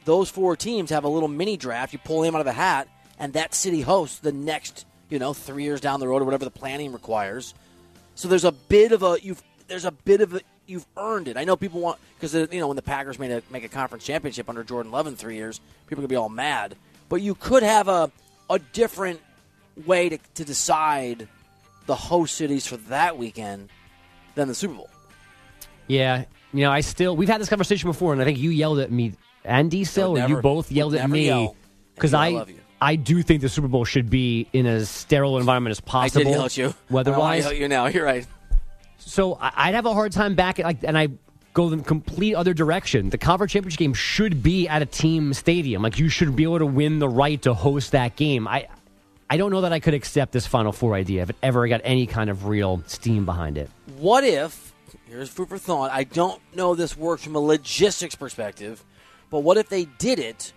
those 0.04 0.30
four 0.30 0.56
teams 0.56 0.90
have 0.90 1.04
a 1.04 1.08
little 1.08 1.28
mini 1.28 1.56
draft. 1.56 1.92
You 1.92 1.98
pull 1.98 2.20
them 2.20 2.34
out 2.34 2.40
of 2.40 2.46
the 2.46 2.52
hat, 2.52 2.88
and 3.18 3.32
that 3.32 3.54
city 3.54 3.80
hosts 3.80 4.20
the 4.20 4.32
next 4.32 4.86
you 5.08 5.18
know 5.18 5.32
three 5.32 5.64
years 5.64 5.80
down 5.80 6.00
the 6.00 6.08
road 6.08 6.22
or 6.22 6.24
whatever 6.24 6.44
the 6.44 6.50
planning 6.50 6.92
requires. 6.92 7.54
So 8.14 8.28
there's 8.28 8.44
a 8.44 8.52
bit 8.52 8.92
of 8.92 9.02
a 9.02 9.18
you've 9.20 9.42
there's 9.66 9.84
a 9.84 9.90
bit 9.90 10.20
of 10.20 10.34
a 10.34 10.40
you've 10.66 10.86
earned 10.96 11.28
it. 11.28 11.36
I 11.36 11.44
know 11.44 11.56
people 11.56 11.80
want 11.80 11.98
because 12.16 12.34
uh, 12.34 12.46
you 12.50 12.60
know 12.60 12.68
when 12.68 12.76
the 12.76 12.82
Packers 12.82 13.18
made 13.18 13.30
a 13.30 13.42
make 13.50 13.64
a 13.64 13.68
conference 13.68 14.04
championship 14.04 14.48
under 14.48 14.64
Jordan 14.64 14.92
Love 14.92 15.06
in 15.06 15.16
three 15.16 15.36
years, 15.36 15.60
people 15.86 16.02
could 16.02 16.10
be 16.10 16.16
all 16.16 16.28
mad. 16.28 16.76
But 17.08 17.22
you 17.22 17.34
could 17.34 17.62
have 17.62 17.88
a 17.88 18.10
a 18.48 18.58
different 18.58 19.20
way 19.84 20.08
to, 20.08 20.18
to 20.34 20.44
decide 20.44 21.28
the 21.86 21.94
host 21.94 22.34
cities 22.36 22.66
for 22.66 22.76
that 22.76 23.18
weekend 23.18 23.68
than 24.34 24.48
the 24.48 24.54
Super 24.54 24.74
Bowl. 24.74 24.90
Yeah, 25.86 26.24
you 26.52 26.60
know, 26.62 26.70
I 26.70 26.80
still 26.80 27.16
we've 27.16 27.28
had 27.28 27.40
this 27.40 27.48
conversation 27.48 27.88
before, 27.88 28.12
and 28.12 28.20
I 28.20 28.24
think 28.24 28.38
you 28.38 28.50
yelled 28.50 28.78
at 28.80 28.90
me 28.90 29.14
and 29.44 29.70
Diesel, 29.70 30.12
Would 30.12 30.22
or 30.24 30.28
you 30.28 30.36
both 30.40 30.72
yelled 30.72 30.94
at 30.94 31.08
me 31.08 31.50
because 31.94 32.14
I 32.14 32.26
I 32.26 32.30
love 32.30 32.50
you. 32.50 32.60
I 32.80 32.96
do 32.96 33.22
think 33.22 33.40
the 33.40 33.48
Super 33.48 33.68
Bowl 33.68 33.84
should 33.84 34.10
be 34.10 34.46
in 34.52 34.66
as 34.66 34.90
sterile 34.90 35.38
environment 35.38 35.70
as 35.70 35.80
I 35.80 35.88
possible. 35.88 36.24
did 36.24 36.30
yell 36.30 36.44
at 36.44 36.56
you. 36.58 36.68
I 36.68 36.92
Weather-wise, 36.92 37.44
yell 37.44 37.52
at 37.52 37.58
you 37.58 37.68
now. 37.68 37.86
You're 37.86 38.04
right. 38.04 38.26
So 38.98 39.34
I- 39.40 39.52
I'd 39.56 39.74
have 39.74 39.86
a 39.86 39.94
hard 39.94 40.12
time 40.12 40.34
back 40.34 40.58
like, 40.58 40.82
and 40.82 40.98
I 40.98 41.08
go 41.56 41.70
the 41.70 41.82
complete 41.82 42.34
other 42.34 42.52
direction. 42.52 43.08
The 43.08 43.16
conference 43.16 43.52
championship 43.52 43.78
game 43.78 43.94
should 43.94 44.42
be 44.42 44.68
at 44.68 44.82
a 44.82 44.86
team 44.86 45.32
stadium. 45.32 45.82
Like 45.82 45.98
you 45.98 46.10
should 46.10 46.36
be 46.36 46.42
able 46.42 46.58
to 46.58 46.66
win 46.66 46.98
the 46.98 47.08
right 47.08 47.40
to 47.42 47.54
host 47.54 47.92
that 47.92 48.14
game. 48.14 48.46
I, 48.46 48.68
I 49.30 49.38
don't 49.38 49.50
know 49.50 49.62
that 49.62 49.72
I 49.72 49.80
could 49.80 49.94
accept 49.94 50.32
this 50.32 50.46
Final 50.46 50.70
Four 50.70 50.94
idea 50.94 51.22
if 51.22 51.30
it 51.30 51.36
ever 51.42 51.66
got 51.66 51.80
any 51.82 52.06
kind 52.06 52.28
of 52.28 52.44
real 52.44 52.82
steam 52.86 53.24
behind 53.24 53.56
it. 53.56 53.70
What 53.96 54.22
if, 54.22 54.74
here's 55.08 55.30
food 55.30 55.48
for 55.48 55.56
thought, 55.56 55.90
I 55.90 56.04
don't 56.04 56.40
know 56.54 56.74
this 56.74 56.94
works 56.94 57.24
from 57.24 57.34
a 57.34 57.40
logistics 57.40 58.14
perspective, 58.14 58.84
but 59.30 59.38
what 59.40 59.56
if 59.56 59.70
they 59.70 59.86
did 59.98 60.18
it, 60.18 60.52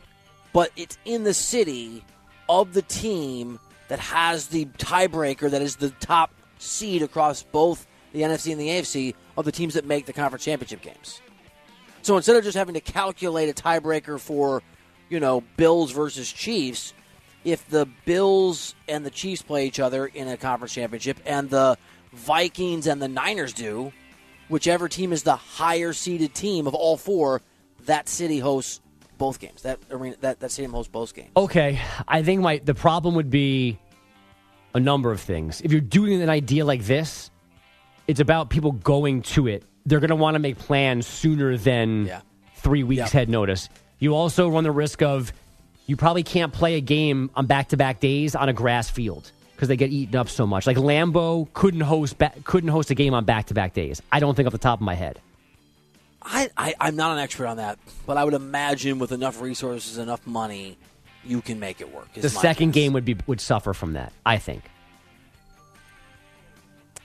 but 0.52 0.70
it's 0.76 0.98
in 1.06 1.24
the 1.24 1.34
city 1.34 2.04
of 2.50 2.74
the 2.74 2.82
team 2.82 3.58
that 3.88 4.00
has 4.00 4.48
the 4.48 4.66
tiebreaker 4.66 5.50
that 5.50 5.62
is 5.62 5.78
the 5.78 5.92
top 6.02 6.32
seed 6.58 7.02
across 7.02 7.42
both 7.42 7.88
the 8.12 8.24
NFC 8.24 8.52
and 8.52 8.60
the 8.60 8.68
AFC 8.68 9.16
of 9.40 9.46
the 9.46 9.52
teams 9.52 9.74
that 9.74 9.86
make 9.86 10.06
the 10.06 10.14
conference 10.14 10.46
championship 10.46 10.82
games? 10.82 11.22
So 12.02 12.16
instead 12.16 12.36
of 12.36 12.44
just 12.44 12.58
having 12.58 12.76
to 12.76 12.82
calculate 12.82 13.50
a 13.50 13.54
tiebreaker 13.54 14.20
for, 14.20 14.62
you 15.10 15.20
know, 15.20 15.42
Bills 15.58 15.92
versus 15.92 16.32
Chiefs, 16.32 16.94
if 17.44 17.68
the 17.70 17.88
Bills 18.06 18.76
and 18.88 19.06
the 19.06 19.10
Chiefs 19.10 19.42
play 19.42 19.66
each 19.66 19.80
other 19.80 20.06
in 20.06 20.28
a 20.28 20.38
conference 20.38 20.74
championship 20.74 21.20
and 21.26 21.50
the 21.50 21.78
Vikings 22.14 22.88
and 22.88 23.02
the 23.02 23.08
Niners 23.08 23.54
do, 23.54 23.92
whichever 24.50 24.88
team 24.88 25.14
is 25.14 25.24
the 25.24 25.36
higher 25.36 25.94
seeded 25.94 26.34
team 26.34 26.68
of 26.68 26.74
all 26.74 26.98
four, 26.98 27.42
that 27.86 28.10
city 28.10 28.40
hosts 28.40 28.82
both 29.18 29.40
games. 29.40 29.62
That 29.64 29.80
arena 29.92 30.16
that, 30.22 30.40
that 30.40 30.52
stadium 30.52 30.74
hosts 30.74 30.92
both 30.92 31.14
games. 31.14 31.30
Okay, 31.36 31.80
I 32.08 32.24
think 32.24 32.42
my 32.42 32.58
the 32.58 32.74
problem 32.74 33.16
would 33.16 33.30
be 33.30 33.78
a 34.74 34.80
number 34.80 35.12
of 35.12 35.20
things. 35.20 35.62
If 35.62 35.72
you're 35.72 35.82
doing 35.82 36.22
an 36.22 36.30
idea 36.30 36.66
like 36.66 36.84
this, 36.84 37.30
it's 38.10 38.20
about 38.20 38.50
people 38.50 38.72
going 38.74 39.22
to 39.22 39.48
it 39.48 39.64
they're 39.86 40.00
going 40.02 40.10
to 40.10 40.16
want 40.16 40.36
to 40.36 40.40
make 40.40 40.58
plans 40.58 41.08
sooner 41.08 41.58
than 41.58 42.06
Yeah. 42.06 42.22
three 42.58 42.84
weeks 42.84 43.00
Yep. 43.00 43.10
head 43.10 43.30
notice. 43.30 43.70
You 43.98 44.14
also 44.16 44.48
run 44.50 44.64
the 44.64 44.72
risk 44.72 45.02
of 45.02 45.32
you 45.88 45.96
probably 45.96 46.22
can't 46.24 46.54
play 46.54 46.76
a 46.76 46.82
game 46.82 47.32
on 47.36 47.46
back 47.48 47.70
to 47.70 47.78
back 47.78 48.00
days 48.00 48.36
on 48.36 48.50
a 48.50 48.54
grass 48.54 48.90
field 48.90 49.32
because 49.56 49.68
they 49.68 49.76
get 49.78 49.90
eaten 49.90 50.16
up 50.16 50.30
so 50.30 50.46
much. 50.46 50.68
Like 50.68 50.78
Lambeau 50.78 51.48
couldn't 51.54 51.82
host 51.82 52.18
ba- 52.18 52.34
couldn't 52.44 52.70
host 52.70 52.92
a 52.92 52.96
game 52.96 53.14
on 53.14 53.26
back 53.26 53.48
to 53.48 53.54
back 53.54 53.74
days. 53.74 54.02
I 54.12 54.20
don't 54.20 54.36
think 54.36 54.46
off 54.48 54.52
the 54.52 54.58
top 54.60 54.80
of 54.80 54.84
my 54.86 54.96
head. 54.96 55.20
I, 56.22 56.50
I 56.58 56.76
I'm 56.80 56.96
not 56.96 57.14
an 57.14 57.20
expert 57.20 57.48
on 57.48 57.58
that, 57.58 57.80
but 58.06 58.18
I 58.18 58.24
would 58.26 58.34
imagine 58.34 59.00
with 59.00 59.12
enough 59.12 59.42
resources, 59.42 59.98
enough 59.98 60.26
money, 60.28 60.78
you 61.26 61.42
can 61.42 61.60
make 61.60 61.82
it 61.82 61.94
work. 61.94 62.14
The 62.14 62.30
second 62.30 62.70
guess. 62.70 62.76
game 62.76 62.94
would 62.94 63.06
be 63.06 63.16
would 63.28 63.42
suffer 63.42 63.74
from 63.74 63.94
that. 63.94 64.12
I 64.26 64.38
think. 64.38 64.64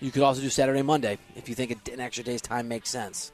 You 0.01 0.11
could 0.11 0.23
also 0.23 0.41
do 0.41 0.51
Saturday, 0.51 0.83
Monday 0.83 1.19
if 1.37 1.49
you 1.49 1.55
think 1.55 1.89
an 1.91 2.01
extra 2.01 2.25
day's 2.25 2.43
time 2.43 2.69
makes 2.69 2.91
sense. 2.91 3.33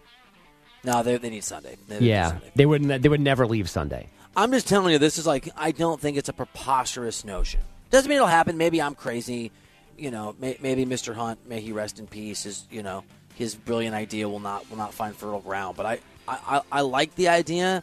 No, 0.85 1.03
they, 1.03 1.17
they 1.19 1.31
need 1.31 1.45
Sunday. 1.45 1.77
They 1.89 2.01
need 2.01 2.07
Yeah, 2.07 2.29
Sunday. 2.29 2.53
they 2.55 2.67
wouldn't. 2.67 3.03
They 3.03 3.09
would 3.09 3.21
never 3.21 3.47
leave 3.47 3.69
Sunday. 3.69 4.09
I'm 4.37 4.53
just 4.53 4.69
telling 4.69 4.93
you, 4.93 4.99
this 4.99 5.19
is 5.19 5.27
like 5.27 5.49
I 5.57 5.73
don't 5.73 6.01
think 6.01 6.17
it's 6.17 6.29
a 6.29 6.33
preposterous 6.33 7.25
notion. 7.25 7.61
Doesn't 7.91 8.09
mean 8.09 8.17
it'll 8.17 8.29
happen. 8.29 8.57
Maybe 8.57 8.81
I'm 8.81 8.95
crazy. 8.95 9.51
You 9.99 10.11
know, 10.11 10.35
may, 10.39 10.57
maybe 10.63 10.87
Mr. 10.87 11.15
Hunt, 11.15 11.47
may 11.47 11.61
he 11.61 11.73
rest 11.73 11.99
in 11.99 12.07
peace. 12.07 12.47
Is 12.47 12.67
you 12.71 12.83
know 12.83 13.05
his 13.35 13.55
brilliant 13.55 13.95
idea 13.95 14.29
will 14.29 14.41
not 14.41 14.69
will 14.71 14.79
not 14.79 14.95
find 14.95 15.15
fertile 15.15 15.41
ground. 15.41 15.77
But 15.77 15.87
I 15.87 15.99
I, 16.29 16.39
I, 16.57 16.63
I 16.73 16.81
like 16.83 17.15
the 17.17 17.29
idea, 17.29 17.83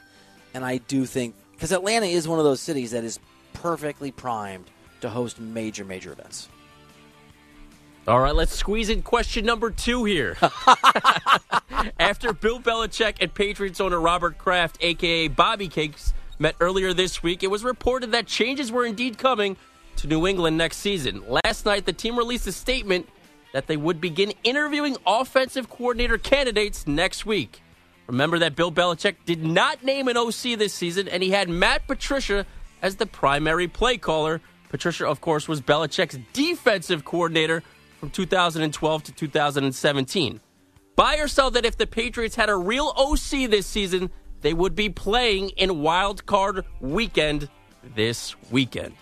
and 0.54 0.64
I 0.66 0.78
do 0.78 1.06
think 1.06 1.36
because 1.52 1.72
Atlanta 1.72 2.06
is 2.08 2.28
one 2.28 2.40
of 2.40 2.46
those 2.46 2.62
cities 2.62 2.92
that 2.92 3.04
is 3.04 3.20
perfectly 3.54 4.12
primed 4.12 4.66
to 5.02 5.10
host 5.10 5.40
major 5.40 5.84
major 5.86 6.14
events. 6.14 6.48
All 8.08 8.22
right, 8.22 8.34
let's 8.34 8.56
squeeze 8.56 8.88
in 8.88 9.02
question 9.02 9.46
number 9.46 9.70
two 9.70 10.06
here. 10.06 10.38
After 12.00 12.32
Bill 12.32 12.58
Belichick 12.58 13.18
and 13.20 13.34
Patriots 13.34 13.82
owner 13.82 14.00
Robert 14.00 14.38
Kraft, 14.38 14.78
aka 14.80 15.28
Bobby 15.28 15.68
Cakes, 15.68 16.14
met 16.40 16.56
earlier 16.62 16.94
this 16.94 17.22
week, 17.22 17.44
it 17.44 17.52
was 17.52 17.66
reported 17.66 18.14
that 18.14 18.26
changes 18.26 18.72
were 18.72 18.86
indeed 18.86 19.18
coming 19.18 19.58
to 19.98 20.08
New 20.08 20.26
England 20.26 20.58
next 20.58 20.78
season. 20.78 21.22
Last 21.28 21.66
night, 21.66 21.86
the 21.86 21.92
team 21.92 22.18
released 22.18 22.48
a 22.48 22.54
statement 22.54 23.10
that 23.52 23.68
they 23.68 23.76
would 23.76 24.00
begin 24.00 24.32
interviewing 24.46 24.96
offensive 25.06 25.70
coordinator 25.70 26.18
candidates 26.18 26.88
next 26.88 27.26
week. 27.26 27.62
Remember 28.08 28.40
that 28.40 28.56
Bill 28.56 28.72
Belichick 28.72 29.16
did 29.26 29.44
not 29.44 29.84
name 29.84 30.08
an 30.08 30.16
OC 30.16 30.58
this 30.58 30.74
season, 30.74 31.10
and 31.10 31.22
he 31.22 31.32
had 31.32 31.50
Matt 31.50 31.86
Patricia 31.88 32.46
as 32.82 32.96
the 32.96 33.06
primary 33.06 33.68
play 33.68 33.98
caller. 33.98 34.40
Patricia, 34.70 35.06
of 35.06 35.20
course, 35.20 35.50
was 35.50 35.60
Belichick's 35.60 36.18
defensive 36.32 37.04
coordinator 37.04 37.64
from 37.98 38.10
2012 38.10 39.04
to 39.04 39.12
2017. 39.12 40.40
Buy 40.96 41.18
or 41.18 41.28
sell 41.28 41.52
that 41.52 41.66
if 41.66 41.78
the 41.78 41.88
Patriots 41.88 42.36
had 42.36 42.50
a 42.50 42.56
real 42.56 42.94
OC 42.98 43.50
this 43.50 43.68
season, 43.68 44.10
they 44.42 44.54
would 44.54 44.76
be 44.76 44.90
playing 44.90 45.50
in 45.50 45.82
Wild 45.82 46.26
Card 46.26 46.66
Weekend 46.80 47.50
this 47.96 48.36
weekend. 48.52 48.94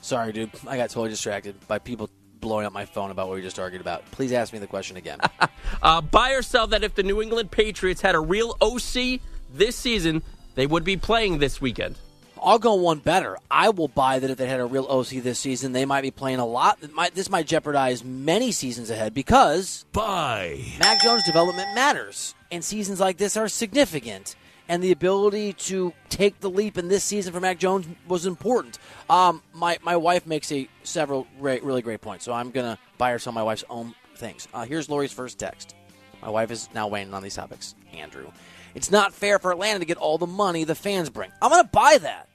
Sorry, 0.00 0.32
dude, 0.32 0.50
I 0.66 0.76
got 0.76 0.90
totally 0.90 1.10
distracted 1.10 1.56
by 1.68 1.78
people 1.78 2.08
blowing 2.40 2.64
up 2.64 2.72
my 2.72 2.86
phone 2.86 3.10
about 3.10 3.28
what 3.28 3.34
we 3.34 3.42
just 3.42 3.58
argued 3.58 3.82
about. 3.82 4.10
Please 4.10 4.32
ask 4.32 4.52
me 4.52 4.58
the 4.58 4.66
question 4.66 4.96
again. 4.96 5.18
Uh, 5.82 6.00
buy 6.00 6.32
or 6.32 6.42
sell 6.42 6.66
that 6.66 6.82
if 6.82 6.94
the 6.94 7.02
New 7.02 7.22
England 7.22 7.50
Patriots 7.50 8.02
had 8.02 8.14
a 8.14 8.20
real 8.20 8.56
OC 8.60 9.20
this 9.54 9.76
season, 9.76 10.20
they 10.54 10.66
would 10.66 10.84
be 10.84 10.96
playing 10.96 11.38
this 11.38 11.60
weekend. 11.60 11.96
I'll 12.42 12.58
go 12.58 12.74
one 12.74 12.98
better. 12.98 13.36
I 13.50 13.70
will 13.70 13.88
buy 13.88 14.18
that 14.18 14.30
if 14.30 14.38
they 14.38 14.46
had 14.48 14.60
a 14.60 14.66
real 14.66 14.86
OC 14.86 15.22
this 15.22 15.38
season, 15.38 15.72
they 15.72 15.84
might 15.84 16.02
be 16.02 16.10
playing 16.10 16.38
a 16.38 16.46
lot. 16.46 16.78
Might, 16.92 17.14
this 17.14 17.30
might 17.30 17.46
jeopardize 17.46 18.02
many 18.04 18.52
seasons 18.52 18.90
ahead 18.90 19.14
because 19.14 19.84
Buy. 19.92 20.60
Mac 20.78 21.02
Jones' 21.02 21.24
development 21.24 21.68
matters, 21.74 22.34
and 22.50 22.64
seasons 22.64 23.00
like 23.00 23.18
this 23.18 23.36
are 23.36 23.48
significant. 23.48 24.36
And 24.68 24.82
the 24.82 24.92
ability 24.92 25.54
to 25.54 25.92
take 26.10 26.38
the 26.38 26.48
leap 26.48 26.78
in 26.78 26.86
this 26.86 27.02
season 27.02 27.32
for 27.32 27.40
Mac 27.40 27.58
Jones 27.58 27.88
was 28.06 28.24
important. 28.24 28.78
Um, 29.08 29.42
my 29.52 29.78
my 29.82 29.96
wife 29.96 30.26
makes 30.26 30.52
a 30.52 30.68
several 30.84 31.26
great, 31.40 31.64
really 31.64 31.82
great 31.82 32.00
points, 32.00 32.24
so 32.24 32.32
I'm 32.32 32.52
gonna 32.52 32.78
buy 32.96 33.10
or 33.10 33.18
sell 33.18 33.32
my 33.32 33.42
wife's 33.42 33.64
own 33.68 33.94
things. 34.14 34.46
Uh, 34.54 34.64
here's 34.64 34.88
Lori's 34.88 35.12
first 35.12 35.40
text. 35.40 35.74
My 36.22 36.30
wife 36.30 36.52
is 36.52 36.68
now 36.72 36.86
weighing 36.86 37.08
in 37.08 37.14
on 37.14 37.22
these 37.22 37.34
topics. 37.34 37.74
Andrew, 37.92 38.30
it's 38.74 38.92
not 38.92 39.12
fair 39.12 39.40
for 39.40 39.50
Atlanta 39.50 39.80
to 39.80 39.84
get 39.84 39.96
all 39.96 40.18
the 40.18 40.26
money 40.26 40.62
the 40.62 40.76
fans 40.76 41.10
bring. 41.10 41.32
I'm 41.42 41.50
gonna 41.50 41.64
buy 41.64 41.98
that. 42.02 42.28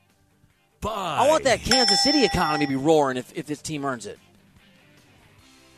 Buy. 0.86 1.18
I 1.18 1.28
want 1.28 1.46
that 1.46 1.62
Kansas 1.62 2.04
City 2.04 2.24
economy 2.24 2.66
to 2.66 2.70
be 2.70 2.76
roaring 2.76 3.18
if, 3.18 3.36
if 3.36 3.48
this 3.48 3.60
team 3.60 3.84
earns 3.86 4.06
it. 4.06 4.20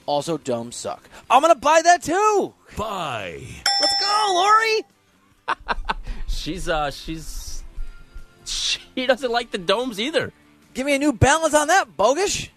Also, 0.05 0.37
domes 0.37 0.75
suck. 0.75 1.07
I'm 1.29 1.41
going 1.41 1.53
to 1.53 1.59
buy 1.59 1.81
that 1.81 2.03
too. 2.03 2.53
Buy. 2.75 3.41
Let's 3.79 3.93
go, 4.01 4.31
Lori. 4.33 4.83
She's 6.27 6.67
uh 6.67 6.91
she's 6.91 7.63
she 8.43 9.05
doesn't 9.05 9.31
like 9.31 9.51
the 9.51 9.57
domes 9.57 9.97
either. 9.97 10.33
Give 10.73 10.85
me 10.85 10.93
a 10.93 10.99
new 10.99 11.13
balance 11.13 11.53
on 11.53 11.67
that, 11.67 11.95
bogus. 11.95 12.49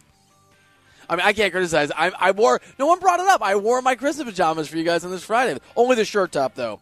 I 1.09 1.17
mean, 1.17 1.25
I 1.25 1.33
can't 1.33 1.53
criticize. 1.53 1.91
I, 1.97 2.13
I 2.19 2.31
wore, 2.33 2.61
no 2.79 2.87
one 2.87 2.99
brought 2.99 3.21
it 3.21 3.27
up. 3.27 3.43
I 3.43 3.57
wore 3.57 3.81
my 3.81 3.95
Christmas 3.95 4.29
pajamas 4.29 4.69
for 4.69 4.77
you 4.77 4.85
guys 4.85 5.05
on 5.05 5.11
this 5.11 5.25
Friday. 5.25 5.59
Only 5.75 5.97
the 5.97 6.05
shirt 6.05 6.33
top, 6.33 6.55
though. 6.55 6.79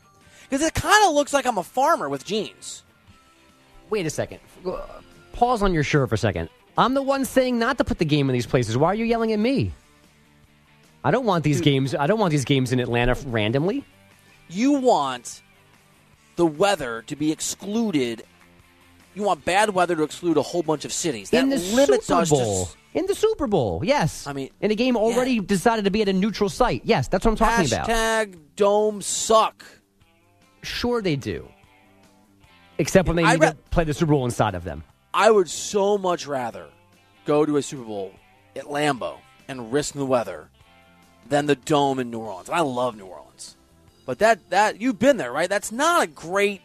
Because 0.48 0.66
it 0.66 0.74
kind 0.74 1.06
of 1.06 1.14
looks 1.14 1.32
like 1.32 1.46
I'm 1.46 1.56
a 1.56 1.62
farmer 1.62 2.08
with 2.08 2.24
jeans. 2.26 2.82
Wait 3.88 4.04
a 4.04 4.10
second. 4.10 4.40
Pause 5.38 5.62
on 5.62 5.72
your 5.72 5.84
shirt 5.84 6.08
for 6.08 6.16
a 6.16 6.18
second. 6.18 6.48
I'm 6.76 6.94
the 6.94 7.02
one 7.02 7.24
saying 7.24 7.60
not 7.60 7.78
to 7.78 7.84
put 7.84 7.98
the 7.98 8.04
game 8.04 8.28
in 8.28 8.32
these 8.32 8.44
places. 8.44 8.76
Why 8.76 8.88
are 8.88 8.94
you 8.96 9.04
yelling 9.04 9.32
at 9.32 9.38
me? 9.38 9.72
I 11.04 11.12
don't 11.12 11.26
want 11.26 11.44
these 11.44 11.60
games. 11.60 11.94
I 11.94 12.08
don't 12.08 12.18
want 12.18 12.32
these 12.32 12.44
games 12.44 12.72
in 12.72 12.80
Atlanta 12.80 13.14
randomly. 13.24 13.84
You 14.48 14.72
want 14.72 15.42
the 16.34 16.44
weather 16.44 17.04
to 17.06 17.14
be 17.14 17.30
excluded. 17.30 18.24
You 19.14 19.22
want 19.22 19.44
bad 19.44 19.70
weather 19.70 19.94
to 19.94 20.02
exclude 20.02 20.38
a 20.38 20.42
whole 20.42 20.64
bunch 20.64 20.84
of 20.84 20.92
cities. 20.92 21.30
That 21.30 21.44
in 21.44 21.50
the 21.50 21.58
limits 21.58 22.08
Super 22.08 22.20
us 22.20 22.30
to 22.30 22.34
Bowl. 22.34 22.68
in 22.94 23.06
the 23.06 23.14
Super 23.14 23.46
Bowl, 23.46 23.82
yes. 23.84 24.26
I 24.26 24.32
mean, 24.32 24.50
in 24.60 24.72
a 24.72 24.74
game 24.74 24.96
already 24.96 25.34
yeah. 25.34 25.42
decided 25.46 25.84
to 25.84 25.92
be 25.92 26.02
at 26.02 26.08
a 26.08 26.12
neutral 26.12 26.50
site. 26.50 26.82
Yes, 26.84 27.06
that's 27.06 27.24
what 27.24 27.30
I'm 27.30 27.36
talking 27.36 27.66
about. 27.72 27.88
Hashtag 27.88 28.40
dome 28.56 29.02
suck. 29.02 29.64
Sure, 30.64 31.00
they 31.00 31.14
do. 31.14 31.48
Except 32.78 33.06
when 33.06 33.16
they 33.16 33.24
need 33.24 33.40
re- 33.40 33.50
to 33.50 33.54
play 33.70 33.84
the 33.84 33.94
Super 33.94 34.10
Bowl 34.10 34.24
inside 34.24 34.56
of 34.56 34.64
them. 34.64 34.82
I 35.18 35.32
would 35.32 35.50
so 35.50 35.98
much 35.98 36.28
rather 36.28 36.68
go 37.24 37.44
to 37.44 37.56
a 37.56 37.62
Super 37.62 37.82
Bowl 37.82 38.12
at 38.54 38.66
Lambeau 38.66 39.16
and 39.48 39.72
risk 39.72 39.94
the 39.94 40.06
weather 40.06 40.48
than 41.28 41.46
the 41.46 41.56
dome 41.56 41.98
in 41.98 42.08
New 42.08 42.20
Orleans. 42.20 42.48
I 42.48 42.60
love 42.60 42.96
New 42.96 43.06
Orleans. 43.06 43.56
But 44.06 44.20
that 44.20 44.50
that 44.50 44.80
you've 44.80 45.00
been 45.00 45.16
there, 45.16 45.32
right? 45.32 45.48
That's 45.48 45.72
not 45.72 46.04
a 46.04 46.06
great 46.06 46.60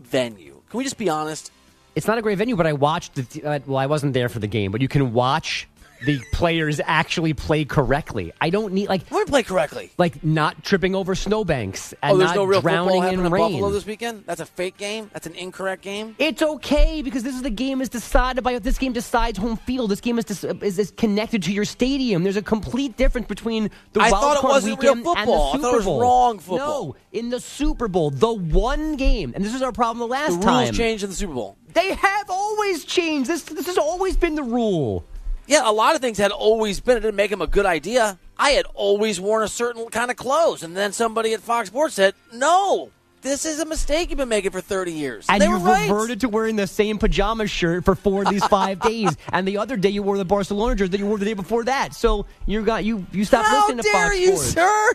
venue. 0.00 0.62
Can 0.70 0.78
we 0.78 0.84
just 0.84 0.96
be 0.96 1.10
honest? 1.10 1.52
It's 1.94 2.06
not 2.06 2.16
a 2.16 2.22
great 2.22 2.38
venue, 2.38 2.56
but 2.56 2.66
I 2.66 2.72
watched 2.72 3.16
the. 3.16 3.62
Well, 3.66 3.76
I 3.76 3.84
wasn't 3.84 4.14
there 4.14 4.30
for 4.30 4.38
the 4.38 4.46
game, 4.46 4.72
but 4.72 4.80
you 4.80 4.88
can 4.88 5.12
watch 5.12 5.68
the 6.06 6.20
players 6.32 6.80
actually 6.84 7.34
play 7.34 7.64
correctly. 7.64 8.32
I 8.40 8.50
don't 8.50 8.72
need 8.72 8.88
like 8.88 9.10
me 9.10 9.24
play 9.24 9.42
correctly. 9.42 9.90
like 9.98 10.22
not 10.24 10.62
tripping 10.64 10.94
over 10.94 11.14
snowbanks 11.14 11.92
oh, 11.94 11.96
and 12.02 12.12
Oh, 12.12 12.16
there's 12.18 12.30
not 12.30 12.36
no 12.36 12.44
real 12.44 12.60
drowning 12.60 13.02
in 13.04 13.20
in 13.24 13.30
rain. 13.32 13.52
Buffalo 13.52 13.70
this 13.70 13.86
weekend. 13.86 14.24
That's 14.26 14.40
a 14.40 14.46
fake 14.46 14.76
game. 14.76 15.10
That's 15.12 15.26
an 15.26 15.34
incorrect 15.34 15.82
game. 15.82 16.14
It's 16.18 16.42
okay 16.42 17.02
because 17.02 17.22
this 17.22 17.34
is 17.34 17.42
the 17.42 17.50
game 17.50 17.80
is 17.80 17.88
decided 17.88 18.42
by 18.44 18.58
this 18.58 18.78
game 18.78 18.92
decides 18.92 19.38
home 19.38 19.56
field. 19.56 19.90
This 19.90 20.00
game 20.00 20.18
is 20.18 20.24
is, 20.62 20.78
is 20.78 20.90
connected 20.92 21.42
to 21.44 21.52
your 21.52 21.64
stadium. 21.64 22.22
There's 22.22 22.36
a 22.36 22.42
complete 22.42 22.96
difference 22.96 23.26
between 23.26 23.70
the 23.92 24.00
I 24.00 24.10
wild 24.10 24.22
thought 24.22 24.36
it 24.36 24.40
card 24.40 24.52
wasn't 24.52 24.82
real 24.82 24.94
weekend 24.94 25.18
and 25.18 25.28
the 25.28 25.52
Super 25.52 25.76
was 25.76 25.84
Bowl. 25.84 26.00
wrong 26.00 26.38
football. 26.38 26.86
No, 26.86 26.96
in 27.12 27.30
the 27.30 27.40
Super 27.40 27.88
Bowl, 27.88 28.10
the 28.10 28.32
one 28.32 28.96
game, 28.96 29.32
and 29.34 29.44
this 29.44 29.54
is 29.54 29.62
our 29.62 29.72
problem 29.72 29.98
the 29.98 30.06
The 30.06 30.20
last 30.20 30.30
rules 30.32 30.44
time. 30.44 30.72
changed 30.74 31.02
in 31.04 31.10
the 31.10 31.16
Super 31.16 31.34
Bowl. 31.34 31.56
They 31.74 31.92
have 31.92 32.30
always 32.30 32.84
changed. 32.84 33.28
This 33.28 33.42
this 33.42 33.66
has 33.66 33.78
always 33.78 34.16
been 34.16 34.34
the 34.34 34.42
rule. 34.42 35.04
Yeah, 35.48 35.68
a 35.68 35.72
lot 35.72 35.94
of 35.94 36.02
things 36.02 36.18
had 36.18 36.30
always 36.30 36.78
been. 36.78 36.98
It 36.98 37.00
didn't 37.00 37.16
make 37.16 37.32
him 37.32 37.40
a 37.40 37.46
good 37.46 37.66
idea. 37.66 38.18
I 38.38 38.50
had 38.50 38.66
always 38.74 39.18
worn 39.18 39.42
a 39.42 39.48
certain 39.48 39.88
kind 39.88 40.10
of 40.10 40.16
clothes, 40.16 40.62
and 40.62 40.76
then 40.76 40.92
somebody 40.92 41.32
at 41.32 41.40
Fox 41.40 41.68
Sports 41.68 41.94
said, 41.94 42.14
"No, 42.32 42.90
this 43.22 43.46
is 43.46 43.58
a 43.58 43.64
mistake 43.64 44.10
you've 44.10 44.18
been 44.18 44.28
making 44.28 44.50
for 44.50 44.60
30 44.60 44.92
years." 44.92 45.24
And 45.26 45.40
they 45.40 45.46
you 45.46 45.52
were 45.52 45.58
right. 45.58 45.90
reverted 45.90 46.20
to 46.20 46.28
wearing 46.28 46.56
the 46.56 46.66
same 46.66 46.98
pajama 46.98 47.46
shirt 47.46 47.86
for 47.86 47.94
four 47.94 48.22
of 48.22 48.28
these 48.28 48.46
five 48.48 48.78
days. 48.80 49.16
And 49.32 49.48
the 49.48 49.56
other 49.56 49.78
day 49.78 49.88
you 49.88 50.02
wore 50.02 50.18
the 50.18 50.24
Barcelona 50.26 50.74
jersey 50.74 50.90
that 50.90 50.98
you 50.98 51.06
wore 51.06 51.18
the 51.18 51.24
day 51.24 51.34
before 51.34 51.64
that. 51.64 51.94
So 51.94 52.26
you 52.44 52.62
got 52.62 52.84
you 52.84 53.06
you 53.10 53.24
stopped 53.24 53.48
How 53.48 53.66
listening 53.66 53.84
to 53.84 53.90
Fox 53.90 54.18
you, 54.18 54.36
Sports. 54.36 54.52
sir? 54.52 54.92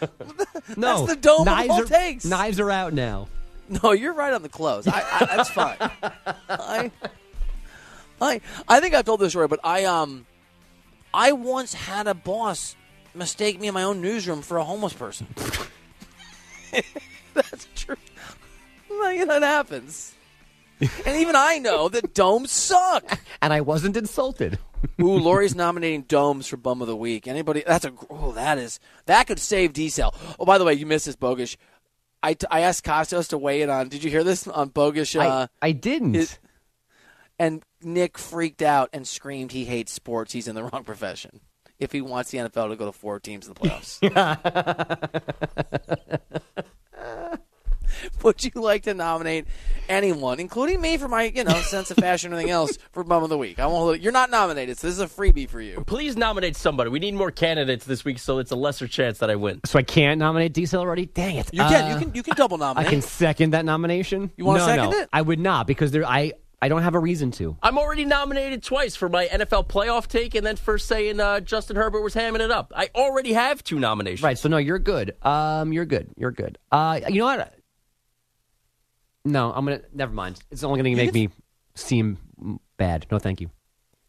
No, 0.00 0.08
That's 1.04 1.06
the 1.14 1.16
dome 1.20 1.40
of 1.40 1.46
knives 1.46 1.70
all 1.70 1.82
are, 1.82 1.84
takes. 1.84 2.24
Knives 2.24 2.58
are 2.58 2.70
out 2.70 2.94
now. 2.94 3.28
No, 3.82 3.92
you're 3.92 4.14
right 4.14 4.32
on 4.32 4.42
the 4.42 4.48
clothes. 4.48 4.86
I, 4.86 5.02
I, 5.12 5.36
that's 5.36 5.50
fine. 5.50 5.76
I, 6.48 6.90
I, 8.22 8.40
I 8.68 8.80
think 8.80 8.94
I've 8.94 9.04
told 9.04 9.20
this 9.20 9.32
story, 9.32 9.48
but 9.48 9.60
I 9.64 9.84
um, 9.84 10.26
I 11.12 11.32
once 11.32 11.74
had 11.74 12.06
a 12.06 12.14
boss 12.14 12.76
mistake 13.14 13.60
me 13.60 13.68
in 13.68 13.74
my 13.74 13.82
own 13.82 14.00
newsroom 14.00 14.42
for 14.42 14.56
a 14.56 14.64
homeless 14.64 14.92
person. 14.92 15.26
that's 17.34 17.68
true. 17.74 17.96
Like, 18.90 19.26
that 19.26 19.42
happens. 19.42 20.14
and 20.80 21.16
even 21.16 21.36
I 21.36 21.58
know 21.58 21.88
that 21.88 22.14
domes 22.14 22.50
suck. 22.50 23.18
And 23.42 23.52
I 23.52 23.60
wasn't 23.60 23.96
insulted. 23.96 24.60
Ooh, 25.00 25.18
Lori's 25.18 25.56
nominating 25.56 26.02
Domes 26.02 26.46
for 26.46 26.56
Bum 26.56 26.80
of 26.80 26.86
the 26.86 26.94
Week. 26.94 27.26
Anybody? 27.26 27.64
That's 27.66 27.84
a. 27.84 27.92
Oh, 28.08 28.30
that 28.36 28.56
is 28.56 28.78
that 29.06 29.26
could 29.26 29.40
save 29.40 29.72
D 29.72 29.88
Cell. 29.88 30.14
Oh, 30.38 30.44
by 30.44 30.58
the 30.58 30.64
way, 30.64 30.74
you 30.74 30.86
missed 30.86 31.06
this, 31.06 31.16
bogus. 31.16 31.56
I, 32.22 32.36
I 32.52 32.60
asked 32.60 32.84
Kostos 32.84 33.30
to 33.30 33.38
weigh 33.38 33.62
in 33.62 33.68
on. 33.68 33.88
Did 33.88 34.04
you 34.04 34.10
hear 34.10 34.22
this 34.22 34.46
on 34.46 34.68
bogus? 34.68 35.16
Uh, 35.16 35.48
I, 35.60 35.68
I 35.70 35.72
didn't. 35.72 36.38
and 37.36 37.64
Nick 37.84 38.18
freaked 38.18 38.62
out 38.62 38.90
and 38.92 39.06
screamed 39.06 39.52
he 39.52 39.64
hates 39.64 39.92
sports. 39.92 40.32
He's 40.32 40.48
in 40.48 40.54
the 40.54 40.62
wrong 40.72 40.84
profession. 40.84 41.40
If 41.78 41.92
he 41.92 42.00
wants 42.00 42.30
the 42.30 42.38
NFL 42.38 42.70
to 42.70 42.76
go 42.76 42.86
to 42.86 42.92
four 42.92 43.18
teams 43.18 43.48
in 43.48 43.54
the 43.54 43.60
playoffs, 43.60 43.98
would 48.22 48.44
you 48.44 48.52
like 48.54 48.84
to 48.84 48.94
nominate 48.94 49.46
anyone, 49.88 50.38
including 50.38 50.80
me, 50.80 50.96
for 50.96 51.08
my 51.08 51.24
you 51.24 51.42
know 51.44 51.54
sense 51.62 51.90
of 51.90 51.96
fashion 51.96 52.32
and 52.32 52.38
anything 52.38 52.52
else 52.52 52.78
for 52.92 53.02
Bum 53.02 53.22
of 53.22 53.30
the 53.30 53.38
Week? 53.38 53.58
I 53.58 53.66
won't. 53.66 54.00
You're 54.00 54.12
not 54.12 54.30
nominated, 54.30 54.78
so 54.78 54.86
this 54.86 54.94
is 54.94 55.00
a 55.00 55.08
freebie 55.08 55.48
for 55.48 55.60
you. 55.60 55.82
Please 55.86 56.16
nominate 56.16 56.56
somebody. 56.56 56.90
We 56.90 57.00
need 57.00 57.14
more 57.14 57.30
candidates 57.30 57.84
this 57.84 58.04
week, 58.04 58.18
so 58.18 58.38
it's 58.38 58.50
a 58.50 58.56
lesser 58.56 58.86
chance 58.86 59.18
that 59.18 59.30
I 59.30 59.36
win. 59.36 59.60
so 59.64 59.78
I 59.78 59.82
can't 59.82 60.18
nominate 60.18 60.52
Diesel 60.52 60.80
already. 60.80 61.06
Dang 61.06 61.36
it! 61.36 61.50
You 61.52 61.62
can. 61.62 61.84
Uh, 61.84 61.94
you 61.94 62.04
can. 62.04 62.14
You 62.14 62.22
can 62.22 62.36
double 62.36 62.58
nominate. 62.58 62.86
I 62.86 62.90
can 62.90 63.02
second 63.02 63.50
that 63.50 63.64
nomination. 63.64 64.30
You 64.36 64.44
wanna 64.44 64.60
no, 64.60 64.66
second 64.66 64.90
no, 64.90 64.96
it? 64.98 65.08
I 65.12 65.22
would 65.22 65.40
not 65.40 65.66
because 65.66 65.90
there. 65.90 66.06
I 66.06 66.34
I 66.62 66.68
don't 66.68 66.82
have 66.82 66.94
a 66.94 67.00
reason 67.00 67.32
to. 67.32 67.56
I'm 67.60 67.76
already 67.76 68.04
nominated 68.04 68.62
twice 68.62 68.94
for 68.94 69.08
my 69.08 69.26
NFL 69.26 69.66
playoff 69.66 70.06
take, 70.06 70.36
and 70.36 70.46
then 70.46 70.54
for 70.54 70.78
saying 70.78 71.18
uh, 71.18 71.40
Justin 71.40 71.74
Herbert 71.74 72.02
was 72.02 72.14
hamming 72.14 72.38
it 72.38 72.52
up. 72.52 72.72
I 72.76 72.88
already 72.94 73.32
have 73.32 73.64
two 73.64 73.80
nominations. 73.80 74.22
Right. 74.22 74.38
So 74.38 74.48
no, 74.48 74.58
you're 74.58 74.78
good. 74.78 75.16
Um, 75.22 75.72
you're 75.72 75.84
good. 75.84 76.10
You're 76.16 76.30
good. 76.30 76.58
Uh, 76.70 77.00
you 77.08 77.18
know 77.18 77.24
what? 77.24 77.52
No, 79.24 79.52
I'm 79.52 79.64
gonna. 79.64 79.80
Never 79.92 80.12
mind. 80.14 80.38
It's 80.52 80.62
only 80.62 80.78
gonna 80.78 80.94
make 80.94 81.12
me 81.12 81.30
seem 81.74 82.18
bad. 82.76 83.06
No, 83.10 83.18
thank 83.18 83.40
you. 83.40 83.50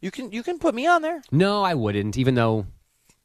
You 0.00 0.12
can. 0.12 0.30
You 0.30 0.44
can 0.44 0.60
put 0.60 0.76
me 0.76 0.86
on 0.86 1.02
there. 1.02 1.22
No, 1.32 1.64
I 1.64 1.74
wouldn't. 1.74 2.16
Even 2.16 2.36
though 2.36 2.66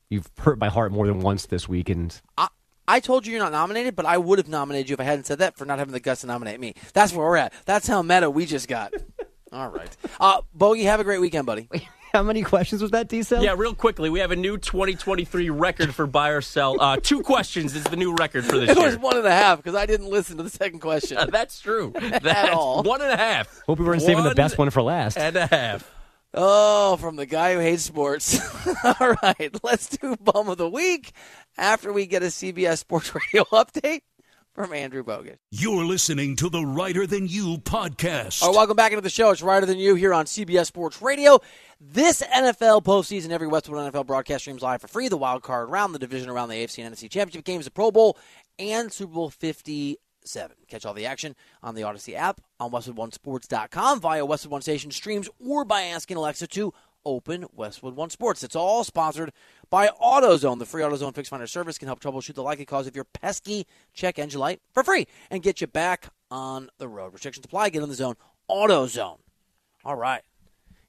you've 0.10 0.28
hurt 0.40 0.58
my 0.58 0.70
heart 0.70 0.92
more 0.92 1.06
than 1.06 1.20
once 1.20 1.46
this 1.46 1.70
week, 1.70 1.90
and 1.90 2.20
I, 2.36 2.48
I 2.88 3.00
told 3.00 3.28
you 3.28 3.34
you're 3.34 3.44
not 3.44 3.52
nominated, 3.52 3.96
but 3.96 4.08
I 4.08 4.18
would 4.18 4.40
have 4.40 4.50
nominated 4.50 4.90
you 4.90 4.96
if 4.96 5.00
I 5.00 5.04
hadn't 5.04 5.26
said 5.28 5.38
that 5.38 5.56
for 5.56 5.66
not 5.66 5.78
having 5.78 5.94
the 5.94 6.00
guts 6.00 6.22
to 6.22 6.28
nominate 6.28 6.60
me. 6.60 6.74
That's 6.94 7.14
where 7.14 7.28
we're 7.28 7.38
at. 7.38 7.54
That's 7.66 7.86
how 7.86 8.02
meta 8.02 8.32
we 8.32 8.48
just 8.48 8.68
got. 8.68 8.92
All 9.52 9.70
right. 9.70 9.96
Uh, 10.20 10.42
Bogey, 10.54 10.84
have 10.84 11.00
a 11.00 11.04
great 11.04 11.20
weekend, 11.22 11.46
buddy. 11.46 11.68
how 12.14 12.24
many 12.24 12.44
questions 12.44 12.82
was 12.82 12.92
that, 12.92 13.08
Diesel? 13.08 13.42
Yeah, 13.44 13.56
real 13.58 13.74
quickly, 13.74 14.10
we 14.10 14.20
have 14.20 14.32
a 14.32 14.36
new 14.36 14.58
2023 14.58 15.50
record 15.50 15.94
for 15.96 16.06
buy 16.08 16.30
or 16.30 16.42
sell. 16.42 16.80
Uh, 16.80 16.98
two 17.02 17.22
questions 17.22 17.76
is 17.76 17.84
the 17.86 17.96
new 17.96 18.14
record 18.16 18.46
for 18.46 18.58
this 18.60 18.70
It 18.70 18.78
year. 18.78 18.86
was 18.86 18.98
one 18.98 19.18
and 19.18 19.26
a 19.26 19.32
half 19.32 19.58
because 19.58 19.76
I 19.76 19.86
didn't 19.86 20.08
listen 20.10 20.38
to 20.38 20.44
the 20.44 20.50
second 20.50 20.80
question. 20.80 21.18
Uh, 21.18 21.26
That's 21.32 21.60
true. 21.60 21.94
That's 22.00 22.50
all. 22.52 22.84
one 22.84 23.02
and 23.02 23.12
a 23.12 23.18
half. 23.18 23.62
Hope 23.66 23.80
we 23.80 23.86
weren't 23.86 24.02
saving 24.02 24.24
the 24.24 24.30
One 24.30 24.36
best 24.36 24.58
one 24.58 24.70
for 24.70 24.82
last. 24.84 25.18
and 25.18 25.36
a 25.36 25.48
half. 25.48 25.90
Oh, 26.32 26.96
from 26.98 27.16
the 27.16 27.26
guy 27.26 27.56
who 27.56 27.60
hates 27.60 27.82
sports. 27.82 28.40
All 28.84 29.16
right, 29.24 29.50
let's 29.64 29.90
do 29.98 30.16
bum 30.18 30.48
of 30.48 30.60
the 30.60 30.70
week 30.70 31.12
after 31.58 31.92
we 31.92 32.06
get 32.06 32.22
a 32.22 32.28
CBS 32.28 32.78
Sports 32.78 33.16
Radio 33.16 33.46
update 33.46 34.02
from 34.54 34.74
Andrew 34.74 35.04
Bogus. 35.04 35.38
You're 35.52 35.86
listening 35.86 36.36
to 36.38 36.50
the 36.50 36.64
Reiter 36.66 37.06
Than 37.08 37.28
You 37.28 37.58
podcast. 37.58 38.42
All 38.42 38.50
right, 38.50 38.58
welcome 38.58 38.76
back 38.76 38.92
into 38.92 39.02
the 39.02 39.10
show. 39.10 39.30
It's 39.32 39.42
Reiter 39.42 39.66
Than 39.66 39.78
You 39.78 39.96
here 39.96 40.14
on 40.14 40.26
CBS 40.26 40.68
Sports 40.68 41.02
Radio. 41.02 41.40
This 41.80 42.22
NFL 42.22 42.84
postseason, 42.84 43.30
every 43.30 43.48
Westwood 43.48 43.94
NFL 43.94 44.06
broadcast 44.06 44.44
streams 44.44 44.62
live 44.62 44.82
for 44.82 44.88
free. 44.88 45.08
The 45.08 45.18
wild 45.18 45.44
card 45.44 45.70
round, 45.70 45.96
the 45.96 46.00
division 46.00 46.30
around 46.30 46.50
the 46.50 46.56
AFC 46.56 46.84
and 46.84 46.94
NFC 46.94 47.10
championship 47.10 47.46
games, 47.46 47.66
the 47.66 47.72
Pro 47.72 47.92
Bowl, 47.92 48.18
and 48.58 48.92
Super 48.92 49.14
Bowl 49.14 49.30
57. 49.30 49.98
Catch 50.68 50.86
all 50.86 50.94
the 50.94 51.06
action 51.06 51.36
on 51.64 51.76
the 51.76 51.82
Audacy 51.82 52.16
app, 52.16 52.42
on 52.60 52.72
WestwoodOneSports.com, 52.72 54.02
via 54.02 54.26
Westwood 54.26 54.52
One 54.52 54.62
Station 54.62 54.92
streams, 54.92 55.30
or 55.40 55.64
by 55.64 55.84
asking 55.84 56.18
Alexa 56.18 56.48
to 56.48 56.74
open 57.06 57.46
Westwood 57.54 57.96
One 57.96 58.10
Sports. 58.10 58.44
It's 58.44 58.56
all 58.56 58.84
sponsored 58.84 59.32
by 59.70 59.88
AutoZone. 59.88 60.60
The 60.60 60.66
free 60.66 60.82
AutoZone 60.82 61.14
Fix 61.14 61.30
Finder 61.30 61.48
service 61.48 61.78
can 61.78 61.88
help 61.88 62.00
troubleshoot 62.00 62.34
the 62.34 62.44
likely 62.44 62.66
cause 62.66 62.88
of 62.88 62.96
your 62.96 63.06
pesky 63.06 63.66
check 63.94 64.20
engine 64.20 64.40
light 64.40 64.62
for 64.74 64.84
free 64.84 65.08
and 65.30 65.44
get 65.44 65.62
you 65.62 65.68
back 65.68 66.10
on 66.32 66.70
the 66.78 66.88
road. 66.88 67.14
Restrictions 67.14 67.46
apply. 67.46 67.70
Get 67.70 67.84
in 67.84 67.90
the 67.90 67.96
zone. 67.96 68.16
AutoZone. 68.50 69.20
All 69.86 69.96
right. 69.96 70.22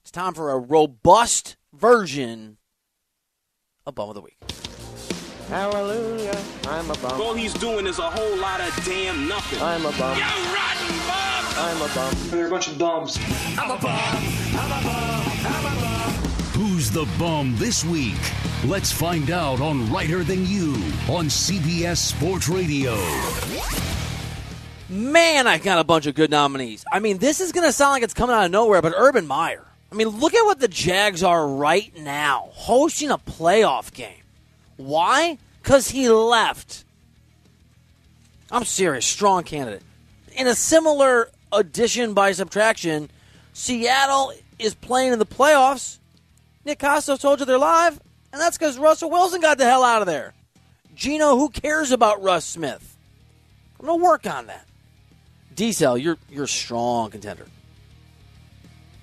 It's 0.02 0.10
time 0.10 0.34
for 0.34 0.50
a 0.50 0.58
robust 0.58 1.56
version 1.72 2.56
of 3.86 3.94
Bum 3.94 4.08
of 4.08 4.14
the 4.14 4.20
Week. 4.20 4.36
Hallelujah, 5.48 6.38
I'm 6.68 6.88
a 6.90 6.94
bum. 6.94 7.20
All 7.20 7.34
he's 7.34 7.52
doing 7.54 7.86
is 7.88 7.98
a 7.98 8.08
whole 8.08 8.36
lot 8.38 8.60
of 8.60 8.84
damn 8.84 9.26
nothing. 9.26 9.60
I'm 9.60 9.84
a 9.84 9.90
bum. 9.98 10.16
You 10.16 10.22
rotten 10.22 10.96
bum! 11.08 11.44
I'm 11.56 11.82
a 11.82 11.92
bum. 11.92 12.14
They're 12.30 12.46
a 12.46 12.50
bunch 12.50 12.68
of 12.68 12.78
bums. 12.78 13.18
Who's 16.80 16.90
the 16.90 17.06
bum 17.18 17.54
this 17.58 17.84
week? 17.84 18.16
Let's 18.64 18.90
find 18.90 19.30
out 19.30 19.60
on 19.60 19.92
Reiter 19.92 20.24
Than 20.24 20.46
You 20.46 20.72
on 21.10 21.26
CBS 21.26 21.98
Sports 21.98 22.48
Radio. 22.48 22.94
Man, 24.88 25.46
I 25.46 25.58
got 25.58 25.78
a 25.78 25.84
bunch 25.84 26.06
of 26.06 26.14
good 26.14 26.30
nominees. 26.30 26.86
I 26.90 27.00
mean, 27.00 27.18
this 27.18 27.42
is 27.42 27.52
going 27.52 27.66
to 27.66 27.72
sound 27.74 27.92
like 27.92 28.02
it's 28.02 28.14
coming 28.14 28.34
out 28.34 28.46
of 28.46 28.50
nowhere, 28.50 28.80
but 28.80 28.94
Urban 28.96 29.26
Meyer. 29.26 29.66
I 29.92 29.94
mean, 29.94 30.08
look 30.08 30.32
at 30.32 30.42
what 30.46 30.58
the 30.58 30.68
Jags 30.68 31.22
are 31.22 31.46
right 31.46 31.94
now, 31.98 32.48
hosting 32.52 33.10
a 33.10 33.18
playoff 33.18 33.92
game. 33.92 34.22
Why? 34.78 35.36
Because 35.62 35.90
he 35.90 36.08
left. 36.08 36.84
I'm 38.50 38.64
serious, 38.64 39.04
strong 39.04 39.42
candidate. 39.42 39.82
In 40.34 40.46
a 40.46 40.54
similar 40.54 41.28
addition 41.52 42.14
by 42.14 42.32
subtraction, 42.32 43.10
Seattle 43.52 44.32
is 44.58 44.74
playing 44.74 45.12
in 45.12 45.18
the 45.18 45.26
playoffs. 45.26 45.98
Nick 46.64 46.78
told 46.78 47.40
you 47.40 47.46
they're 47.46 47.58
live, 47.58 48.00
and 48.32 48.40
that's 48.40 48.58
because 48.58 48.78
Russell 48.78 49.10
Wilson 49.10 49.40
got 49.40 49.58
the 49.58 49.64
hell 49.64 49.82
out 49.82 50.02
of 50.02 50.06
there. 50.06 50.34
Geno, 50.94 51.36
who 51.36 51.48
cares 51.48 51.92
about 51.92 52.22
Russ 52.22 52.44
Smith? 52.44 52.96
I'm 53.78 53.86
gonna 53.86 54.02
work 54.02 54.26
on 54.26 54.46
that. 54.46 54.66
D-Cell, 55.54 55.96
you're 55.96 56.18
you're 56.28 56.44
a 56.44 56.48
strong 56.48 57.10
contender. 57.10 57.46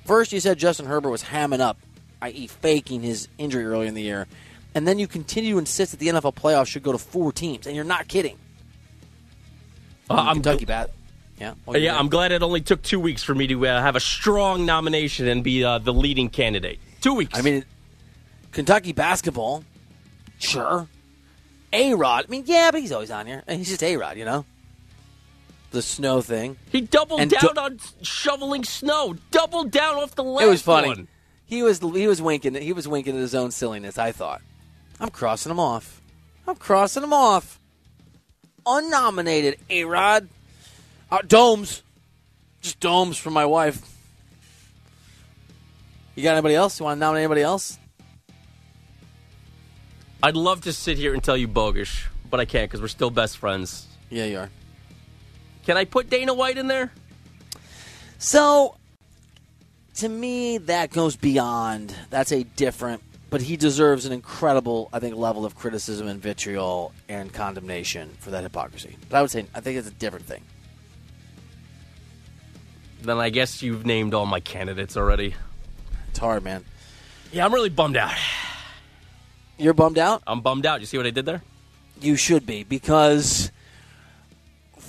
First, 0.06 0.32
you 0.32 0.40
said 0.40 0.58
Justin 0.58 0.86
Herbert 0.86 1.10
was 1.10 1.24
hamming 1.24 1.60
up, 1.60 1.78
i.e., 2.22 2.48
faking 2.48 3.02
his 3.02 3.28
injury 3.38 3.66
early 3.66 3.88
in 3.88 3.96
the 3.96 4.04
year, 4.04 4.28
and 4.76 4.88
then 4.88 5.00
you 5.00 5.08
continue 5.08 5.54
to 5.54 5.60
insist 5.60 5.92
that 5.92 6.00
the 6.00 6.08
NFL 6.08 6.36
playoffs 6.36 6.68
should 6.68 6.84
go 6.84 6.92
to 6.92 6.98
four 6.98 7.32
teams, 7.32 7.66
and 7.66 7.76
you're 7.76 7.84
not 7.84 8.08
kidding. 8.08 8.38
Uh, 10.10 10.14
I'm 10.14 10.36
Kentucky 10.36 10.66
bat. 10.66 10.92
Yeah. 11.40 11.54
Yeah. 11.70 11.98
I'm 11.98 12.10
glad 12.10 12.32
it 12.32 12.42
only 12.42 12.62
took 12.62 12.82
two 12.82 13.00
weeks 13.00 13.24
for 13.24 13.36
me 13.36 13.48
to 13.48 13.68
uh, 13.68 13.82
have 13.82 13.96
a 13.96 14.00
strong 14.00 14.66
nomination 14.66 15.28
and 15.28 15.44
be 15.44 15.64
uh, 15.64 15.80
the 15.80 15.94
leading 15.94 16.30
candidate. 16.30 16.80
Two 17.02 17.14
weeks. 17.14 17.38
I 17.38 17.42
mean, 17.42 17.64
Kentucky 18.52 18.92
basketball, 18.94 19.64
sure. 20.40 20.88
A 21.74 21.94
Rod, 21.94 22.26
I 22.28 22.32
mean, 22.32 22.44
yeah, 22.46 22.72
but 22.72 22.80
he's 22.82 22.92
always 22.92 23.12
on 23.12 23.28
here. 23.28 23.44
And 23.48 23.58
He's 23.60 23.68
just 23.70 23.84
A 23.84 23.98
Rod, 23.98 24.18
you 24.18 24.26
know. 24.26 24.46
The 25.72 25.82
snow 25.82 26.22
thing. 26.22 26.56
he 26.72 26.80
doubled 26.82 27.20
and 27.20 27.30
down 27.30 27.54
do- 27.54 27.60
on 27.62 27.80
shoveling 28.02 28.64
snow. 28.64 29.16
Doubled 29.32 29.70
down 29.70 29.96
off 29.98 30.16
the 30.16 30.24
last 30.24 30.46
it 30.46 30.50
was 30.50 30.62
funny. 30.62 30.88
one. 30.88 31.08
He 31.46 31.62
was 31.62 31.80
he 31.80 32.08
was 32.08 32.22
winking. 32.22 32.56
He 32.56 32.72
was 32.74 32.88
winking 32.88 33.16
at 33.16 33.22
his 33.22 33.36
own 33.36 33.52
silliness. 33.52 33.98
I 33.98 34.12
thought, 34.14 34.42
I'm 35.00 35.10
crossing 35.10 35.52
him 35.52 35.60
off. 35.60 36.02
I'm 36.48 36.56
crossing 36.56 37.04
him 37.04 37.12
off. 37.14 37.60
Unnominated 38.66 39.60
A 39.70 39.84
Rod. 39.84 40.30
Uh, 41.12 41.20
domes, 41.28 41.84
just 42.62 42.80
domes 42.80 43.18
for 43.18 43.30
my 43.30 43.46
wife. 43.46 43.82
You 46.18 46.24
got 46.24 46.32
anybody 46.32 46.56
else? 46.56 46.80
You 46.80 46.86
want 46.86 46.98
to 46.98 47.00
nominate 47.00 47.26
anybody 47.26 47.44
else? 47.44 47.78
I'd 50.24 50.36
love 50.36 50.62
to 50.62 50.74
sit 50.74 50.98
here 50.98 51.14
and 51.14 51.24
tell 51.24 51.38
you 51.38 51.48
bogus, 51.48 51.96
but 52.28 52.40
I 52.40 52.46
can't 52.46 52.68
because 52.68 52.82
we're 52.82 52.88
still 52.88 53.12
best 53.12 53.38
friends. 53.38 53.86
Yeah, 54.10 54.26
you 54.26 54.40
are. 54.40 54.50
Can 55.68 55.78
I 55.78 55.86
put 55.86 56.10
Dana 56.10 56.34
White 56.34 56.58
in 56.58 56.66
there? 56.66 56.92
So, 58.18 58.78
to 59.98 60.10
me, 60.10 60.58
that 60.58 60.90
goes 60.90 61.16
beyond. 61.16 61.94
That's 62.10 62.32
a 62.32 62.42
different, 62.42 63.04
but 63.30 63.44
he 63.44 63.56
deserves 63.56 64.08
an 64.08 64.12
incredible, 64.12 64.90
I 64.92 64.98
think, 64.98 65.16
level 65.16 65.46
of 65.46 65.56
criticism 65.56 66.08
and 66.08 66.20
vitriol 66.20 66.94
and 67.08 67.32
condemnation 67.32 68.10
for 68.22 68.32
that 68.32 68.42
hypocrisy. 68.42 68.98
But 69.08 69.18
I 69.18 69.22
would 69.22 69.30
say, 69.30 69.46
I 69.54 69.60
think 69.60 69.78
it's 69.78 69.88
a 69.88 69.92
different 69.92 70.26
thing. 70.26 70.42
Then 73.04 73.20
I 73.20 73.30
guess 73.30 73.62
you've 73.62 73.86
named 73.86 74.16
all 74.16 74.26
my 74.26 74.40
candidates 74.40 74.98
already. 74.98 75.36
Hard, 76.18 76.44
man. 76.44 76.66
Yeah, 77.32 77.46
I'm 77.46 77.54
really 77.54 77.70
bummed 77.70 77.98
out. 77.98 78.14
You're 79.58 79.74
bummed 79.74 79.98
out? 79.98 80.24
I'm 80.28 80.42
bummed 80.42 80.66
out. 80.66 80.80
You 80.80 80.86
see 80.86 80.98
what 80.98 81.06
I 81.06 81.12
did 81.12 81.26
there? 81.26 81.42
You 82.00 82.16
should 82.16 82.46
be, 82.46 82.64
because 82.64 83.52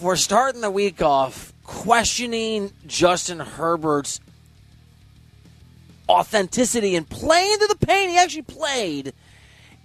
we're 0.00 0.16
starting 0.16 0.60
the 0.60 0.70
week 0.70 1.02
off 1.02 1.52
questioning 1.64 2.72
Justin 2.86 3.40
Herbert's 3.40 4.20
authenticity 6.08 6.96
and 6.96 7.08
playing 7.08 7.58
to 7.58 7.66
the 7.66 7.86
pain 7.86 8.08
he 8.08 8.16
actually 8.16 8.42
played. 8.42 9.12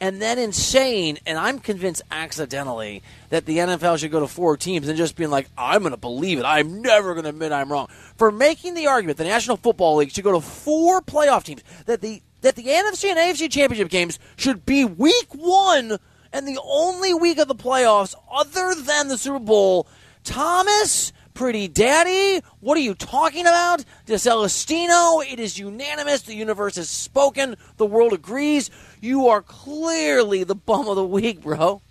And 0.03 0.21
then 0.21 0.37
in 0.37 0.51
saying, 0.51 1.19
and 1.25 1.37
I'm 1.37 1.59
convinced 1.59 2.01
accidentally, 2.11 3.01
that 3.29 3.45
the 3.45 3.59
NFL 3.59 3.99
should 3.99 4.11
go 4.11 4.19
to 4.19 4.27
four 4.27 4.57
teams 4.57 4.89
and 4.89 4.97
just 4.97 5.15
being 5.15 5.29
like, 5.29 5.47
I'm 5.57 5.79
going 5.79 5.91
to 5.91 5.97
believe 5.97 6.39
it. 6.39 6.43
I'm 6.43 6.81
never 6.81 7.13
going 7.13 7.23
to 7.23 7.29
admit 7.29 7.53
I'm 7.53 7.71
wrong. 7.71 7.87
For 8.17 8.29
making 8.29 8.73
the 8.73 8.87
argument 8.87 9.17
the 9.17 9.23
National 9.23 9.55
Football 9.55 9.95
League 9.95 10.11
should 10.11 10.25
go 10.25 10.33
to 10.33 10.41
four 10.41 11.01
playoff 11.01 11.45
teams, 11.45 11.63
that 11.85 12.01
the 12.01 12.21
that 12.41 12.57
the 12.57 12.65
NFC 12.65 13.11
and 13.11 13.17
AFC 13.17 13.49
championship 13.49 13.87
games 13.87 14.19
should 14.35 14.65
be 14.65 14.83
week 14.83 15.33
one 15.33 15.97
and 16.33 16.45
the 16.45 16.59
only 16.61 17.13
week 17.13 17.37
of 17.37 17.47
the 17.47 17.55
playoffs 17.55 18.13
other 18.29 18.75
than 18.75 19.07
the 19.07 19.17
Super 19.17 19.39
Bowl. 19.39 19.87
Thomas, 20.25 21.13
pretty 21.33 21.69
daddy, 21.69 22.41
what 22.59 22.77
are 22.77 22.81
you 22.81 22.93
talking 22.93 23.45
about? 23.45 23.85
DeCelestino, 24.05 25.25
it 25.31 25.39
is 25.39 25.57
unanimous. 25.57 26.23
The 26.23 26.35
universe 26.35 26.75
has 26.75 26.89
spoken. 26.89 27.55
The 27.77 27.85
world 27.85 28.11
agrees. 28.11 28.69
You 29.03 29.27
are 29.27 29.41
clearly 29.41 30.45
the 30.45 30.55
bum 30.55 30.87
of 30.87 30.95
the 30.95 31.03
week, 31.03 31.41
bro. 31.41 31.81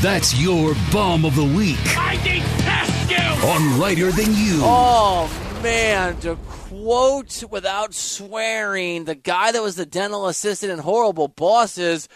That's 0.00 0.40
your 0.40 0.74
bum 0.90 1.26
of 1.26 1.36
the 1.36 1.44
week 1.44 1.76
I 1.94 2.16
detest 2.24 3.10
you! 3.10 3.48
on 3.50 3.78
Lighter 3.78 4.10
Than 4.10 4.34
You. 4.34 4.60
Oh 4.62 5.30
man, 5.62 6.18
to 6.20 6.36
quote 6.48 7.44
without 7.50 7.92
swearing, 7.92 9.04
the 9.04 9.14
guy 9.14 9.52
that 9.52 9.62
was 9.62 9.76
the 9.76 9.84
dental 9.84 10.26
assistant 10.26 10.72
in 10.72 10.78
Horrible 10.78 11.28
Bosses, 11.28 12.08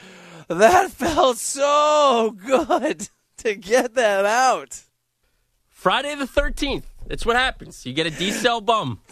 that 0.49 0.91
felt 0.93 1.37
so 1.37 2.35
good 2.43 3.11
to 3.37 3.55
get 3.55 3.97
that 3.97 4.25
out. 4.25 4.81
Friday 5.69 6.15
the 6.15 6.25
13th. 6.25 6.85
That's 7.07 7.27
what 7.27 7.37
happens. 7.37 7.85
You 7.85 7.93
get 7.93 8.07
a 8.07 8.11
D 8.11 8.31
cell 8.31 8.63
bum. 8.63 9.03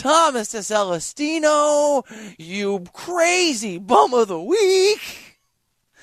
Thomas 0.00 0.54
DeCelestino, 0.54 2.04
you 2.38 2.84
crazy 2.94 3.76
bum 3.78 4.14
of 4.14 4.28
the 4.28 4.40
week. 4.40 5.36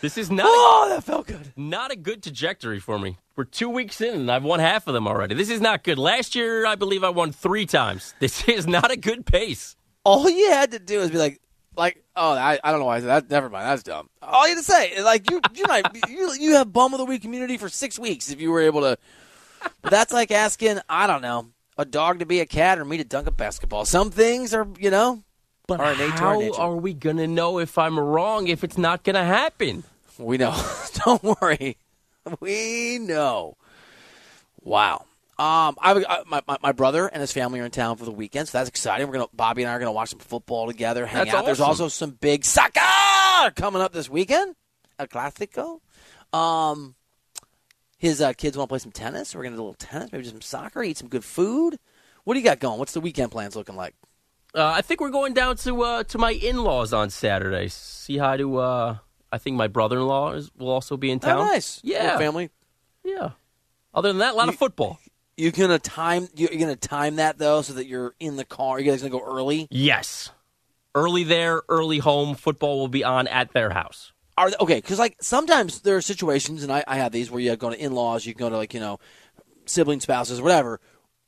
This 0.02 0.20
is 0.20 0.30
not 0.30 0.46
Oh, 0.48 0.88
that 0.90 1.04
felt 1.04 1.26
good. 1.26 1.52
not 1.56 1.92
a 1.92 1.96
good 1.96 2.22
trajectory 2.22 2.80
for 2.80 3.00
me. 3.00 3.18
We're 3.36 3.46
two 3.46 3.70
weeks 3.70 4.00
in 4.00 4.14
and 4.14 4.32
I've 4.32 4.44
won 4.44 4.60
half 4.60 4.86
of 4.88 4.94
them 4.94 5.08
already. 5.08 5.34
This 5.34 5.50
is 5.50 5.62
not 5.62 5.84
good. 5.84 5.98
Last 5.98 6.36
year, 6.36 6.68
I 6.68 6.76
believe 6.76 7.04
I 7.04 7.10
won 7.10 7.32
three 7.32 7.66
times. 7.66 8.14
This 8.20 8.48
is 8.48 8.68
not 8.68 8.92
a 8.92 8.98
good 8.98 9.26
pace. 9.26 9.76
All 10.04 10.30
you 10.30 10.52
had 10.52 10.72
to 10.72 10.80
do 10.80 11.00
is 11.02 11.10
be 11.10 11.18
like, 11.18 11.42
like, 11.76 12.04
oh, 12.16 12.34
I, 12.34 12.60
I 12.64 12.70
don't 12.72 12.80
know 12.80 12.86
why 12.86 12.98
I 12.98 13.00
said 13.00 13.08
that. 13.08 13.30
Never 13.32 13.50
mind, 13.50 13.66
that's 13.66 13.82
dumb. 13.84 14.10
All 14.22 14.48
you 14.48 14.56
had 14.56 14.62
to 14.64 14.72
say, 14.72 14.90
is 14.92 15.04
like, 15.04 15.30
you 15.32 15.42
you 15.56 15.64
might 15.68 15.86
you 16.08 16.34
you 16.40 16.54
have 16.54 16.72
bum 16.72 16.94
of 16.94 17.00
the 17.00 17.06
week 17.06 17.24
community 17.24 17.58
for 17.58 17.68
six 17.70 17.98
weeks 18.00 18.30
if 18.30 18.40
you 18.40 18.52
were 18.52 18.62
able 18.62 18.82
to. 18.82 18.98
But 19.82 19.92
that's 19.92 20.14
like 20.14 20.32
asking, 20.32 20.80
I 20.88 21.08
don't 21.08 21.22
know, 21.24 21.48
a 21.78 21.86
dog 21.86 22.20
to 22.20 22.26
be 22.26 22.40
a 22.40 22.46
cat 22.46 22.80
or 22.80 22.86
me 22.86 22.98
to 22.98 23.04
dunk 23.04 23.28
a 23.28 23.32
basketball. 23.32 23.86
Some 23.86 24.12
things 24.12 24.54
are, 24.54 24.68
you 24.80 24.90
know, 24.90 25.24
But 25.68 25.80
are 25.80 25.94
innate 25.94 26.18
to 26.18 26.24
our 26.24 26.34
how 26.34 26.72
are 26.72 26.76
we 26.76 26.94
going 26.94 27.18
to 27.18 27.28
know 27.28 27.60
if 27.60 27.78
I'm 27.78 28.00
wrong 28.00 28.48
if 28.48 28.64
it's 28.64 28.78
not 28.78 29.04
going 29.04 29.16
to 29.16 29.24
happen? 29.24 29.84
We 30.18 30.38
know. 30.38 30.60
Don't 31.06 31.24
worry. 31.42 31.78
We 32.40 33.00
know. 33.00 33.58
Wow. 34.62 35.06
Um, 35.40 35.78
I, 35.80 36.04
I 36.10 36.24
my, 36.26 36.42
my 36.48 36.58
my 36.64 36.72
brother 36.72 37.06
and 37.06 37.22
his 37.22 37.32
family 37.32 37.60
are 37.60 37.66
in 37.66 37.70
town 37.70 37.98
for 37.98 38.06
the 38.06 38.12
weekend, 38.12 38.48
so 38.48 38.58
that's 38.58 38.70
exciting. 38.70 39.06
We're 39.06 39.14
gonna 39.14 39.28
Bobby 39.34 39.62
and 39.62 39.70
I 39.70 39.76
are 39.76 39.80
gonna 39.80 39.92
watch 39.92 40.10
some 40.10 40.18
football 40.18 40.66
together, 40.66 41.06
hang 41.06 41.26
That's 41.26 41.36
out. 41.38 41.46
There's 41.46 41.60
also 41.60 41.90
some 41.90 42.10
big 42.10 42.44
soccer 42.44 42.82
coming 43.56 43.84
up 43.84 43.94
this 43.94 44.10
weekend. 44.10 44.56
El 44.98 45.06
Clásico. 45.06 45.80
Um, 46.34 46.96
his 47.98 48.22
uh, 48.22 48.34
kids 48.34 48.58
want 48.58 48.70
to 48.70 48.72
play 48.72 48.80
some 48.80 48.92
tennis. 48.92 49.36
We're 49.36 49.44
gonna 49.44 49.56
do 49.56 49.62
a 49.62 49.64
little 49.64 49.74
tennis, 49.76 50.12
maybe 50.12 50.24
some 50.26 50.42
soccer, 50.42 50.84
eat 50.84 50.98
some 50.98 51.10
good 51.10 51.26
food. 51.26 51.80
What 52.24 52.34
do 52.34 52.40
you 52.40 52.46
got 52.46 52.60
going? 52.60 52.80
What's 52.80 52.94
the 52.94 53.02
weekend 53.02 53.32
plans 53.32 53.56
looking 53.56 53.76
like? 53.76 53.96
Uh, 54.54 54.66
I 54.66 54.82
think 54.82 55.02
we're 55.02 55.10
going 55.10 55.34
down 55.34 55.58
to 55.58 55.82
uh, 55.84 56.04
to 56.04 56.18
my 56.18 56.32
in 56.32 56.58
laws 56.58 56.94
on 56.94 57.10
Saturday. 57.10 57.68
See 57.68 58.18
hi 58.18 58.38
to. 58.38 58.58
Uh, 58.58 58.98
I 59.32 59.38
think 59.38 59.58
my 59.58 59.68
brother 59.68 59.98
in 59.98 60.08
law 60.08 60.40
will 60.58 60.70
also 60.70 60.98
be 60.98 61.12
in 61.12 61.20
town. 61.20 61.40
Oh, 61.40 61.46
nice. 61.46 61.82
Yeah. 61.84 62.04
Little 62.04 62.20
family. 62.20 62.50
Yeah. 63.04 63.32
Other 63.94 64.10
than 64.10 64.20
that, 64.20 64.34
a 64.34 64.38
lot 64.38 64.50
of 64.50 64.56
football. 64.56 65.00
You're 65.36 65.52
gonna 65.52 65.80
time? 65.80 66.28
You're 66.36 66.50
gonna 66.50 66.76
time 66.76 67.18
that 67.18 67.38
though, 67.38 67.62
so 67.62 67.74
that 67.74 67.86
you're 67.88 68.14
in 68.20 68.38
the 68.38 68.46
car. 68.46 68.80
You 68.80 68.90
guys 68.90 69.02
gonna 69.02 69.12
go 69.12 69.24
early? 69.24 69.68
Yes. 69.70 70.32
Early 70.96 71.24
there, 71.24 71.62
early 71.70 72.00
home. 72.00 72.36
Football 72.36 72.80
will 72.80 72.88
be 72.88 73.04
on 73.04 73.28
at 73.28 73.54
their 73.54 73.70
house. 73.70 74.14
Are 74.38 74.52
okay? 74.60 74.76
Because 74.76 75.00
like 75.00 75.18
sometimes 75.22 75.82
there 75.82 75.98
are 75.98 76.02
situations, 76.02 76.64
and 76.64 76.72
I, 76.72 76.84
I 76.88 76.98
have 76.98 77.12
these 77.12 77.32
where 77.32 77.42
you 77.42 77.56
go 77.56 77.72
to 77.72 77.80
in 77.80 77.94
laws, 77.94 78.26
you 78.26 78.34
can 78.34 78.46
go 78.46 78.50
to 78.50 78.58
like 78.58 78.74
you 78.74 78.80
know 78.80 79.00
sibling 79.66 80.00
spouses, 80.00 80.42
whatever, 80.42 80.80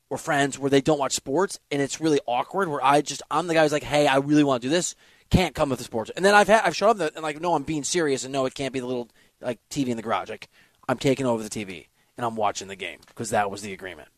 or 0.08 0.18
friends 0.18 0.58
where 0.58 0.70
they 0.70 0.80
don't 0.80 0.98
watch 0.98 1.14
sports, 1.14 1.58
and 1.70 1.82
it's 1.82 2.00
really 2.00 2.20
awkward. 2.26 2.68
Where 2.68 2.84
I 2.84 3.00
just 3.00 3.22
I'm 3.30 3.48
the 3.48 3.54
guy 3.54 3.62
who's 3.62 3.72
like, 3.72 3.82
hey, 3.82 4.06
I 4.06 4.18
really 4.18 4.44
want 4.44 4.62
to 4.62 4.68
do 4.68 4.70
this, 4.70 4.94
can't 5.28 5.54
come 5.54 5.70
with 5.70 5.78
the 5.78 5.84
sports, 5.84 6.10
and 6.14 6.24
then 6.24 6.34
I've 6.34 6.48
had 6.48 6.62
I've 6.64 6.76
shown 6.76 6.90
up 6.90 6.98
there 6.98 7.10
and 7.14 7.22
like, 7.22 7.40
no, 7.40 7.54
I'm 7.54 7.64
being 7.64 7.84
serious, 7.84 8.24
and 8.24 8.32
no, 8.32 8.46
it 8.46 8.54
can't 8.54 8.72
be 8.72 8.80
the 8.80 8.86
little 8.86 9.08
like 9.40 9.58
TV 9.70 9.88
in 9.88 9.96
the 9.96 10.02
garage. 10.02 10.30
Like 10.30 10.48
I'm 10.88 10.98
taking 10.98 11.26
over 11.26 11.42
the 11.42 11.50
TV 11.50 11.86
and 12.16 12.24
I'm 12.26 12.36
watching 12.36 12.68
the 12.68 12.76
game 12.76 12.98
because 13.06 13.30
that 13.30 13.50
was 13.50 13.62
the 13.62 13.72
agreement, 13.72 14.08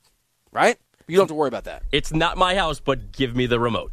right? 0.52 0.76
You 1.06 1.16
don't 1.16 1.24
have 1.24 1.28
to 1.28 1.34
worry 1.34 1.48
about 1.48 1.64
that. 1.64 1.82
It's 1.92 2.12
not 2.12 2.36
my 2.36 2.54
house, 2.54 2.80
but 2.80 3.12
give 3.12 3.36
me 3.36 3.46
the 3.46 3.60
remote. 3.60 3.92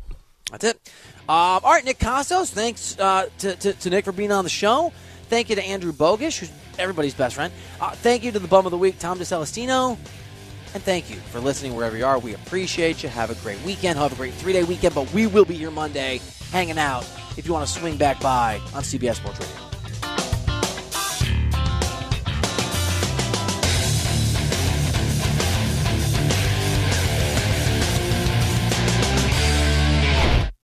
That's 0.51 0.63
it. 0.63 0.91
Um, 1.29 1.61
all 1.63 1.71
right, 1.71 1.85
Nick 1.85 1.99
Kostos, 1.99 2.49
thanks 2.49 2.97
uh, 2.97 3.29
to, 3.37 3.55
to, 3.57 3.73
to 3.73 3.89
Nick 3.91 4.03
for 4.03 4.11
being 4.11 4.31
on 4.31 4.43
the 4.43 4.49
show. 4.49 4.91
Thank 5.29 5.51
you 5.51 5.55
to 5.57 5.63
Andrew 5.63 5.93
Bogish, 5.93 6.39
who's 6.39 6.51
everybody's 6.79 7.13
best 7.13 7.35
friend. 7.35 7.53
Uh, 7.79 7.91
thank 7.91 8.23
you 8.23 8.31
to 8.31 8.39
the 8.39 8.47
bum 8.47 8.65
of 8.65 8.71
the 8.71 8.79
week, 8.79 8.97
Tom 8.97 9.19
DeCelestino. 9.19 9.95
And 10.73 10.83
thank 10.83 11.07
you 11.11 11.17
for 11.17 11.39
listening 11.39 11.75
wherever 11.75 11.95
you 11.95 12.03
are. 12.03 12.17
We 12.17 12.33
appreciate 12.33 13.03
you. 13.03 13.09
Have 13.09 13.29
a 13.29 13.35
great 13.43 13.61
weekend. 13.61 13.99
Have 13.99 14.11
a 14.11 14.15
great 14.15 14.33
three 14.33 14.53
day 14.53 14.63
weekend, 14.63 14.95
but 14.95 15.13
we 15.13 15.27
will 15.27 15.45
be 15.45 15.53
here 15.53 15.69
Monday 15.69 16.19
hanging 16.51 16.79
out 16.79 17.07
if 17.37 17.45
you 17.45 17.53
want 17.53 17.67
to 17.67 17.71
swing 17.71 17.95
back 17.95 18.19
by 18.19 18.55
on 18.73 18.81
CBS 18.81 19.17
Sports 19.17 19.39
Radio. 19.39 19.68